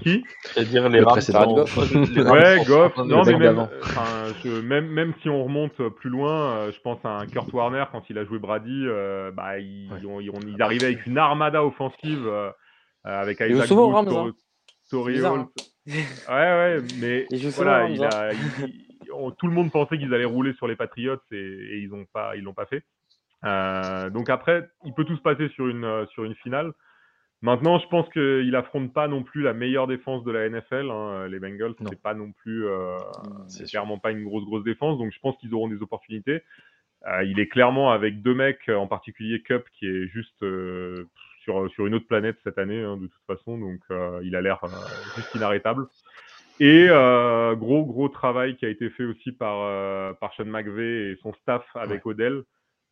qui? 0.00 0.24
C'est-à-dire 0.44 0.88
les 0.88 1.00
Rams. 1.00 1.18
ouais, 1.18 2.64
Goff. 2.66 2.96
Non, 2.96 3.24
mais 3.24 3.36
même, 3.36 3.68
je, 4.42 4.60
même, 4.62 4.86
même, 4.88 5.12
si 5.20 5.28
on 5.28 5.44
remonte 5.44 5.76
plus 5.96 6.10
loin, 6.10 6.70
je 6.70 6.80
pense 6.80 7.04
à 7.04 7.18
un 7.18 7.26
Kurt 7.26 7.52
Warner 7.52 7.84
quand 7.92 8.08
il 8.08 8.16
a 8.16 8.24
joué 8.24 8.38
Brady. 8.38 8.86
bah, 9.34 9.58
il, 9.58 9.90
ouais. 10.06 10.24
il, 10.46 10.62
arrivait 10.62 10.86
avec 10.86 11.06
une 11.06 11.18
armada 11.18 11.62
offensive. 11.62 12.26
Euh, 13.06 13.20
avec 13.20 13.40
Isaac 13.40 13.66
souvent 13.66 13.90
Rams, 13.90 14.08
hein. 14.08 14.32
Hein. 14.92 15.48
Ouais, 15.86 15.94
ouais, 16.28 16.78
mais 17.00 17.26
voilà, 17.50 17.88
il 17.88 18.04
a, 18.04 18.30
hein. 18.30 19.32
tout 19.38 19.46
le 19.46 19.52
monde 19.52 19.72
pensait 19.72 19.98
qu'ils 19.98 20.14
allaient 20.14 20.24
rouler 20.24 20.52
sur 20.54 20.68
les 20.68 20.76
Patriots 20.76 21.16
et, 21.32 21.36
et 21.36 21.78
ils 21.78 21.88
n'ont 21.88 22.04
pas, 22.12 22.36
ils 22.36 22.42
l'ont 22.42 22.54
pas 22.54 22.66
fait. 22.66 22.84
Euh, 23.44 24.10
donc 24.10 24.30
après, 24.30 24.68
il 24.84 24.94
peut 24.94 25.04
tout 25.04 25.16
se 25.16 25.22
passer 25.22 25.48
sur 25.48 25.66
une 25.66 25.84
euh, 25.84 26.06
sur 26.06 26.24
une 26.24 26.36
finale. 26.36 26.72
Maintenant, 27.42 27.80
je 27.80 27.88
pense 27.88 28.08
qu'il 28.10 28.54
affronte 28.54 28.92
pas 28.92 29.08
non 29.08 29.24
plus 29.24 29.42
la 29.42 29.52
meilleure 29.52 29.88
défense 29.88 30.22
de 30.22 30.30
la 30.30 30.48
NFL. 30.48 30.90
Hein. 30.92 31.26
Les 31.26 31.40
Bengals, 31.40 31.74
c'est 31.88 32.00
pas 32.00 32.14
non 32.14 32.30
plus, 32.30 32.66
euh, 32.66 32.96
c'est 33.48 33.64
clairement 33.64 33.98
pas 33.98 34.12
une 34.12 34.22
grosse 34.22 34.44
grosse 34.44 34.62
défense. 34.62 34.96
Donc 34.98 35.12
je 35.12 35.18
pense 35.18 35.36
qu'ils 35.38 35.52
auront 35.52 35.68
des 35.68 35.82
opportunités. 35.82 36.42
Euh, 37.08 37.24
il 37.24 37.40
est 37.40 37.48
clairement 37.48 37.90
avec 37.90 38.22
deux 38.22 38.34
mecs, 38.34 38.68
en 38.68 38.86
particulier 38.86 39.42
Cup, 39.42 39.64
qui 39.76 39.86
est 39.86 40.06
juste 40.06 40.40
euh, 40.44 41.08
sur, 41.42 41.70
sur 41.70 41.86
une 41.86 41.94
autre 41.94 42.06
planète 42.06 42.36
cette 42.44 42.58
année, 42.58 42.82
hein, 42.82 42.96
de 42.96 43.06
toute 43.06 43.26
façon. 43.26 43.58
Donc, 43.58 43.80
euh, 43.90 44.20
il 44.24 44.34
a 44.36 44.40
l'air 44.40 44.62
euh, 44.64 44.68
juste 45.16 45.34
inarrêtable. 45.34 45.86
Et 46.60 46.86
euh, 46.88 47.54
gros, 47.54 47.84
gros 47.84 48.08
travail 48.08 48.56
qui 48.56 48.66
a 48.66 48.68
été 48.68 48.90
fait 48.90 49.04
aussi 49.04 49.32
par, 49.32 50.16
par 50.18 50.32
Sean 50.34 50.44
McVay 50.44 51.10
et 51.10 51.16
son 51.22 51.32
staff 51.34 51.64
avec 51.74 52.06
Odell, 52.06 52.42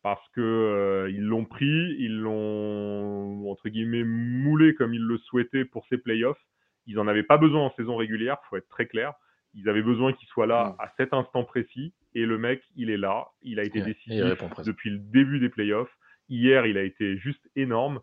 parce 0.03 0.27
que 0.35 1.07
ils 1.11 1.23
l'ont 1.23 1.45
pris, 1.45 1.95
ils 1.99 2.19
l'ont, 2.19 3.49
entre 3.49 3.69
guillemets, 3.69 4.03
moulé 4.03 4.73
comme 4.73 4.93
ils 4.93 5.01
le 5.01 5.17
souhaitaient 5.19 5.65
pour 5.65 5.85
ses 5.87 5.97
playoffs. 5.97 6.41
Ils 6.87 6.95
n'en 6.95 7.07
avaient 7.07 7.23
pas 7.23 7.37
besoin 7.37 7.61
en 7.61 7.73
saison 7.75 7.95
régulière, 7.95 8.37
faut 8.49 8.57
être 8.57 8.67
très 8.67 8.87
clair. 8.87 9.13
Ils 9.53 9.69
avaient 9.69 9.83
besoin 9.83 10.11
qu'il 10.13 10.27
soit 10.29 10.47
là 10.47 10.75
à 10.79 10.91
cet 10.97 11.13
instant 11.13 11.43
précis. 11.43 11.93
Et 12.13 12.25
le 12.25 12.37
mec, 12.37 12.61
il 12.75 12.89
est 12.89 12.97
là. 12.97 13.27
Il 13.41 13.59
a 13.59 13.63
été 13.63 13.81
décidé 13.81 14.17
depuis 14.65 14.89
le 14.89 14.97
début 14.97 15.39
des 15.39 15.49
playoffs. 15.49 15.95
Hier, 16.29 16.65
il 16.65 16.77
a 16.77 16.83
été 16.83 17.17
juste 17.17 17.49
énorme. 17.55 18.01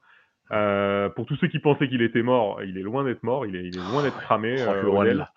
Euh, 0.51 1.09
pour 1.11 1.27
tous 1.27 1.37
ceux 1.37 1.49
qui 1.49 1.59
pensaient 1.59 1.89
qu'il 1.89 2.03
était 2.03 2.23
mort, 2.23 2.63
il 2.63 2.79
est 2.79 2.83
loin 2.83 3.05
d'être 3.05 3.23
mort, 3.23 3.47
il 3.47 3.57
est, 3.57 3.77
loin 3.77 4.03
d'être 4.03 4.21
cramé. 4.21 4.57
Oh, 4.59 4.71
euh, 4.71 4.83
loin, 4.83 5.05
de 5.05 5.11
là. 5.11 5.33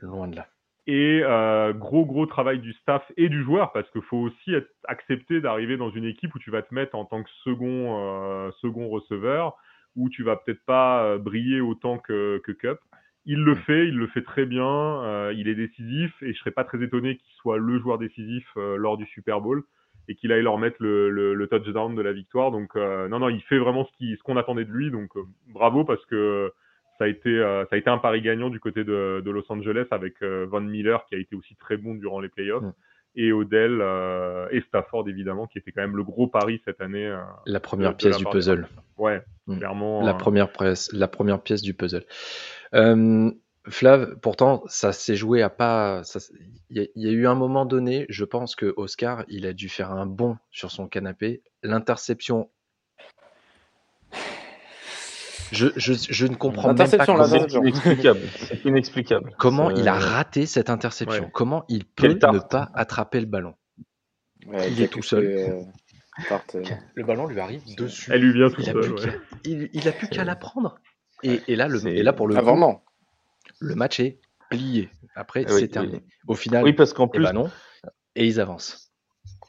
loin 0.00 0.28
de 0.28 0.36
là. 0.36 0.46
Et 0.86 1.20
euh, 1.22 1.72
gros, 1.72 2.06
gros 2.06 2.26
travail 2.26 2.60
du 2.60 2.72
staff 2.74 3.02
et 3.16 3.28
du 3.28 3.42
joueur, 3.42 3.72
parce 3.72 3.90
qu'il 3.90 4.02
faut 4.02 4.18
aussi 4.18 4.54
être 4.54 4.70
accepté 4.84 5.40
d'arriver 5.40 5.76
dans 5.76 5.90
une 5.90 6.04
équipe 6.04 6.34
où 6.34 6.38
tu 6.38 6.50
vas 6.50 6.62
te 6.62 6.74
mettre 6.74 6.94
en 6.94 7.04
tant 7.04 7.22
que 7.22 7.30
second, 7.44 7.98
euh, 7.98 8.50
second 8.60 8.88
receveur, 8.88 9.56
où 9.96 10.08
tu 10.08 10.22
vas 10.22 10.36
peut-être 10.36 10.64
pas 10.64 11.18
briller 11.18 11.60
autant 11.60 11.98
que, 11.98 12.40
que 12.44 12.52
Cup. 12.52 12.78
Il 13.24 13.38
le 13.38 13.56
fait, 13.56 13.88
il 13.88 13.96
le 13.96 14.06
fait 14.06 14.22
très 14.22 14.46
bien, 14.46 15.32
il 15.32 15.48
est 15.48 15.56
décisif, 15.56 16.12
et 16.22 16.32
je 16.32 16.38
serais 16.38 16.52
pas 16.52 16.62
très 16.62 16.80
étonné 16.80 17.16
qu'il 17.16 17.32
soit 17.34 17.56
le 17.58 17.78
joueur 17.80 17.98
décisif 17.98 18.46
lors 18.54 18.96
du 18.96 19.06
Super 19.06 19.40
Bowl 19.40 19.64
et 20.08 20.14
qu'il 20.14 20.32
aille 20.32 20.42
leur 20.42 20.58
mettre 20.58 20.76
le, 20.80 21.10
le, 21.10 21.34
le, 21.34 21.46
touchdown 21.48 21.94
de 21.94 22.02
la 22.02 22.12
victoire. 22.12 22.50
Donc 22.50 22.74
non, 22.76 23.18
non, 23.18 23.28
il 23.28 23.42
fait 23.42 23.58
vraiment 23.58 23.84
ce 23.84 23.90
qu'on 23.98 24.16
ce 24.16 24.22
qu'on 24.22 24.36
attendait 24.36 24.64
de 24.64 24.72
lui, 24.72 24.90
donc 24.90 25.10
bravo 25.48 25.84
parce 25.84 26.04
que 26.06 26.52
ça 26.98 27.04
a 27.04 27.08
été 27.08 27.28
euh, 27.28 27.64
ça 27.64 27.76
a 27.76 27.78
été 27.78 27.90
un 27.90 27.98
pari 27.98 28.22
gagnant 28.22 28.50
du 28.50 28.60
côté 28.60 28.84
de, 28.84 29.22
de 29.24 29.30
Los 29.30 29.44
Angeles 29.50 29.86
avec 29.90 30.22
euh, 30.22 30.46
Von 30.48 30.62
Miller 30.62 31.04
qui 31.06 31.14
a 31.14 31.18
été 31.18 31.36
aussi 31.36 31.54
très 31.56 31.76
bon 31.76 31.94
durant 31.94 32.20
les 32.20 32.28
playoffs. 32.28 32.62
Mm. 32.62 32.72
Et 33.18 33.32
Odell 33.32 33.78
euh, 33.80 34.46
et 34.50 34.60
Stafford 34.68 35.08
évidemment 35.08 35.46
qui 35.46 35.58
était 35.58 35.72
quand 35.72 35.80
même 35.80 35.96
le 35.96 36.04
gros 36.04 36.26
pari 36.26 36.60
cette 36.64 36.80
année. 36.80 37.14
la 37.46 37.60
première 37.60 37.96
pièce 37.96 38.18
du 38.18 38.24
puzzle. 38.24 38.68
Ouais, 38.98 39.22
mm. 39.46 39.58
clairement. 39.58 40.04
La 40.04 40.14
première 40.14 40.50
pièce, 40.50 40.92
la 40.92 41.08
première 41.08 41.42
pièce 41.42 41.62
du 41.62 41.74
puzzle. 41.74 42.04
Flav, 43.68 44.16
pourtant, 44.20 44.62
ça 44.66 44.92
s'est 44.92 45.16
joué 45.16 45.42
à 45.42 45.50
pas. 45.50 46.02
Il 46.70 46.88
y, 46.94 47.08
a 47.08 47.10
eu 47.10 47.26
un 47.26 47.34
moment 47.34 47.66
donné, 47.66 48.06
je 48.08 48.24
pense 48.24 48.54
que 48.54 48.72
Oscar, 48.76 49.24
il 49.28 49.46
a 49.46 49.52
dû 49.52 49.68
faire 49.68 49.90
un 49.90 50.06
bond 50.06 50.36
sur 50.50 50.70
son 50.70 50.86
canapé. 50.86 51.42
L'interception 51.62 52.48
je, 55.52 55.68
je, 55.76 55.92
je, 55.94 56.26
ne 56.26 56.34
comprends 56.34 56.74
même 56.74 56.90
pas 56.90 57.06
comment... 57.06 57.24
C'est 57.24 57.54
inexplicable. 57.54 58.20
C'est 58.36 58.64
inexplicable. 58.64 59.34
Comment 59.38 59.70
il 59.70 59.86
a 59.88 59.94
raté 59.94 60.46
cette 60.46 60.70
interception? 60.70 61.24
ouais. 61.24 61.30
Comment 61.32 61.64
il 61.68 61.84
peut 61.84 62.08
ne 62.08 62.38
pas 62.38 62.70
attraper 62.74 63.20
le 63.20 63.26
ballon? 63.26 63.54
Ouais, 64.46 64.70
Il 64.72 64.82
est 64.82 64.88
tout 64.88 65.02
seul. 65.02 65.24
Euh, 65.24 65.62
euh... 66.54 66.64
Le 66.94 67.04
ballon 67.04 67.26
lui 67.26 67.38
arrive 67.38 67.62
dessus. 67.76 68.10
Elle 68.12 68.22
lui 68.22 68.32
vient 68.32 68.50
tout 68.50 68.60
il 68.60 68.64
seul. 68.64 68.76
A 68.76 68.80
ouais. 68.80 69.20
il, 69.44 69.70
il, 69.72 69.88
a 69.88 69.92
plus 69.92 70.08
qu'à 70.08 70.24
la 70.24 70.34
prendre. 70.34 70.78
Et, 71.22 71.40
et, 71.48 71.56
là, 71.56 71.68
le, 71.68 71.84
et 71.86 72.02
là, 72.02 72.12
pour 72.12 72.26
le 72.26 72.36
ah, 72.36 72.40
coup, 72.40 72.46
vraiment 72.46 72.82
le 73.58 73.74
match 73.74 74.00
est 74.00 74.20
plié. 74.50 74.90
Après, 75.14 75.44
oui, 75.50 75.60
c'est 75.60 75.68
terminé. 75.68 76.02
Au 76.26 76.34
final, 76.34 76.64
oui, 76.64 76.72
parce 76.72 76.92
qu'en 76.92 77.10
eh 77.14 77.18
ben 77.18 77.32
non. 77.32 77.50
Et 78.14 78.26
ils 78.26 78.40
avancent. 78.40 78.85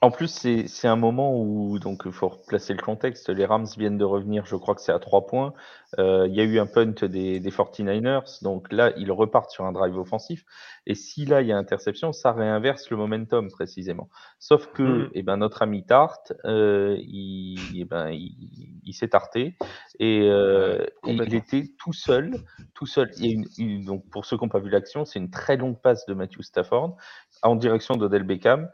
En 0.01 0.11
plus, 0.11 0.27
c'est 0.67 0.87
un 0.87 0.95
moment 0.95 1.35
où, 1.35 1.79
donc, 1.79 2.03
il 2.05 2.11
faut 2.11 2.29
replacer 2.29 2.75
le 2.75 2.81
contexte. 2.83 3.29
Les 3.29 3.45
Rams 3.45 3.65
viennent 3.77 3.97
de 3.97 4.05
revenir, 4.05 4.45
je 4.45 4.55
crois 4.55 4.75
que 4.75 4.81
c'est 4.81 4.91
à 4.91 4.99
trois 4.99 5.25
points. 5.25 5.55
Euh, 5.97 6.27
il 6.27 6.35
y 6.35 6.39
a 6.39 6.43
eu 6.43 6.59
un 6.59 6.67
punt 6.67 6.85
des, 7.07 7.39
des 7.39 7.49
49ers. 7.49 8.43
Donc 8.43 8.71
là, 8.71 8.91
ils 8.97 9.11
repartent 9.11 9.49
sur 9.49 9.65
un 9.65 9.71
drive 9.71 9.97
offensif. 9.97 10.45
Et 10.85 10.93
si 10.93 11.25
là, 11.25 11.41
il 11.41 11.47
y 11.47 11.51
a 11.51 11.57
interception, 11.57 12.13
ça 12.13 12.31
réinverse 12.31 12.91
le 12.91 12.97
momentum 12.97 13.49
précisément. 13.49 14.07
Sauf 14.37 14.67
que, 14.67 14.83
Mhm. 14.83 15.09
eh 15.15 15.23
ben, 15.23 15.37
notre 15.37 15.63
ami 15.63 15.83
Tart, 15.83 16.19
euh, 16.45 16.95
il, 16.99 17.57
eh 17.81 17.85
ben, 17.85 18.09
il, 18.11 18.79
il 18.85 18.93
s'est 18.93 19.07
tarté. 19.09 19.57
Et, 19.99 20.29
euh, 20.29 20.85
et 21.07 21.13
il 21.13 21.33
était 21.33 21.71
tout 21.79 21.93
seul. 21.93 22.35
Tout 22.75 22.85
seul. 22.85 23.09
A 23.19 23.25
une, 23.25 23.47
une- 23.57 23.83
donc, 23.85 24.07
pour 24.11 24.25
ceux 24.25 24.37
qui 24.37 24.43
n'ont 24.43 24.49
pas 24.49 24.59
vu 24.59 24.69
l'action, 24.69 25.05
c'est 25.05 25.17
une 25.17 25.31
très 25.31 25.57
longue 25.57 25.81
passe 25.81 26.05
de 26.05 26.13
Matthew 26.13 26.43
Stafford 26.43 26.97
en 27.41 27.55
direction 27.55 27.95
d'Odell 27.95 28.21
Beckham. 28.23 28.69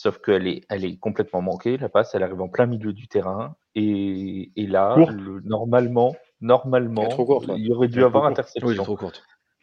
Sauf 0.00 0.18
qu'elle 0.22 0.46
est, 0.48 0.62
elle 0.70 0.86
est 0.86 0.96
complètement 0.98 1.42
manquée, 1.42 1.76
la 1.76 1.90
passe, 1.90 2.14
elle 2.14 2.22
arrive 2.22 2.40
en 2.40 2.48
plein 2.48 2.64
milieu 2.64 2.94
du 2.94 3.06
terrain. 3.06 3.56
Et, 3.74 4.50
et 4.56 4.66
là, 4.66 5.04
le- 5.10 5.40
normalement, 5.42 6.16
normalement, 6.40 7.04
courte, 7.26 7.44
il 7.58 7.66
y 7.66 7.70
aurait 7.70 7.88
dû 7.88 8.02
avoir 8.02 8.24
interception. 8.24 8.66
Oui, 8.66 8.74
il 8.76 8.78
est 8.78 8.82
trop 8.82 8.96
courte. 8.96 9.22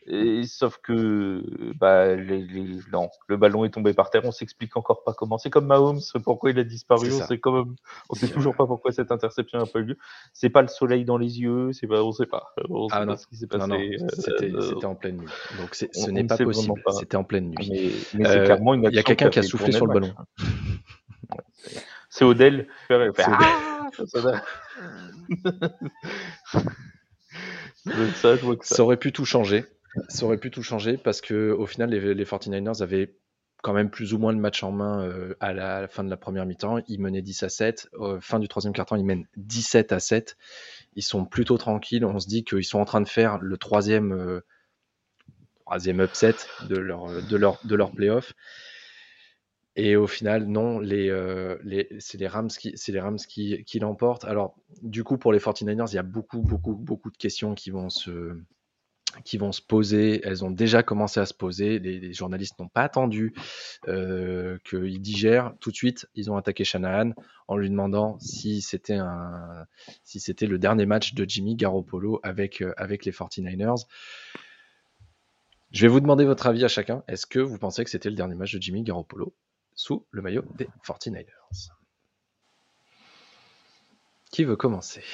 Et, 0.09 0.43
sauf 0.45 0.77
que 0.81 1.43
bah, 1.77 2.15
les, 2.15 2.41
les- 2.41 2.79
non, 2.93 3.09
le 3.27 3.35
ballon 3.35 3.65
est 3.65 3.69
tombé 3.69 3.93
par 3.93 4.09
terre, 4.09 4.21
on 4.23 4.31
s'explique 4.31 4.77
encore 4.77 5.03
pas 5.03 5.13
comment. 5.13 5.37
C'est 5.37 5.49
comme 5.49 5.65
Mahomes, 5.67 5.99
pourquoi 6.23 6.51
il 6.51 6.59
a 6.59 6.63
disparu, 6.63 7.11
on 7.11 7.25
sait 7.25 7.39
quand 7.39 7.51
même, 7.51 7.75
on 8.09 8.15
sait 8.15 8.29
toujours 8.29 8.55
pas 8.55 8.65
pourquoi 8.65 8.93
cette 8.93 9.11
interception 9.11 9.59
n'a 9.59 9.65
pas 9.65 9.79
eu 9.79 9.83
lieu. 9.83 9.97
C'est 10.31 10.49
pas 10.49 10.61
le 10.61 10.69
soleil 10.69 11.03
dans 11.03 11.17
les 11.17 11.41
yeux, 11.41 11.73
c'est 11.73 11.87
pas, 11.87 12.01
on 12.03 12.13
sait 12.13 12.25
pas, 12.25 12.53
on 12.69 12.87
sait 12.87 12.95
Ah 12.95 12.99
pas 12.99 13.05
non. 13.05 13.17
ce 13.17 13.27
qui 13.27 13.35
s'est 13.35 13.47
passé. 13.47 13.67
Non, 13.67 13.77
non, 13.77 13.83
euh, 13.83 14.07
c'était 14.13 14.53
euh, 14.53 14.79
en 14.87 14.95
pleine 14.95 15.17
nuit. 15.17 15.27
Donc 15.59 15.75
c'est- 15.75 15.93
ce 15.93 16.09
n'est 16.09 16.23
pas 16.23 16.37
possible. 16.37 16.81
C'était 16.99 17.17
en 17.17 17.25
pleine 17.25 17.49
nuit. 17.49 17.67
mais, 17.69 17.91
mais 18.19 18.25
c'est 18.29 18.37
Euh, 18.39 18.45
clairement 18.45 18.75
une 18.75 18.85
Il 18.85 18.95
y 18.95 18.99
a 18.99 19.03
quelqu'un 19.03 19.29
qui 19.29 19.39
a 19.39 19.43
soufflé 19.43 19.73
sur 19.73 19.87
le 19.87 19.93
ballon. 19.93 20.13
C'est 22.09 22.23
Odell. 22.23 22.69
Ah 22.89 22.93
je 27.85 28.45
vois 28.45 28.55
que. 28.55 28.65
Ça 28.65 28.83
aurait 28.83 28.97
pu 28.97 29.11
tout 29.11 29.25
changer. 29.25 29.65
Ça 30.09 30.25
aurait 30.25 30.37
pu 30.37 30.51
tout 30.51 30.63
changer 30.63 30.97
parce 30.97 31.21
que 31.21 31.51
au 31.51 31.65
final, 31.65 31.89
les, 31.89 32.13
les 32.13 32.25
49ers 32.25 32.81
avaient 32.81 33.15
quand 33.63 33.73
même 33.73 33.89
plus 33.89 34.13
ou 34.13 34.19
moins 34.19 34.31
le 34.31 34.39
match 34.39 34.63
en 34.63 34.71
main 34.71 35.03
euh, 35.03 35.35
à, 35.39 35.53
la, 35.53 35.87
fin 35.87 36.03
de 36.03 36.09
la 36.09 36.17
première 36.17 36.45
mi-temps. 36.45 36.79
Ils 36.87 37.01
menaient 37.01 37.21
10 37.21 37.43
à 37.43 37.49
7. 37.49 37.89
Euh, 37.99 38.19
fin 38.21 38.39
du 38.39 38.47
troisième 38.47 38.73
quart-temps, 38.73 38.95
ils 38.95 39.05
mènent 39.05 39.27
17 39.37 39.91
à 39.91 39.99
7. 39.99 40.37
Ils 40.95 41.03
sont 41.03 41.25
plutôt 41.25 41.57
tranquilles. 41.57 42.05
On 42.05 42.19
se 42.19 42.27
dit 42.27 42.43
qu'ils 42.43 42.65
sont 42.65 42.79
en 42.79 42.85
train 42.85 43.01
de 43.01 43.07
faire 43.07 43.39
le 43.39 43.57
troisième, 43.57 44.11
euh, 44.11 44.41
troisième 45.65 46.01
upset 46.01 46.35
de 46.69 46.77
leur, 46.77 47.21
de 47.23 47.37
leur, 47.37 47.59
de 47.65 47.75
leur 47.75 47.91
playoff. 47.91 48.33
Et 49.79 49.95
au 49.95 50.07
final, 50.07 50.47
non, 50.47 50.81
euh, 50.83 51.57
c'est 51.99 52.17
les 52.17 52.27
Rams 52.27 52.47
qui, 52.47 52.73
les 52.87 52.99
Rams 52.99 53.17
qui, 53.17 53.63
qui 53.63 53.79
l'emportent. 53.79 54.25
Alors, 54.25 54.55
du 54.81 55.03
coup, 55.03 55.19
pour 55.19 55.31
les 55.31 55.39
49ers, 55.39 55.91
il 55.91 55.95
y 55.95 55.99
a 55.99 56.03
beaucoup, 56.03 56.41
beaucoup, 56.41 56.73
beaucoup 56.73 57.11
de 57.11 57.17
questions 57.17 57.53
qui 57.53 57.69
vont 57.69 57.89
se, 57.89 58.41
qui 59.23 59.37
vont 59.37 59.51
se 59.51 59.61
poser. 59.61 60.21
Elles 60.23 60.43
ont 60.43 60.51
déjà 60.51 60.83
commencé 60.83 61.19
à 61.19 61.25
se 61.25 61.33
poser. 61.33 61.79
Les, 61.79 61.99
les 61.99 62.13
journalistes 62.13 62.59
n'ont 62.59 62.67
pas 62.67 62.83
attendu 62.83 63.33
euh, 63.87 64.57
qu'ils 64.63 65.01
digèrent. 65.01 65.53
Tout 65.59 65.71
de 65.71 65.75
suite, 65.75 66.07
ils 66.15 66.31
ont 66.31 66.37
attaqué 66.37 66.63
Shanahan 66.63 67.11
en 67.47 67.57
lui 67.57 67.69
demandant 67.69 68.19
si 68.19 68.61
c'était 68.61 68.95
un, 68.95 69.65
si 70.03 70.19
c'était 70.19 70.47
le 70.47 70.57
dernier 70.59 70.85
match 70.85 71.13
de 71.13 71.25
Jimmy 71.27 71.55
Garoppolo 71.55 72.19
avec, 72.23 72.61
euh, 72.61 72.73
avec 72.77 73.05
les 73.05 73.11
49ers. 73.11 73.85
Je 75.71 75.81
vais 75.81 75.87
vous 75.87 75.99
demander 75.99 76.25
votre 76.25 76.47
avis 76.47 76.63
à 76.63 76.69
chacun. 76.69 77.03
Est-ce 77.07 77.25
que 77.25 77.39
vous 77.39 77.57
pensez 77.57 77.83
que 77.83 77.89
c'était 77.89 78.09
le 78.09 78.15
dernier 78.15 78.35
match 78.35 78.53
de 78.53 78.61
Jimmy 78.61 78.83
Garoppolo 78.83 79.35
sous 79.75 80.05
le 80.11 80.21
maillot 80.21 80.43
des 80.57 80.67
49ers 80.85 81.76
Qui 84.31 84.43
veut 84.43 84.55
commencer? 84.55 85.03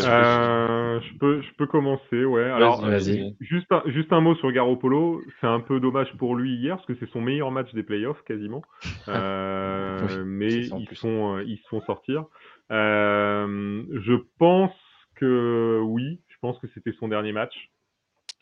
Euh, 0.00 1.00
je 1.00 1.18
peux, 1.18 1.40
je 1.40 1.54
peux 1.54 1.66
commencer, 1.66 2.24
ouais. 2.24 2.44
Alors, 2.44 2.82
Vas-y. 2.82 3.18
Vas-y. 3.18 3.36
Juste 3.40 3.70
un, 3.72 3.82
juste 3.86 4.12
un 4.12 4.20
mot 4.20 4.34
sur 4.36 4.52
Garoppolo. 4.52 5.22
C'est 5.40 5.46
un 5.46 5.60
peu 5.60 5.80
dommage 5.80 6.12
pour 6.18 6.36
lui 6.36 6.54
hier 6.56 6.76
parce 6.76 6.86
que 6.86 6.94
c'est 6.96 7.10
son 7.10 7.20
meilleur 7.20 7.50
match 7.50 7.72
des 7.74 7.82
playoffs 7.82 8.22
quasiment. 8.24 8.62
Euh, 9.08 9.98
Oui, 10.06 10.24
mais 10.26 10.54
ils 10.66 10.88
sont, 10.96 11.36
euh, 11.36 11.44
ils 11.44 11.58
se 11.58 11.68
font 11.68 11.80
sortir. 11.82 12.24
Euh, 12.70 13.82
je 14.02 14.14
pense 14.38 14.74
que 15.14 15.80
oui, 15.82 16.20
je 16.28 16.36
pense 16.40 16.58
que 16.58 16.66
c'était 16.74 16.92
son 16.92 17.08
dernier 17.08 17.32
match. 17.32 17.70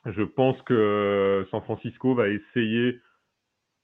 Je 0.06 0.22
pense 0.22 0.60
que 0.62 1.46
San 1.50 1.62
Francisco 1.62 2.14
va 2.14 2.28
essayer 2.28 3.00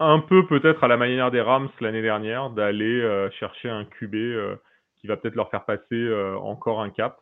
un 0.01 0.19
peu 0.19 0.47
peut-être 0.47 0.83
à 0.85 0.89
la 0.89 0.97
manière 0.97 1.31
des 1.31 1.41
Rams 1.41 1.69
l'année 1.81 2.03
dernière 2.03 2.51
d'aller 2.51 3.01
euh, 3.01 3.31
chercher 3.39 3.69
un 3.69 3.85
QB 3.85 4.15
euh, 4.15 4.57
qui 5.03 5.09
va 5.09 5.19
peut-être 5.19 5.35
leur 5.35 5.51
faire 5.51 5.67
passer 5.67 5.83
euh, 5.93 6.37
encore 6.39 6.81
un 6.81 6.89
cap. 6.89 7.19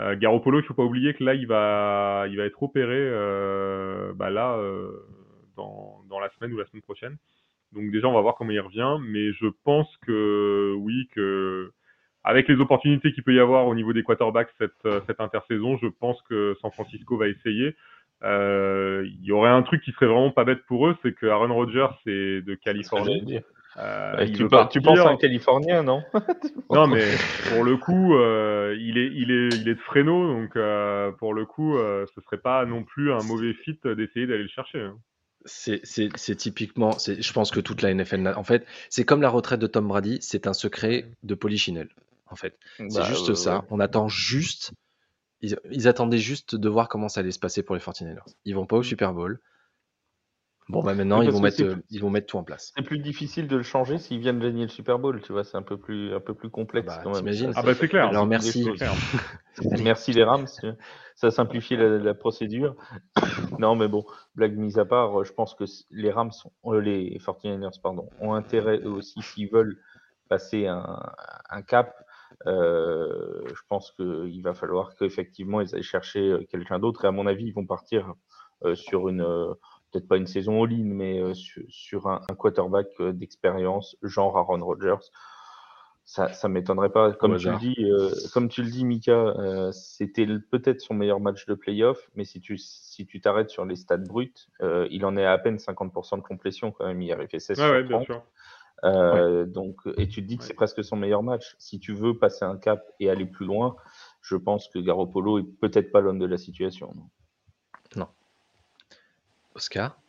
Euh, 0.00 0.16
Garoppolo, 0.16 0.60
il 0.60 0.64
faut 0.64 0.74
pas 0.74 0.84
oublier 0.84 1.12
que 1.12 1.22
là, 1.22 1.34
il 1.34 1.46
va, 1.46 2.24
il 2.30 2.36
va 2.36 2.44
être 2.44 2.62
opéré 2.62 2.96
euh, 2.96 4.12
bah 4.14 4.30
là 4.30 4.58
dans, 5.56 6.00
dans 6.08 6.20
la 6.20 6.30
semaine 6.30 6.52
ou 6.54 6.56
la 6.56 6.64
semaine 6.64 6.82
prochaine. 6.82 7.16
Donc 7.72 7.90
déjà, 7.90 8.08
on 8.08 8.14
va 8.14 8.20
voir 8.20 8.36
comment 8.36 8.52
il 8.52 8.60
revient, 8.60 8.96
mais 9.02 9.32
je 9.32 9.48
pense 9.64 9.94
que 10.06 10.74
oui, 10.78 11.08
que 11.14 11.72
avec 12.22 12.48
les 12.48 12.58
opportunités 12.60 13.12
qu'il 13.12 13.24
peut 13.24 13.34
y 13.34 13.40
avoir 13.40 13.66
au 13.66 13.74
niveau 13.74 13.92
des 13.92 14.02
quarterbacks 14.02 14.50
cette, 14.58 14.88
cette 15.06 15.20
intersaison, 15.20 15.76
je 15.76 15.88
pense 15.88 16.22
que 16.22 16.56
San 16.62 16.70
Francisco 16.70 17.16
va 17.16 17.28
essayer. 17.28 17.74
Euh, 18.22 19.04
Il 19.06 19.24
y 19.24 19.32
aurait 19.32 19.50
un 19.50 19.62
truc 19.62 19.82
qui 19.82 19.92
serait 19.92 20.06
vraiment 20.06 20.30
pas 20.30 20.44
bête 20.44 20.64
pour 20.66 20.86
eux, 20.86 20.96
c'est 21.02 21.14
que 21.14 21.26
Aaron 21.26 21.52
Rodgers 21.52 21.88
c'est 22.04 22.40
de 22.42 22.54
Californie. 22.54 23.40
Euh, 23.76 24.26
tu, 24.32 24.48
par- 24.48 24.68
penses 24.68 24.98
à 25.00 25.08
un 25.10 25.16
Californien, 25.16 25.82
non 25.82 26.02
Non, 26.70 26.86
mais 26.86 27.04
pour 27.52 27.64
le 27.64 27.76
coup, 27.76 28.14
euh, 28.14 28.76
il 28.78 28.98
est, 28.98 29.06
il 29.12 29.30
est, 29.30 29.48
il 29.56 29.68
est 29.68 29.74
de 29.74 29.80
Fresno, 29.80 30.32
donc 30.32 30.54
euh, 30.56 31.10
pour 31.12 31.34
le 31.34 31.44
coup, 31.44 31.76
euh, 31.76 32.06
ce 32.14 32.20
serait 32.20 32.38
pas 32.38 32.64
non 32.66 32.84
plus 32.84 33.12
un 33.12 33.22
mauvais 33.24 33.52
fit 33.54 33.78
d'essayer 33.84 34.26
d'aller 34.26 34.42
le 34.44 34.48
chercher. 34.48 34.80
hein. 34.80 34.96
C'est 35.46 35.82
typiquement, 36.36 36.92
c'est- 36.98 37.20
je 37.20 37.32
pense 37.32 37.50
que 37.50 37.60
toute 37.60 37.82
la 37.82 37.90
NFL, 37.92 38.32
en 38.36 38.44
fait, 38.44 38.64
c'est 38.88 39.04
comme 39.04 39.20
la 39.20 39.28
retraite 39.28 39.60
de 39.60 39.66
Tom 39.66 39.88
Brady, 39.88 40.18
c'est 40.22 40.46
un 40.46 40.54
secret 40.54 41.06
de 41.22 41.34
polichinelle, 41.34 41.90
en 42.30 42.36
fait. 42.36 42.56
C'est 42.78 42.94
Bah, 42.94 43.04
juste 43.04 43.28
ouais, 43.28 43.34
ça. 43.34 43.56
ouais. 43.58 43.64
On 43.70 43.80
attend 43.80 44.08
juste, 44.08 44.72
ils, 45.42 45.58
ils 45.70 45.86
attendaient 45.88 46.16
juste 46.18 46.54
de 46.54 46.68
voir 46.68 46.88
comment 46.88 47.08
ça 47.08 47.20
allait 47.20 47.30
se 47.30 47.38
passer 47.38 47.62
pour 47.62 47.74
les 47.74 47.80
49ers. 47.82 48.24
Ils 48.46 48.54
vont 48.54 48.64
pas 48.66 48.76
au 48.76 48.80
Mm. 48.80 48.84
Super 48.84 49.12
Bowl. 49.12 49.38
Bon, 50.70 50.82
bah 50.82 50.94
maintenant, 50.94 51.20
ils 51.20 51.30
vont, 51.30 51.40
mettre, 51.40 51.62
euh, 51.62 51.76
ils 51.90 52.00
vont 52.00 52.08
mettre 52.08 52.26
tout 52.26 52.38
en 52.38 52.42
place. 52.42 52.72
C'est 52.74 52.82
plus 52.82 52.98
difficile 52.98 53.48
de 53.48 53.56
le 53.56 53.62
changer 53.62 53.98
s'ils 53.98 54.18
viennent 54.18 54.40
gagner 54.40 54.62
le 54.62 54.68
Super 54.68 54.98
Bowl, 54.98 55.20
tu 55.20 55.32
vois, 55.32 55.44
c'est 55.44 55.58
un 55.58 55.62
peu 55.62 55.76
plus, 55.76 56.14
un 56.14 56.20
peu 56.20 56.32
plus 56.34 56.48
complexe 56.48 56.88
Ah 56.90 57.04
bah, 57.04 57.10
quand 57.12 57.22
même. 57.22 57.52
Ah 57.54 57.62
bah 57.62 57.74
c'est 57.74 57.88
clair. 57.88 58.08
Alors, 58.08 58.26
merci. 58.26 58.66
Merci 59.82 60.12
les 60.12 60.24
Rams, 60.24 60.46
ça 61.14 61.30
simplifie 61.30 61.76
la, 61.76 61.98
la 61.98 62.14
procédure. 62.14 62.74
non, 63.60 63.76
mais 63.76 63.86
bon, 63.88 64.04
blague 64.34 64.56
mise 64.56 64.78
à 64.78 64.84
part, 64.84 65.22
je 65.24 65.32
pense 65.32 65.54
que 65.54 65.64
les 65.90 66.10
Rams, 66.10 66.32
sont- 66.32 66.50
euh, 66.66 66.80
les 66.80 67.18
49ers, 67.18 67.80
pardon, 67.80 68.08
ont 68.18 68.32
intérêt 68.32 68.78
eux 68.78 68.90
aussi 68.90 69.22
s'ils 69.22 69.48
veulent 69.50 69.78
passer 70.28 70.66
un, 70.66 70.98
un 71.50 71.62
cap. 71.62 71.94
euh, 72.48 73.42
je 73.48 73.60
pense 73.68 73.92
qu'il 73.92 74.42
va 74.42 74.54
falloir 74.54 74.96
qu'effectivement 74.96 75.60
ils 75.60 75.72
aillent 75.74 75.82
chercher 75.84 76.20
euh, 76.30 76.44
quelqu'un 76.50 76.78
d'autre. 76.80 77.04
Et 77.04 77.08
à 77.08 77.12
mon 77.12 77.26
avis, 77.26 77.44
ils 77.44 77.54
vont 77.54 77.66
partir 77.66 78.12
euh, 78.64 78.74
sur 78.74 79.08
une, 79.08 79.20
euh, 79.20 79.54
peut-être 79.94 80.08
pas 80.08 80.16
une 80.16 80.26
saison 80.26 80.62
all-in, 80.64 80.82
mais 80.84 81.20
euh, 81.20 81.34
sur, 81.34 81.62
sur 81.68 82.06
un, 82.08 82.20
un 82.28 82.34
quarterback 82.34 82.88
euh, 83.00 83.12
d'expérience, 83.12 83.96
genre 84.02 84.36
Aaron 84.36 84.64
Rodgers. 84.64 85.10
Ça, 86.06 86.28
ça 86.34 86.48
m'étonnerait 86.48 86.90
pas. 86.92 87.12
Comme 87.14 87.32
Au 87.32 87.38
tu 87.38 87.44
le 87.46 87.50
hasard. 87.54 87.60
dis, 87.60 87.74
euh, 87.80 88.10
comme 88.34 88.48
tu 88.50 88.62
le 88.62 88.68
dis, 88.70 88.84
Mika, 88.84 89.34
c'était 89.72 90.26
peut-être 90.50 90.82
son 90.82 90.92
meilleur 90.92 91.18
match 91.18 91.46
de 91.46 91.54
playoff, 91.54 92.10
mais 92.14 92.24
si 92.24 92.42
tu 92.42 92.58
si 92.58 93.06
tu 93.06 93.22
t'arrêtes 93.22 93.48
sur 93.48 93.64
les 93.64 93.74
stats 93.76 93.96
bruts, 93.96 94.34
euh, 94.60 94.86
il 94.90 95.06
en 95.06 95.16
est 95.16 95.24
à 95.24 95.32
à 95.32 95.38
peine 95.38 95.56
50% 95.56 96.18
de 96.18 96.22
complétion 96.22 96.72
quand 96.72 96.84
même. 96.86 97.00
Hier, 97.00 97.16
il 97.22 97.28
fait 97.28 97.38
16 97.38 97.58
Ouais, 97.58 97.64
sur 97.64 97.72
ouais, 97.72 97.82
bien 97.84 97.96
30. 98.02 98.04
sûr. 98.04 98.22
Euh, 98.84 99.46
donc, 99.46 99.76
et 99.96 100.06
tu 100.06 100.20
te 100.22 100.26
dis 100.26 100.36
que 100.36 100.42
Ouais. 100.42 100.48
c'est 100.48 100.52
presque 100.54 100.84
son 100.84 100.96
meilleur 100.96 101.22
match. 101.22 101.54
Si 101.58 101.80
tu 101.80 101.94
veux 101.94 102.18
passer 102.18 102.44
un 102.44 102.58
cap 102.58 102.84
et 103.00 103.08
aller 103.08 103.24
plus 103.24 103.46
loin, 103.46 103.74
je 104.20 104.36
pense 104.36 104.68
que 104.68 104.78
Garoppolo 104.78 105.38
est 105.38 105.42
peut-être 105.58 105.90
pas 105.90 106.02
l'homme 106.02 106.18
de 106.18 106.26
la 106.26 106.36
situation. 106.36 106.92
Oscar 109.54 110.00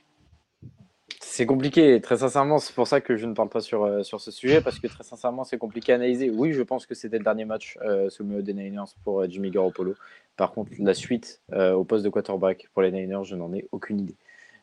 C'est 1.22 1.46
compliqué, 1.46 2.00
très 2.02 2.18
sincèrement, 2.18 2.58
c'est 2.58 2.74
pour 2.74 2.88
ça 2.88 3.02
que 3.02 3.16
je 3.16 3.26
ne 3.26 3.34
parle 3.34 3.50
pas 3.50 3.62
sur, 3.62 3.84
euh, 3.84 4.04
sur 4.04 4.22
ce 4.22 4.32
sujet, 4.32 4.62
parce 4.62 4.80
que 4.80 4.88
très 4.88 5.04
sincèrement, 5.04 5.44
c'est 5.44 5.58
compliqué 5.58 5.92
à 5.92 5.96
analyser. 5.96 6.30
Oui, 6.30 6.54
je 6.54 6.62
pense 6.62 6.86
que 6.86 6.96
c'était 6.96 7.18
le 7.18 7.24
dernier 7.24 7.46
match 7.46 7.78
euh, 7.82 8.10
sous 8.10 8.24
le 8.24 8.30
maillot 8.30 8.42
des 8.42 8.54
Niners 8.54 8.84
pour 9.04 9.22
euh, 9.22 9.28
Jimmy 9.30 9.52
Garoppolo. 9.52 9.96
Par 10.38 10.52
contre, 10.52 10.72
la 10.80 10.94
suite 10.94 11.42
euh, 11.54 11.74
au 11.74 11.84
poste 11.84 12.04
de 12.04 12.10
quarterback 12.10 12.68
pour 12.74 12.82
les 12.82 12.92
Niners, 12.92 13.24
je 13.24 13.36
n'en 13.36 13.54
ai 13.54 13.68
aucune 13.72 14.00
idée. 14.00 14.16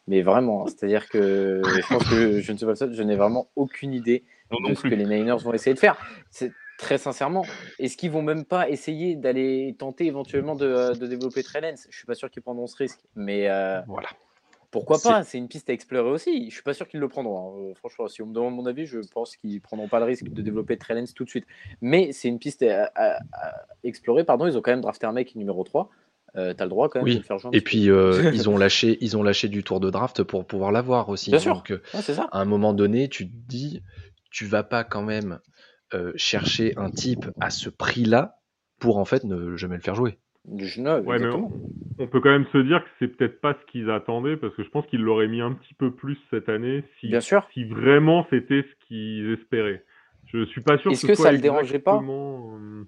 Mais 0.08 0.22
vraiment, 0.22 0.62
hein, 0.64 0.66
c'est-à-dire 0.66 1.08
que 1.08 1.62
je 1.64 1.86
pense 1.88 2.08
que 2.08 2.40
je 2.40 2.52
ne 2.52 2.56
suis 2.56 2.66
pas 2.66 2.72
le 2.72 2.76
seul, 2.76 2.92
je 2.92 3.02
n'ai 3.04 3.14
vraiment 3.16 3.48
aucune 3.54 3.94
idée 3.94 4.24
Non, 4.50 4.58
de 4.58 4.68
non 4.70 4.74
ce 4.74 4.82
que 4.82 4.88
les 4.88 5.06
Niners 5.06 5.36
vont 5.38 5.52
essayer 5.54 5.74
de 5.74 5.78
faire. 5.78 5.96
C'est 6.30 6.52
très 6.76 6.98
sincèrement. 6.98 7.44
Est-ce 7.78 7.96
qu'ils 7.96 8.10
vont 8.10 8.22
même 8.22 8.44
pas 8.44 8.68
essayer 8.68 9.14
d'aller 9.14 9.76
tenter 9.78 10.06
éventuellement 10.06 10.56
de, 10.56 10.94
de 10.98 11.06
développer 11.06 11.44
Trey 11.44 11.60
Lance? 11.60 11.86
Je 11.88 11.96
suis 11.96 12.06
pas 12.06 12.14
sûr 12.16 12.28
qu'ils 12.30 12.42
prendront 12.42 12.66
ce 12.66 12.76
risque, 12.76 12.98
mais 13.14 13.48
euh, 13.48 13.80
Voilà. 13.86 14.08
Pourquoi 14.72 14.98
pas 14.98 15.22
C'est 15.22 15.38
une 15.38 15.46
piste 15.46 15.70
à 15.70 15.72
explorer 15.72 16.10
aussi. 16.10 16.48
Je 16.50 16.54
suis 16.54 16.62
pas 16.64 16.74
sûr 16.74 16.88
qu'ils 16.88 16.98
le 16.98 17.06
prendront. 17.06 17.38
hein. 17.38 17.70
Euh, 17.70 17.74
franchement, 17.74 18.08
si 18.08 18.22
on 18.22 18.26
me 18.26 18.34
demande 18.34 18.56
mon 18.56 18.66
avis, 18.66 18.86
je 18.86 18.98
pense 19.14 19.36
qu'ils 19.36 19.60
prendront 19.60 19.86
pas 19.86 20.00
le 20.00 20.06
risque 20.06 20.24
de 20.28 20.42
développer 20.42 20.76
Trey 20.76 20.94
Lance 20.94 21.14
tout 21.14 21.22
de 21.24 21.28
suite. 21.30 21.46
Mais 21.80 22.10
c'est 22.12 22.26
une 22.28 22.40
piste 22.40 22.62
à, 22.64 22.90
à- 22.96 23.18
à 23.32 23.52
explorer. 23.84 24.24
Pardon, 24.24 24.46
ils 24.48 24.58
ont 24.58 24.62
quand 24.62 24.72
même 24.72 24.80
drafté 24.80 25.06
un 25.06 25.12
mec 25.12 25.36
numéro 25.36 25.62
3. 25.62 25.88
Euh, 26.34 26.54
T'as 26.54 26.64
le 26.64 26.70
droit 26.70 26.88
quand 26.88 26.98
même 27.00 27.04
Oui. 27.04 27.12
de 27.14 27.18
le 27.18 27.24
faire 27.24 27.38
jouer. 27.38 27.50
Et 27.52 27.60
puis, 27.60 27.90
euh, 27.90 28.30
ils, 28.34 28.48
ont 28.48 28.56
lâché, 28.56 28.96
ils 29.02 29.16
ont 29.16 29.22
lâché 29.22 29.48
du 29.48 29.62
tour 29.62 29.78
de 29.80 29.90
draft 29.90 30.22
pour 30.24 30.46
pouvoir 30.46 30.72
l'avoir 30.72 31.10
aussi. 31.10 31.30
Bien 31.30 31.38
sûr. 31.38 31.54
Donc. 31.56 31.72
Ouais, 31.92 32.00
ça. 32.02 32.26
à 32.32 32.40
un 32.40 32.46
moment 32.46 32.72
donné, 32.72 33.08
tu 33.10 33.28
te 33.28 33.34
dis, 33.46 33.82
tu 34.30 34.46
vas 34.46 34.62
pas 34.62 34.82
quand 34.82 35.02
même 35.02 35.38
euh, 35.92 36.12
chercher 36.16 36.72
un 36.78 36.90
type 36.90 37.26
à 37.38 37.50
ce 37.50 37.68
prix-là 37.68 38.38
pour 38.80 38.96
en 38.96 39.04
fait 39.04 39.24
ne 39.24 39.56
jamais 39.56 39.76
le 39.76 39.82
faire 39.82 39.94
jouer. 39.94 40.18
Du 40.44 40.66
Genève, 40.66 41.06
Ouais, 41.06 41.18
mais 41.18 41.26
exactement. 41.26 41.52
On 41.98 42.06
peut 42.08 42.20
quand 42.20 42.30
même 42.30 42.46
se 42.52 42.58
dire 42.58 42.82
que 42.82 42.90
c'est 42.98 43.08
peut-être 43.08 43.40
pas 43.40 43.54
ce 43.54 43.70
qu'ils 43.70 43.90
attendaient, 43.90 44.36
parce 44.36 44.54
que 44.56 44.64
je 44.64 44.68
pense 44.70 44.86
qu'ils 44.86 45.00
l'auraient 45.02 45.28
mis 45.28 45.40
un 45.40 45.52
petit 45.52 45.74
peu 45.74 45.92
plus 45.92 46.18
cette 46.30 46.48
année 46.48 46.82
si, 46.98 47.08
Bien 47.08 47.20
sûr. 47.20 47.46
si 47.52 47.64
vraiment 47.64 48.26
c'était 48.30 48.62
ce 48.62 48.86
qu'ils 48.86 49.32
espéraient. 49.32 49.84
Je 50.26 50.44
suis 50.46 50.60
pas 50.62 50.78
sûr 50.78 50.90
Est-ce 50.90 51.02
ce 51.02 51.06
que 51.06 51.14
ça 51.14 51.30
le 51.30 51.38
dérangeait 51.38 51.78
pas 51.78 52.00
euh, 52.02 52.84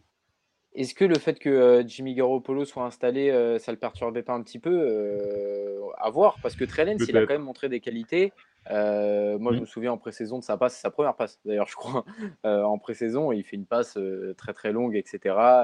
Est-ce 0.74 0.94
que 0.94 1.04
le 1.04 1.18
fait 1.18 1.38
que 1.38 1.48
euh, 1.50 1.82
Jimmy 1.86 2.14
Garoppolo 2.14 2.64
soit 2.64 2.84
installé, 2.84 3.30
euh, 3.30 3.58
ça 3.58 3.70
le 3.70 3.78
perturbait 3.78 4.22
pas 4.22 4.32
un 4.32 4.42
petit 4.42 4.58
peu 4.58 5.80
À 5.98 6.10
voir, 6.10 6.38
parce 6.42 6.56
que 6.56 6.64
Trey 6.64 6.84
Lance, 6.86 7.06
il 7.08 7.16
a 7.16 7.26
quand 7.26 7.34
même 7.34 7.42
montré 7.42 7.68
des 7.68 7.80
qualités. 7.80 8.32
Euh, 8.70 9.38
moi, 9.38 9.52
je 9.52 9.58
Mm. 9.58 9.60
me 9.60 9.66
souviens 9.66 9.92
en 9.92 9.98
pré-saison 9.98 10.38
de 10.38 10.44
sa 10.44 10.56
passe, 10.56 10.78
sa 10.78 10.90
première 10.90 11.14
passe 11.14 11.38
d'ailleurs, 11.44 11.68
je 11.68 11.76
crois. 11.76 12.04
Euh, 12.46 12.62
en 12.62 12.78
pré-saison, 12.78 13.30
il 13.30 13.44
fait 13.44 13.56
une 13.56 13.66
passe 13.66 13.96
euh, 13.98 14.34
très 14.36 14.54
très 14.54 14.72
longue, 14.72 14.96
etc. 14.96 15.18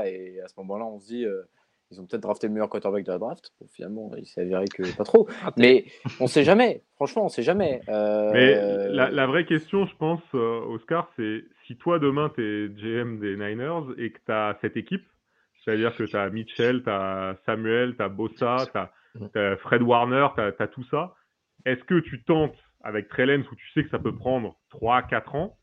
Et 0.06 0.40
à 0.40 0.48
ce 0.48 0.54
moment-là, 0.58 0.84
on 0.84 0.98
se 1.00 1.06
dit, 1.06 1.26
ils 1.90 2.00
ont 2.00 2.06
peut-être 2.06 2.22
drafté 2.22 2.46
le 2.46 2.52
meilleur 2.52 2.68
quarterback 2.68 3.04
de 3.04 3.12
la 3.12 3.18
draft. 3.18 3.52
Bon, 3.60 3.66
finalement, 3.68 4.10
il 4.16 4.26
s'est 4.26 4.42
avéré 4.42 4.66
que 4.66 4.96
pas 4.96 5.04
trop. 5.04 5.28
Mais 5.56 5.84
on 6.20 6.26
sait 6.26 6.44
jamais. 6.44 6.82
Franchement, 6.94 7.24
on 7.24 7.28
sait 7.28 7.42
jamais. 7.42 7.80
Euh, 7.88 8.30
Mais 8.32 8.88
la, 8.92 9.10
la 9.10 9.26
vraie 9.26 9.44
question, 9.44 9.86
je 9.86 9.96
pense, 9.96 10.22
euh, 10.34 10.60
Oscar, 10.66 11.10
c'est 11.16 11.44
si 11.66 11.76
toi 11.76 11.98
demain 11.98 12.30
tu 12.34 12.42
es 12.42 12.68
GM 12.68 13.18
des 13.18 13.36
Niners 13.36 13.92
et 13.98 14.12
que 14.12 14.18
tu 14.24 14.32
as 14.32 14.56
cette 14.60 14.76
équipe, 14.76 15.04
c'est-à-dire 15.64 15.94
que 15.96 16.04
tu 16.04 16.16
as 16.16 16.30
Mitchell, 16.30 16.82
tu 16.82 16.90
as 16.90 17.36
Samuel, 17.44 17.96
tu 17.96 18.02
as 18.02 18.08
Bossa, 18.08 18.56
tu 18.72 19.38
as, 19.38 19.56
Fred 19.58 19.82
Warner, 19.82 20.28
tu 20.34 20.42
as, 20.62 20.68
tout 20.68 20.84
ça, 20.90 21.14
est-ce 21.64 21.82
que 21.84 22.00
tu 22.00 22.22
tentes 22.24 22.56
avec 22.82 23.08
Trey 23.08 23.26
Lance 23.26 23.50
où 23.50 23.54
tu 23.56 23.70
sais 23.72 23.84
que 23.84 23.90
ça 23.90 23.98
peut 23.98 24.14
prendre 24.14 24.56
3-4 24.72 25.36
ans 25.36 25.56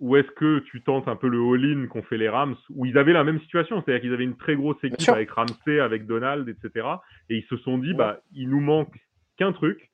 ou 0.00 0.16
est-ce 0.16 0.30
que 0.32 0.60
tu 0.60 0.82
tentes 0.82 1.08
un 1.08 1.16
peu 1.16 1.28
le 1.28 1.38
all-in 1.40 1.86
qu'ont 1.86 2.02
fait 2.02 2.16
les 2.16 2.28
Rams, 2.28 2.56
où 2.70 2.86
ils 2.86 2.96
avaient 2.98 3.12
la 3.12 3.22
même 3.24 3.38
situation, 3.40 3.82
c'est-à-dire 3.82 4.00
qu'ils 4.00 4.14
avaient 4.14 4.24
une 4.24 4.36
très 4.36 4.56
grosse 4.56 4.82
équipe 4.82 5.08
avec 5.14 5.30
Ramsey, 5.30 5.78
avec 5.78 6.06
Donald, 6.06 6.48
etc. 6.48 6.86
Et 7.28 7.36
ils 7.36 7.44
se 7.44 7.56
sont 7.58 7.76
dit, 7.78 7.90
Ouais. 7.90 7.94
bah, 7.96 8.20
il 8.32 8.48
nous 8.48 8.60
manque 8.60 8.94
qu'un 9.36 9.52
truc, 9.52 9.90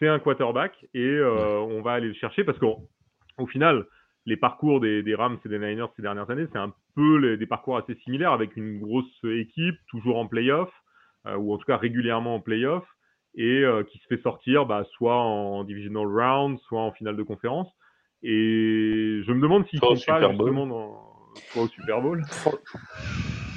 c'est 0.00 0.08
un 0.08 0.18
quarterback, 0.18 0.72
et 0.92 1.00
euh, 1.06 1.58
on 1.60 1.82
va 1.82 1.92
aller 1.92 2.08
le 2.08 2.14
chercher, 2.14 2.42
parce 2.44 2.58
qu'au 2.58 2.88
au 3.38 3.46
final, 3.46 3.84
les 4.26 4.36
parcours 4.36 4.80
des, 4.80 5.02
des 5.02 5.14
Rams 5.14 5.38
et 5.44 5.48
des 5.48 5.58
Niners 5.58 5.86
ces 5.96 6.02
dernières 6.02 6.30
années, 6.30 6.46
c'est 6.52 6.58
un 6.58 6.72
peu 6.96 7.18
les- 7.18 7.36
des 7.36 7.46
parcours 7.46 7.76
assez 7.76 7.94
similaires, 7.96 8.32
avec 8.32 8.56
une 8.56 8.80
grosse 8.80 9.22
équipe, 9.24 9.76
toujours 9.88 10.18
en 10.18 10.26
playoff, 10.26 10.70
euh, 11.26 11.36
ou 11.36 11.52
en 11.52 11.58
tout 11.58 11.64
cas 11.66 11.76
régulièrement 11.76 12.34
en 12.36 12.40
playoff, 12.40 12.84
et 13.36 13.62
euh, 13.64 13.82
qui 13.84 13.98
se 13.98 14.06
fait 14.08 14.20
sortir 14.22 14.66
bah, 14.66 14.84
soit 14.92 15.16
en 15.16 15.62
divisional 15.64 16.06
round, 16.06 16.58
soit 16.60 16.80
en 16.80 16.90
finale 16.92 17.16
de 17.16 17.22
conférence. 17.22 17.68
Et 18.24 19.20
je 19.24 19.32
me 19.32 19.40
demande 19.40 19.66
s'ils 19.68 19.78
sont 19.78 19.88
pas 19.88 19.94
justement 19.94 20.66
dans... 20.66 20.98
au 21.56 21.68
Super 21.68 22.00
Bowl. 22.00 22.24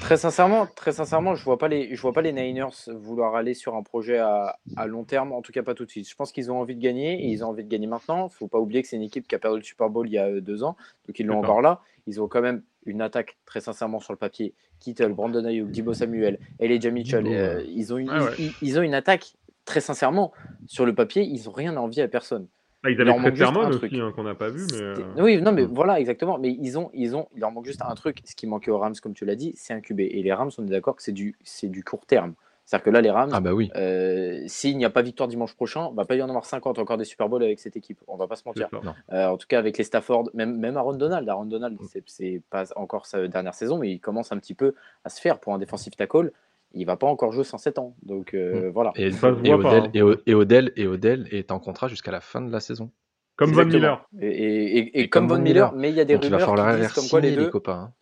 Très 0.01 0.17
sincèrement, 0.17 0.67
très 0.67 0.91
sincèrement, 0.91 1.35
je 1.35 1.43
vois 1.43 1.57
pas 1.57 1.67
les, 1.67 1.95
je 1.95 2.01
vois 2.01 2.13
pas 2.13 2.21
les 2.21 2.31
Niners 2.31 2.67
vouloir 2.87 3.35
aller 3.35 3.53
sur 3.53 3.75
un 3.75 3.81
projet 3.81 4.17
à, 4.19 4.57
à 4.75 4.87
long 4.87 5.03
terme, 5.03 5.31
en 5.33 5.41
tout 5.41 5.51
cas 5.51 5.63
pas 5.63 5.73
tout 5.73 5.85
de 5.85 5.89
suite. 5.89 6.07
Je 6.07 6.15
pense 6.15 6.31
qu'ils 6.31 6.51
ont 6.51 6.59
envie 6.59 6.75
de 6.75 6.81
gagner 6.81 7.25
et 7.25 7.27
ils 7.27 7.43
ont 7.43 7.47
envie 7.49 7.63
de 7.63 7.69
gagner 7.69 7.87
maintenant. 7.87 8.29
Faut 8.29 8.47
pas 8.47 8.59
oublier 8.59 8.81
que 8.81 8.87
c'est 8.87 8.95
une 8.95 9.01
équipe 9.01 9.27
qui 9.27 9.35
a 9.35 9.39
perdu 9.39 9.57
le 9.57 9.63
Super 9.63 9.89
Bowl 9.89 10.07
il 10.07 10.13
y 10.13 10.17
a 10.17 10.27
euh, 10.27 10.39
deux 10.41 10.63
ans, 10.63 10.77
donc 11.07 11.19
ils 11.19 11.25
l'ont 11.25 11.39
encore 11.39 11.61
là. 11.61 11.81
Ils 12.05 12.21
ont 12.21 12.27
quand 12.27 12.41
même 12.41 12.61
une 12.85 13.01
attaque 13.01 13.37
très 13.45 13.59
sincèrement 13.59 13.99
sur 13.99 14.13
le 14.13 14.17
papier. 14.17 14.53
Kittle, 14.79 15.13
Brandon 15.13 15.43
Ayuk, 15.43 15.71
Dibo 15.71 15.93
Samuel, 15.93 16.39
Elijah 16.59 16.91
Mitchell, 16.91 17.25
euh, 17.27 17.63
ils 17.67 17.93
ont 17.93 17.97
une, 17.97 18.09
Ouais, 18.09 18.19
ouais. 18.19 18.31
ils, 18.39 18.53
ils 18.61 18.79
ont 18.79 18.83
une 18.83 18.93
attaque 18.93 19.33
très 19.65 19.81
sincèrement 19.81 20.31
sur 20.67 20.85
le 20.85 20.93
papier. 20.95 21.23
Ils 21.23 21.49
ont 21.49 21.53
rien 21.53 21.75
à 21.75 21.79
envier 21.79 22.03
à 22.03 22.07
personne. 22.07 22.47
Ah, 22.83 22.89
ils 22.89 22.93
Il 22.93 23.01
avaient 23.01 23.09
manque 23.11 23.21
Fred 23.35 23.41
un 23.41 23.69
aussi, 23.69 23.77
truc. 23.79 23.93
hein, 23.93 24.11
qu'on 24.15 24.23
n'a 24.23 24.35
pas 24.35 24.49
vu. 24.49 24.65
Mais, 24.71 24.81
euh, 24.81 24.95
Oui, 25.17 25.41
non, 25.41 25.51
mais 25.51 25.63
voilà, 25.65 25.99
exactement. 25.99 26.37
Mais 26.37 26.49
ils 26.59 26.77
ont, 26.77 26.89
ils 26.93 27.15
ont, 27.15 27.27
il 27.35 27.41
leur 27.41 27.51
manque 27.51 27.65
juste 27.65 27.81
un 27.81 27.95
truc. 27.95 28.19
Ce 28.23 28.35
qui 28.35 28.45
manquait 28.47 28.71
aux 28.71 28.77
Rams, 28.77 28.95
comme 29.01 29.13
tu 29.13 29.25
l'as 29.25 29.35
dit, 29.35 29.53
c'est 29.55 29.73
un 29.73 29.81
QB. 29.81 29.99
Et 30.01 30.21
les 30.21 30.31
Rams, 30.33 30.51
on 30.57 30.63
est 30.65 30.69
d'accord 30.69 30.95
que 30.95 31.01
c'est 31.03 31.11
du, 31.11 31.35
c'est 31.43 31.67
du 31.69 31.83
court 31.83 32.05
terme. 32.05 32.33
C'est-à-dire 32.65 32.83
que 32.83 32.89
là, 32.89 32.99
les 33.01 33.09
Rams, 33.09 33.29
Ah 33.33 33.39
bah 33.39 33.53
oui. 33.53 33.71
euh, 33.77 34.43
s'il 34.47 34.77
n'y 34.77 34.83
a 34.83 34.89
pas 34.89 35.01
victoire 35.01 35.29
dimanche 35.29 35.55
prochain, 35.55 35.89
va 35.95 36.03
pas 36.03 36.15
y 36.15 36.21
en 36.21 36.27
avoir 36.27 36.43
50 36.45 36.77
encore 36.79 36.97
des 36.97 37.05
Super 37.05 37.29
Bowls 37.29 37.41
avec 37.43 37.59
cette 37.61 37.77
équipe. 37.77 37.97
On 38.09 38.17
va 38.17 38.27
pas 38.27 38.35
se 38.35 38.43
mentir. 38.45 38.67
Euh, 39.13 39.27
en 39.27 39.37
tout 39.37 39.47
cas, 39.47 39.57
avec 39.57 39.77
les 39.77 39.85
Stafford, 39.85 40.29
même, 40.33 40.57
même 40.57 40.75
Aaron 40.75 40.93
Donald. 40.95 41.27
Aaron 41.29 41.45
Donald, 41.45 41.77
Mm. 41.79 41.85
c'est, 41.89 42.03
c'est 42.07 42.41
pas 42.49 42.65
encore 42.75 43.05
sa 43.05 43.25
dernière 43.29 43.53
saison, 43.53 43.77
mais 43.77 43.91
il 43.91 43.99
commence 43.99 44.31
un 44.33 44.37
petit 44.37 44.53
peu 44.53 44.73
à 45.05 45.09
se 45.09 45.21
faire 45.21 45.39
pour 45.39 45.53
un 45.53 45.59
défensif 45.59 45.95
tackle. 45.95 46.31
Il 46.77 46.85
va 46.85 46.95
pas 46.97 47.07
encore 47.07 47.31
jouer 47.31 47.43
107 47.43 47.79
ans. 47.79 47.95
Donc 48.03 48.33
euh, 48.33 48.69
voilà. 48.73 48.91
Et, 48.95 49.07
Odell, 49.23 49.65
hein. 49.83 49.89
et, 49.93 50.01
O- 50.01 50.15
et 50.25 50.33
Odell, 50.33 50.71
et 50.75 50.87
Odell 50.87 51.27
est 51.31 51.51
en 51.51 51.59
contrat 51.59 51.87
jusqu'à 51.87 52.11
la 52.11 52.21
fin 52.21 52.41
de 52.41 52.51
la 52.51 52.59
saison. 52.59 52.91
Comme 53.35 53.51
Von 53.51 53.61
Exactement. 53.63 53.99
Miller. 54.13 54.31
Et, 54.31 54.43
et- 54.43 54.77
et- 54.77 54.77
et 54.79 54.99
Et 55.01 55.09
comme 55.09 55.23
comme 55.23 55.29
Von 55.29 55.35
Von 55.37 55.41
Miller, 55.43 55.67
Miller. 55.73 55.79
mais 55.81 55.89
il 55.91 55.95
y 55.95 55.99
a 55.99 56.05
des 56.05 56.13
Donc 56.15 56.25
il 56.25 56.29
va 56.31 56.37
rumeurs 56.37 56.49
falloir 56.49 56.69
qui 56.75 56.79
les 56.81 56.85
disent 56.87 56.93
comme 56.95 57.07
quoi 57.09 57.21
les 57.21 57.35
deux. 57.35 57.43
les 57.45 57.49
copains. 57.49 57.91
hein. 57.91 57.93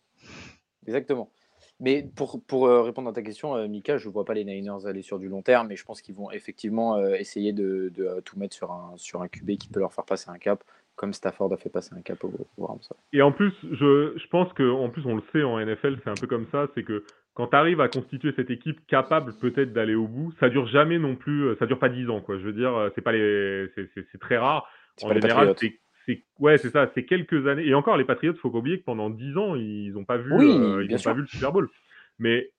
Exactement. 0.86 1.30
Mais 1.78 2.08
pour, 2.16 2.40
pour 2.46 2.66
euh, 2.68 2.80
répondre 2.82 3.10
à 3.10 3.12
ta 3.12 3.20
question, 3.22 3.54
euh, 3.54 3.68
Mika, 3.68 3.98
je 3.98 4.08
ne 4.08 4.12
vois 4.12 4.24
pas 4.24 4.32
les 4.32 4.44
Niners 4.46 4.86
aller 4.86 5.02
sur 5.02 5.18
du 5.18 5.28
long 5.28 5.42
terme, 5.42 5.66
mais 5.68 5.76
je 5.76 5.84
pense 5.84 6.00
qu'ils 6.00 6.14
vont 6.14 6.30
effectivement 6.30 6.96
euh, 6.96 7.14
essayer 7.16 7.52
de, 7.52 7.90
de, 7.94 8.20
tout 8.24 8.38
mettre 8.38 8.54
sur 8.56 8.72
un, 8.72 8.94
sur 8.96 9.20
un 9.20 9.28
QB 9.28 9.58
qui 9.58 9.68
peut 9.68 9.80
leur 9.80 9.92
faire 9.92 10.06
passer 10.06 10.30
un 10.30 10.38
cap, 10.38 10.64
comme 10.96 11.12
Stafford 11.12 11.52
a 11.52 11.56
fait 11.56 11.68
passer 11.70 11.94
un 11.94 12.00
cap 12.02 12.22
au, 12.24 12.32
au 12.56 12.66
Rams. 12.66 12.78
Et 13.12 13.22
en 13.22 13.30
plus, 13.32 13.52
je, 13.70 14.14
je 14.16 14.26
pense 14.28 14.52
que, 14.54 14.68
en 14.68 14.88
plus, 14.88 15.04
on 15.06 15.14
le 15.16 15.22
sait 15.32 15.42
en 15.42 15.58
NFL, 15.60 15.98
c'est 16.02 16.10
un 16.10 16.14
peu 16.14 16.26
comme 16.26 16.46
ça, 16.50 16.66
c'est 16.74 16.82
que 16.82 17.04
quand 17.34 17.48
tu 17.48 17.56
arrives 17.56 17.80
à 17.82 17.88
constituer 17.88 18.32
cette 18.34 18.50
équipe 18.50 18.80
capable 18.86 19.34
peut-être 19.34 19.72
d'aller 19.74 19.94
au 19.94 20.08
bout, 20.08 20.32
ça 20.40 20.48
dure 20.48 20.66
jamais 20.66 20.98
non 20.98 21.14
plus, 21.14 21.42
euh, 21.44 21.56
ça 21.58 21.66
dure 21.66 21.78
pas 21.78 21.90
10 21.90 22.08
ans, 22.08 22.20
quoi. 22.22 22.38
Je 22.38 22.44
veux 22.44 22.52
dire, 22.54 22.74
euh, 22.74 22.88
c'est 22.94 23.02
pas 23.02 23.12
les, 23.12 23.66
c'est- 23.74 24.18
très 24.18 24.38
rare. 24.38 24.66
En 25.02 25.08
général, 25.20 25.48
c'est 26.06 26.22
ouais, 26.38 26.56
c'est 26.56 26.70
ça, 26.70 26.90
c'est 26.94 27.04
quelques 27.04 27.46
années. 27.46 27.66
Et 27.66 27.74
encore, 27.74 27.96
les 27.98 28.04
Patriots, 28.04 28.32
faut 28.40 28.50
pas 28.50 28.58
oublier 28.58 28.78
que 28.80 28.84
pendant 28.84 29.10
10 29.10 29.36
ans, 29.36 29.54
ils 29.54 29.94
ont 29.98 30.04
pas 30.04 30.16
vu, 30.16 30.32
Oui, 30.32 30.46
euh, 30.46 30.84
ils 30.84 30.94
ont 30.94 30.98
pas 31.02 31.12
vu 31.12 31.20
le 31.22 31.26
Super 31.26 31.52
Bowl. 31.52 31.68
Mais 32.18 32.50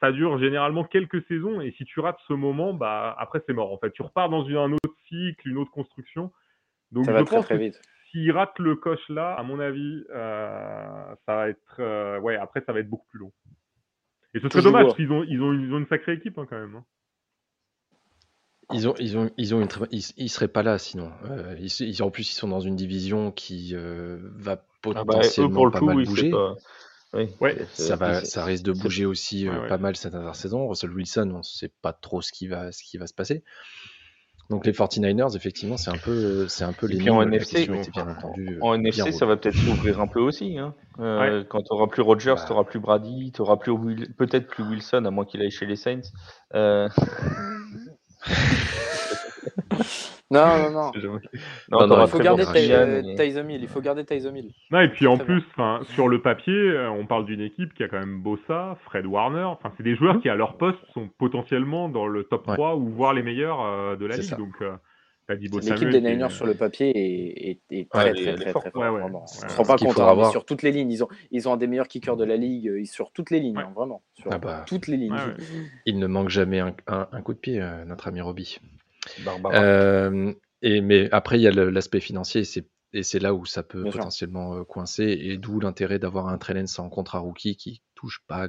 ça 0.00 0.12
dure 0.12 0.38
généralement 0.38 0.84
quelques 0.84 1.22
saisons, 1.26 1.60
et 1.60 1.72
si 1.72 1.84
tu 1.84 2.00
rates 2.00 2.18
ce 2.28 2.32
moment, 2.32 2.72
bah 2.72 3.14
après 3.18 3.42
c'est 3.46 3.52
mort. 3.52 3.72
En 3.72 3.78
fait, 3.78 3.90
tu 3.90 4.00
repars 4.02 4.30
dans 4.30 4.44
une- 4.44 4.56
un 4.56 4.72
autre 4.72 4.94
cycle 5.08 5.26
cycle, 5.34 5.48
une 5.48 5.58
autre 5.58 5.70
construction. 5.72 6.32
Donc 6.92 7.06
Ça 7.06 7.12
je 7.12 7.14
va 7.14 7.22
très 7.24 7.36
pense 7.36 7.46
très 7.46 7.58
que 7.58 7.64
vite. 7.64 7.80
s'il 8.10 8.30
rate 8.32 8.58
le 8.58 8.76
coche 8.76 9.08
là, 9.08 9.34
à 9.34 9.42
mon 9.42 9.60
avis, 9.60 10.04
euh, 10.10 11.14
ça 11.26 11.34
va 11.36 11.48
être. 11.48 11.80
euh, 11.80 12.18
ouais, 12.20 12.36
après, 12.36 12.62
ça 12.66 12.72
va 12.72 12.80
être 12.80 12.88
beaucoup 12.88 13.06
plus 13.08 13.20
long. 13.20 13.32
Et 14.34 14.40
ce 14.40 14.48
serait 14.48 14.62
dommage, 14.62 14.84
parce 14.84 14.96
qu'ils 14.96 15.10
ont, 15.10 15.24
ils 15.24 15.42
ont, 15.42 15.52
ils 15.52 15.72
ont 15.72 15.78
une 15.78 15.86
sacrée 15.88 16.12
équipe 16.12 16.38
hein, 16.38 16.46
quand 16.48 16.58
même. 16.58 16.76
hein. 16.76 16.84
Ils 18.72 18.88
ont, 18.88 18.94
ils 18.98 19.16
ont, 19.16 19.30
ils 19.36 19.54
ont 19.54 19.60
une 19.60 19.68
très- 19.68 19.86
ils, 19.92 20.02
ils 20.16 20.28
seraient 20.28 20.48
pas 20.48 20.62
là 20.62 20.78
sinon. 20.78 21.12
Euh, 21.30 21.54
ils, 21.58 21.70
ils- 21.82 22.02
en 22.02 22.10
plus, 22.10 22.30
ils 22.30 22.34
sont 22.34 22.48
dans 22.48 22.60
une 22.60 22.74
division 22.74 23.30
qui 23.30 23.74
euh, 23.74 24.18
va 24.36 24.56
Ah 24.94 25.04
bah, 25.04 25.14
eux, 25.18 25.20
potentiellement 25.22 25.54
pour 25.54 25.66
le 25.66 25.72
pas 25.72 25.78
coup, 25.80 25.86
mal 25.86 25.96
oui, 25.96 26.04
bouger. 26.04 26.30
pas. 26.30 26.54
Oui, 27.14 27.28
Ouais, 27.40 27.56
Ça 27.74 27.96
va, 27.96 28.24
ça 28.24 28.44
risque 28.44 28.64
de 28.64 28.72
bouger 28.72 29.06
aussi 29.06 29.46
euh, 29.46 29.52
Ouais, 29.52 29.60
ouais. 29.60 29.68
pas 29.68 29.78
mal 29.78 29.96
cette 29.96 30.14
intersaison. 30.14 30.68
Russell 30.68 30.90
Wilson, 30.90 31.30
on 31.32 31.38
ne 31.38 31.42
sait 31.42 31.70
pas 31.80 31.92
trop 31.92 32.20
ce 32.20 32.32
qui 32.32 32.48
va, 32.48 32.72
ce 32.72 32.82
qui 32.82 32.98
va 32.98 33.06
se 33.06 33.14
passer. 33.14 33.44
Donc 34.48 34.64
les 34.64 34.72
49ers, 34.72 35.34
effectivement, 35.36 35.76
c'est 35.76 35.90
un 35.90 35.96
peu, 35.98 36.10
euh, 36.12 36.48
c'est 36.48 36.62
un 36.64 36.72
peu 36.72 36.86
Et 36.88 36.92
les 36.94 36.98
puis 36.98 37.10
en 37.10 37.20
NFC, 37.22 37.68
entendu. 37.98 38.48
euh, 38.56 38.58
En 38.60 38.78
bien 38.78 38.90
NFC, 38.92 39.10
ça 39.12 39.26
va 39.26 39.36
peut-être 39.36 39.56
s'ouvrir 39.56 40.00
un 40.00 40.06
peu 40.06 40.20
aussi. 40.20 40.56
Hein. 40.58 40.72
Euh, 41.00 41.42
Quand 41.48 41.62
tu 41.62 41.68
n'auras 41.72 41.88
plus 41.88 42.02
Rodgers, 42.02 42.34
Bah. 42.36 42.44
tu 42.46 42.52
n'auras 42.52 42.64
plus 42.64 42.78
Brady, 42.78 43.32
tu 43.34 43.42
n'auras 43.42 43.56
plus 43.56 43.72
Will- 43.72 44.14
peut-être 44.16 44.46
plus 44.46 44.62
Wilson, 44.62 45.04
à 45.04 45.10
moins 45.10 45.24
qu'il 45.24 45.40
aille 45.42 45.50
chez 45.50 45.66
les 45.66 45.74
Saints. 45.76 46.00
Euh, 46.54 46.88
Non, 50.30 50.44
non, 50.58 50.70
non. 50.72 50.90
je- 50.94 51.06
Non, 51.06 51.18
Non, 51.70 51.80
non, 51.82 51.88
t'auras 51.88 52.04
Il 52.04 52.08
faut 52.08 52.18
très 52.18 52.24
garder 52.24 53.14
Tyson 53.16 53.48
Hill. 53.48 53.60
Il 53.62 53.68
faut 53.68 53.80
garder 53.80 54.04
Tyson 54.04 54.34
Hill. 54.34 54.50
Non, 54.72 54.80
et 54.80 54.88
puis 54.88 55.06
en 55.06 55.16
Très 55.16 55.24
plus, 55.26 55.42
enfin, 55.52 55.80
sur 55.94 56.08
le 56.08 56.20
papier, 56.20 56.52
euh, 56.52 56.90
on 56.90 57.06
parle 57.06 57.26
d'une 57.26 57.40
équipe 57.40 57.72
qui 57.74 57.84
a 57.84 57.88
quand 57.88 57.98
même 58.00 58.20
Bossa, 58.22 58.76
Fred 58.84 59.06
Warner. 59.06 59.44
Enfin, 59.44 59.72
c'est 59.76 59.84
des 59.84 59.94
joueurs 59.94 60.20
qui, 60.20 60.28
à 60.28 60.34
leur 60.34 60.56
poste, 60.56 60.78
sont 60.94 61.08
potentiellement 61.18 61.88
dans 61.88 62.08
le 62.08 62.24
top 62.24 62.48
Ouais. 62.48 62.54
3 62.54 62.74
ou 62.76 62.88
voire 62.88 63.14
les 63.14 63.22
meilleurs 63.22 63.60
euh, 63.64 63.96
de 63.96 64.04
la 64.06 64.16
ligue. 64.16 64.36
Donc, 64.36 64.54
euh, 64.62 64.72
L'équipe 65.28 65.88
des 65.90 66.00
Niners 66.00 66.30
sur 66.30 66.46
le 66.46 66.54
papier 66.54 66.90
est, 66.94 67.50
est- 67.50 67.60
est 67.80 67.94
Ouais, 67.96 68.12
très, 68.12 68.12
très, 68.14 68.34
très, 68.36 68.50
forte. 68.52 68.64
très 68.66 68.70
fort. 68.70 68.82
Ouais, 68.82 68.88
ouais. 69.00 69.02
On 69.12 69.26
se 69.26 69.56
rend 69.56 69.64
pas 69.64 69.76
compte, 69.76 69.98
hein, 69.98 70.06
mais 70.10 70.14
voir. 70.14 70.30
sur 70.30 70.44
toutes 70.44 70.62
les 70.62 70.70
lignes. 70.70 70.90
Ils 70.92 71.02
ont, 71.02 71.08
ils 71.32 71.48
ont 71.48 71.52
un 71.52 71.56
des 71.56 71.66
meilleurs 71.66 71.88
kickers 71.88 72.16
de 72.16 72.24
la 72.24 72.36
ligue, 72.36 72.84
sur 72.84 73.10
toutes 73.10 73.32
les 73.32 73.40
lignes, 73.40 73.56
Ouais. 73.56 73.64
hein, 73.64 73.72
vraiment. 73.74 74.02
Sur 74.14 74.32
Ah 74.32 74.38
bah. 74.38 74.64
toutes 74.68 74.86
les 74.86 74.96
lignes. 74.96 75.12
Ouais, 75.12 75.18
ouais. 75.18 75.66
Il 75.84 75.98
ne 75.98 76.06
manque 76.06 76.28
jamais 76.28 76.60
un, 76.60 76.74
un- 76.86 77.08
un 77.10 77.22
coup 77.22 77.34
de 77.34 77.38
pied, 77.40 77.60
notre 77.86 78.06
ami 78.06 78.20
Roby. 78.20 78.58
Euh, 79.52 80.34
et 80.62 80.80
mais 80.80 81.08
après, 81.12 81.38
il 81.38 81.42
y 81.42 81.48
a 81.48 81.50
l'aspect 81.50 82.00
financier, 82.00 82.42
et 82.92 83.02
c'est 83.02 83.18
là 83.18 83.34
où 83.34 83.44
ça 83.44 83.62
peut 83.62 83.82
Bien 83.82 83.92
potentiellement 83.92 84.56
euh, 84.56 84.64
coincer, 84.64 85.04
et 85.04 85.36
d'où 85.36 85.60
l'intérêt 85.60 85.98
d'avoir 85.98 86.28
un 86.28 86.38
Trellens 86.38 86.78
en 86.78 86.88
contrat 86.88 87.18
rookie 87.18 87.56
qui 87.56 87.82
touche 87.94 88.22
pas 88.26 88.48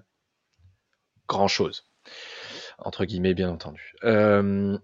grand 1.28 1.48
chose, 1.48 1.86
entre 2.78 3.06
guillemets, 3.06 3.34
bien 3.34 3.50
entendu. 3.50 3.96
Euh, 4.04 4.78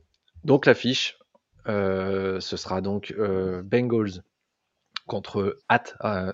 donc 0.43 0.65
l'affiche, 0.65 1.17
euh, 1.67 2.39
ce 2.39 2.57
sera 2.57 2.82
donc 2.82 3.13
euh, 3.17 3.63
Bengals 3.63 4.24
contre 5.07 5.59
at 5.69 5.84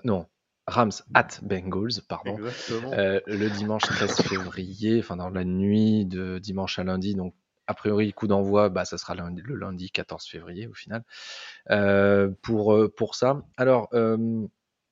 non 0.04 0.26
Rams 0.66 0.92
at 1.14 1.28
Bengals, 1.42 2.02
pardon. 2.08 2.36
Le 2.38 3.48
dimanche 3.48 3.82
13 3.82 4.22
février, 4.22 5.00
enfin 5.00 5.16
dans 5.16 5.30
la 5.30 5.44
nuit 5.44 6.06
de 6.06 6.38
dimanche 6.38 6.78
à 6.78 6.84
lundi, 6.84 7.14
donc 7.14 7.34
a 7.70 7.74
priori 7.74 8.12
coup 8.12 8.26
d'envoi, 8.26 8.68
bah, 8.68 8.84
ça 8.84 8.98
sera 8.98 9.14
le 9.14 9.54
lundi 9.54 9.90
14 9.90 10.26
février 10.26 10.66
au 10.66 10.74
final. 10.74 11.04
Euh, 11.70 12.28
pour, 12.42 12.74
euh, 12.74 12.92
pour 12.92 13.14
ça, 13.14 13.42
alors 13.56 13.88
euh, 13.94 14.46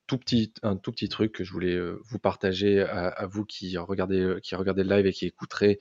tout 0.07 0.17
petit, 0.17 0.53
un 0.63 0.77
tout 0.77 0.91
petit 0.91 1.09
truc 1.09 1.33
que 1.33 1.43
je 1.43 1.51
voulais 1.51 1.75
euh, 1.75 2.01
vous 2.05 2.19
partager 2.19 2.81
à, 2.81 3.27
vous 3.27 3.43
qui 3.43 3.77
regardez, 3.77 4.37
qui 4.41 4.55
regardez 4.55 4.83
le 4.83 4.95
live 4.95 5.05
et 5.05 5.11
qui 5.11 5.25
écouterez 5.25 5.77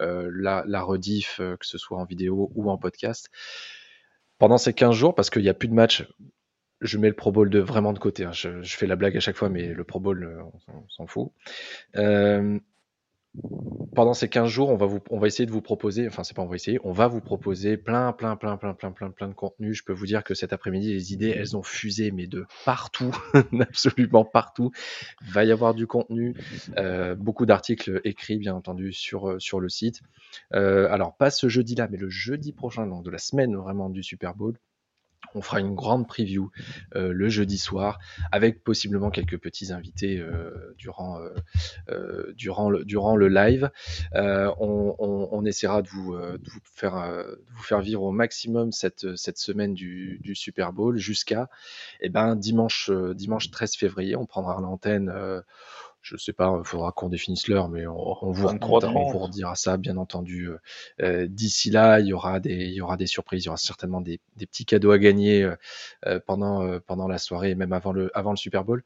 euh, 0.00 0.30
la, 0.34 0.82
rediff, 0.82 1.40
euh, 1.40 1.56
que 1.56 1.66
ce 1.66 1.78
soit 1.78 1.98
en 1.98 2.04
vidéo 2.04 2.52
ou 2.54 2.70
en 2.70 2.76
podcast. 2.76 3.30
Pendant 4.38 4.58
ces 4.58 4.74
15 4.74 4.94
jours, 4.94 5.14
parce 5.14 5.30
qu'il 5.30 5.42
n'y 5.42 5.48
a 5.48 5.54
plus 5.54 5.68
de 5.68 5.74
match, 5.74 6.06
je 6.82 6.98
mets 6.98 7.08
le 7.08 7.14
Pro 7.14 7.32
Bowl 7.32 7.48
de 7.48 7.60
vraiment 7.60 7.94
de 7.94 7.98
côté. 7.98 8.24
hein. 8.24 8.32
Je, 8.32 8.62
fais 8.62 8.86
la 8.86 8.96
blague 8.96 9.16
à 9.16 9.20
chaque 9.20 9.36
fois, 9.36 9.48
mais 9.48 9.68
le 9.72 9.84
Pro 9.84 10.00
Bowl, 10.00 10.22
euh, 10.22 10.42
on 10.68 10.88
s'en 10.88 11.06
fout. 11.06 11.32
Pendant 13.94 14.14
ces 14.14 14.28
15 14.28 14.48
jours, 14.48 14.70
on 14.70 15.18
va, 15.18 15.26
essayer 15.26 15.44
de 15.44 15.50
vous 15.50 15.60
proposer, 15.60 16.06
enfin 16.06 16.24
c'est 16.24 16.34
pas 16.34 16.42
on 16.42 16.46
va 16.46 16.56
essayer, 16.56 16.78
on 16.82 16.92
va 16.92 17.08
vous 17.08 17.20
proposer 17.20 17.76
plein, 17.76 18.12
plein, 18.12 18.36
plein, 18.36 18.56
plein, 18.56 18.74
plein, 18.74 18.90
plein, 18.90 19.10
plein 19.10 19.28
de 19.28 19.34
contenu. 19.34 19.74
Je 19.74 19.84
peux 19.84 19.92
vous 19.92 20.06
dire 20.06 20.24
que 20.24 20.34
cet 20.34 20.52
après-midi, 20.52 20.92
les 20.92 21.12
idées, 21.12 21.28
elles 21.28 21.56
ont 21.56 21.62
fusé, 21.62 22.10
mais 22.10 22.26
de 22.26 22.46
partout, 22.64 23.14
absolument 23.60 24.24
partout. 24.24 24.70
Il 25.26 25.32
va 25.32 25.44
y 25.44 25.52
avoir 25.52 25.74
du 25.74 25.86
contenu, 25.86 26.34
euh, 26.78 27.14
beaucoup 27.14 27.44
d'articles 27.44 28.00
écrits, 28.04 28.38
bien 28.38 28.54
entendu, 28.54 28.92
sur, 28.92 29.28
euh, 29.28 29.60
le 29.60 29.68
site. 29.68 30.00
Euh, 30.54 30.88
alors, 30.90 31.16
pas 31.16 31.30
ce 31.30 31.48
jeudi-là, 31.48 31.88
mais 31.90 31.98
le 31.98 32.08
jeudi 32.08 32.52
prochain, 32.52 32.86
donc 32.86 33.04
de 33.04 33.10
la 33.10 33.18
semaine 33.18 33.56
vraiment 33.56 33.90
du 33.90 34.02
Super 34.02 34.34
Bowl. 34.34 34.56
On 35.34 35.42
fera 35.42 35.60
une 35.60 35.74
grande 35.74 36.06
preview 36.06 36.50
euh, 36.94 37.12
le 37.12 37.28
jeudi 37.28 37.58
soir 37.58 37.98
avec 38.30 38.62
possiblement 38.62 39.10
quelques 39.10 39.38
petits 39.38 39.72
invités 39.72 40.18
euh, 40.18 40.74
durant, 40.78 41.20
euh, 41.90 42.32
durant, 42.36 42.70
le, 42.70 42.84
durant 42.84 43.16
le 43.16 43.28
live. 43.28 43.70
On, 44.14 44.94
on- 44.98 45.42
essaiera 45.44 45.82
de 45.82 45.88
vous, 45.88 46.16
de 46.16 46.50
vous 46.50 46.60
faire, 46.72 46.94
de 46.94 47.52
vous 47.56 47.62
faire 47.64 47.80
vivre 47.80 48.02
au 48.02 48.12
maximum 48.12 48.70
cette, 48.70 49.16
cette 49.16 49.38
semaine 49.38 49.74
du, 49.74 50.20
Super 50.34 50.72
Bowl 50.72 50.96
jusqu'à 50.98 51.48
eh 52.00 52.08
ben, 52.08 52.36
dimanche, 52.36 52.90
dimanche 53.14 53.50
13 53.50 53.74
février. 53.74 54.14
On 54.14 54.24
prendra 54.24 54.60
l'antenne. 54.60 55.12
Je 56.02 56.16
sais 56.16 56.32
pas, 56.32 56.54
il 56.58 56.66
faudra 56.66 56.90
qu'on 56.92 57.08
définisse 57.08 57.46
l'heure, 57.48 57.68
mais 57.68 57.86
on, 57.86 58.16
on 58.24 58.32
vous, 58.32 58.48
23, 58.48 58.84
on 58.86 59.10
vous 59.10 59.18
redira 59.18 59.54
ça, 59.54 59.76
bien 59.76 59.96
entendu. 59.96 60.48
Euh, 60.48 60.58
euh, 61.02 61.26
D'ici 61.28 61.70
là, 61.70 62.00
il 62.00 62.06
y 62.06 62.12
aura 62.12 62.40
des, 62.40 62.54
il 62.54 62.72
y 62.74 62.80
aura 62.80 62.96
des 62.96 63.06
surprises, 63.06 63.44
il 63.44 63.46
y 63.46 63.48
aura 63.48 63.56
certainement 63.56 64.00
des, 64.00 64.20
des 64.36 64.46
petits 64.46 64.64
cadeaux 64.64 64.90
à 64.90 64.98
gagner 64.98 65.44
euh, 65.44 65.54
euh, 66.06 66.18
pendant, 66.26 66.64
euh, 66.64 66.80
pendant 66.84 67.06
la 67.06 67.18
soirée 67.18 67.50
et 67.50 67.54
même 67.54 67.72
avant 67.72 67.92
le, 67.92 68.10
avant 68.14 68.32
le 68.32 68.36
Super 68.36 68.64
Bowl. 68.64 68.82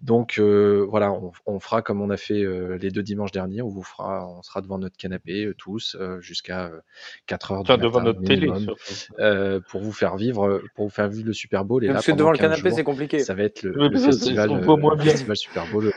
Donc 0.00 0.38
euh, 0.38 0.84
voilà, 0.88 1.12
on, 1.12 1.32
on 1.46 1.60
fera 1.60 1.82
comme 1.82 2.00
on 2.02 2.10
a 2.10 2.16
fait 2.16 2.42
euh, 2.42 2.78
les 2.78 2.90
deux 2.90 3.02
dimanches 3.02 3.32
derniers. 3.32 3.62
On 3.62 3.68
vous 3.68 3.82
fera, 3.84 4.26
on 4.28 4.42
sera 4.42 4.60
devant 4.60 4.78
notre 4.78 4.96
canapé 4.96 5.44
euh, 5.46 5.54
tous 5.54 5.96
euh, 6.00 6.20
jusqu'à 6.20 6.66
euh, 6.66 6.80
4 7.26 7.52
heures 7.52 7.62
du 7.62 7.70
Enfin, 7.70 7.80
devant 7.80 8.00
matin 8.00 8.12
notre 8.12 8.22
télé, 8.24 8.48
minimum, 8.48 8.74
euh, 9.20 9.60
pour 9.70 9.82
vous 9.82 9.92
faire 9.92 10.16
vivre, 10.16 10.62
pour 10.74 10.86
vous 10.86 10.90
faire 10.90 11.08
vivre 11.08 11.26
le 11.28 11.32
Super 11.32 11.64
Bowl. 11.64 11.84
Et 11.84 11.88
Même 11.88 11.96
là, 11.96 12.14
devant 12.14 12.32
le 12.32 12.38
15 12.38 12.50
canapé, 12.50 12.70
c'est 12.74 12.84
compliqué. 12.84 13.20
ça 13.20 13.34
va 13.34 13.44
être 13.44 13.62
le, 13.62 13.88
le 13.88 13.98
festival, 13.98 14.50
festival 14.98 15.36
Super 15.36 15.66
Bowl, 15.70 15.92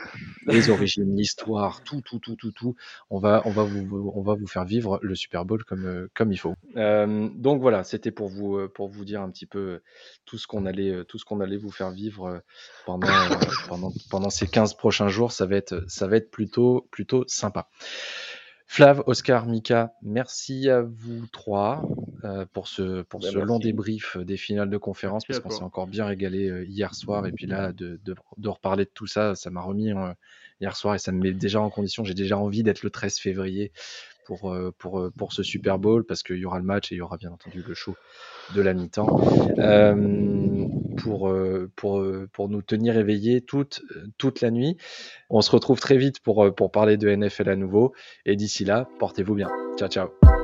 les 0.60 0.70
origines, 0.70 1.16
l'histoire, 1.16 1.82
tout, 1.82 2.00
tout, 2.00 2.18
tout, 2.18 2.36
tout, 2.36 2.52
tout. 2.52 2.76
On 3.10 3.18
va, 3.18 3.42
on 3.44 3.50
va 3.50 3.64
vous, 3.64 4.12
on 4.14 4.22
va 4.22 4.34
vous 4.34 4.46
faire 4.46 4.64
vivre 4.64 4.98
le 5.02 5.14
Super 5.14 5.44
Bowl 5.44 5.64
comme, 5.64 5.86
euh, 5.86 6.10
comme 6.14 6.32
il 6.32 6.36
faut. 6.36 6.54
Euh, 6.76 7.28
donc 7.34 7.60
voilà, 7.60 7.84
c'était 7.84 8.10
pour 8.10 8.28
vous, 8.28 8.56
euh, 8.56 8.68
pour 8.68 8.88
vous 8.88 9.04
dire 9.04 9.22
un 9.22 9.30
petit 9.30 9.46
peu 9.46 9.80
tout 10.24 10.38
ce 10.38 10.46
qu'on 10.46 10.66
allait, 10.66 11.04
tout 11.06 11.18
ce 11.18 11.24
qu'on 11.24 11.40
allait 11.40 11.56
vous 11.56 11.70
faire 11.70 11.90
vivre 11.90 12.42
pendant, 12.86 13.08
pendant, 13.68 13.92
pendant 14.10 14.30
ces 14.30 14.46
15 14.46 14.74
prochains 14.74 15.08
jours. 15.08 15.32
Ça 15.32 15.46
va 15.46 15.56
être, 15.56 15.84
ça 15.88 16.06
va 16.06 16.16
être 16.16 16.30
plutôt, 16.30 16.86
plutôt 16.90 17.24
sympa. 17.26 17.68
Flav, 18.66 19.02
Oscar, 19.06 19.46
Mika, 19.46 19.94
merci 20.02 20.70
à 20.70 20.82
vous 20.82 21.26
trois 21.32 21.82
euh, 22.24 22.46
pour 22.52 22.68
ce, 22.68 23.02
pour 23.02 23.20
Ben, 23.20 23.30
ce 23.30 23.38
long 23.38 23.58
débrief 23.58 24.16
des 24.16 24.36
finales 24.36 24.70
de 24.70 24.76
conférence, 24.76 25.28
Merci 25.28 25.42
parce 25.42 25.54
qu'on 25.54 25.58
s'est 25.60 25.64
encore 25.64 25.86
bien 25.86 26.06
régalé 26.06 26.48
euh, 26.48 26.64
hier 26.64 26.94
soir. 26.94 27.26
Et 27.26 27.32
puis 27.32 27.46
là, 27.46 27.72
de, 27.72 28.00
de, 28.04 28.14
de 28.36 28.48
reparler 28.48 28.84
de 28.84 28.90
tout 28.92 29.06
ça, 29.06 29.34
ça 29.34 29.50
m'a 29.50 29.60
remis 29.60 29.92
euh, 29.92 30.12
hier 30.60 30.76
soir 30.76 30.94
et 30.94 30.98
ça 30.98 31.12
me 31.12 31.20
met 31.20 31.32
déjà 31.32 31.60
en 31.60 31.70
condition. 31.70 32.04
J'ai 32.04 32.14
déjà 32.14 32.38
envie 32.38 32.62
d'être 32.62 32.82
le 32.82 32.90
13 32.90 33.18
février 33.18 33.72
pour, 34.26 34.52
euh, 34.52 34.72
pour, 34.78 35.00
euh, 35.00 35.12
pour 35.16 35.32
ce 35.32 35.42
Super 35.42 35.78
Bowl, 35.78 36.04
parce 36.04 36.22
qu'il 36.22 36.36
y 36.36 36.44
aura 36.44 36.58
le 36.58 36.64
match 36.64 36.92
et 36.92 36.94
il 36.94 36.98
y 36.98 37.00
aura 37.00 37.16
bien 37.16 37.32
entendu 37.32 37.64
le 37.66 37.74
show 37.74 37.96
de 38.54 38.60
la 38.60 38.74
mi-temps. 38.74 39.20
Euh, 39.58 40.66
pour, 41.02 41.28
euh, 41.28 41.70
pour, 41.76 42.00
euh, 42.00 42.28
pour 42.32 42.48
nous 42.48 42.62
tenir 42.62 42.96
éveillés 42.96 43.40
toute, 43.40 43.82
toute 44.18 44.40
la 44.40 44.50
nuit. 44.50 44.76
On 45.30 45.40
se 45.40 45.50
retrouve 45.50 45.80
très 45.80 45.96
vite 45.96 46.20
pour, 46.20 46.44
euh, 46.44 46.50
pour 46.50 46.70
parler 46.70 46.96
de 46.96 47.08
NFL 47.08 47.48
à 47.48 47.56
nouveau. 47.56 47.92
Et 48.26 48.36
d'ici 48.36 48.64
là, 48.64 48.88
portez-vous 48.98 49.34
bien. 49.34 49.48
Ciao, 49.78 49.88
ciao. 49.88 50.39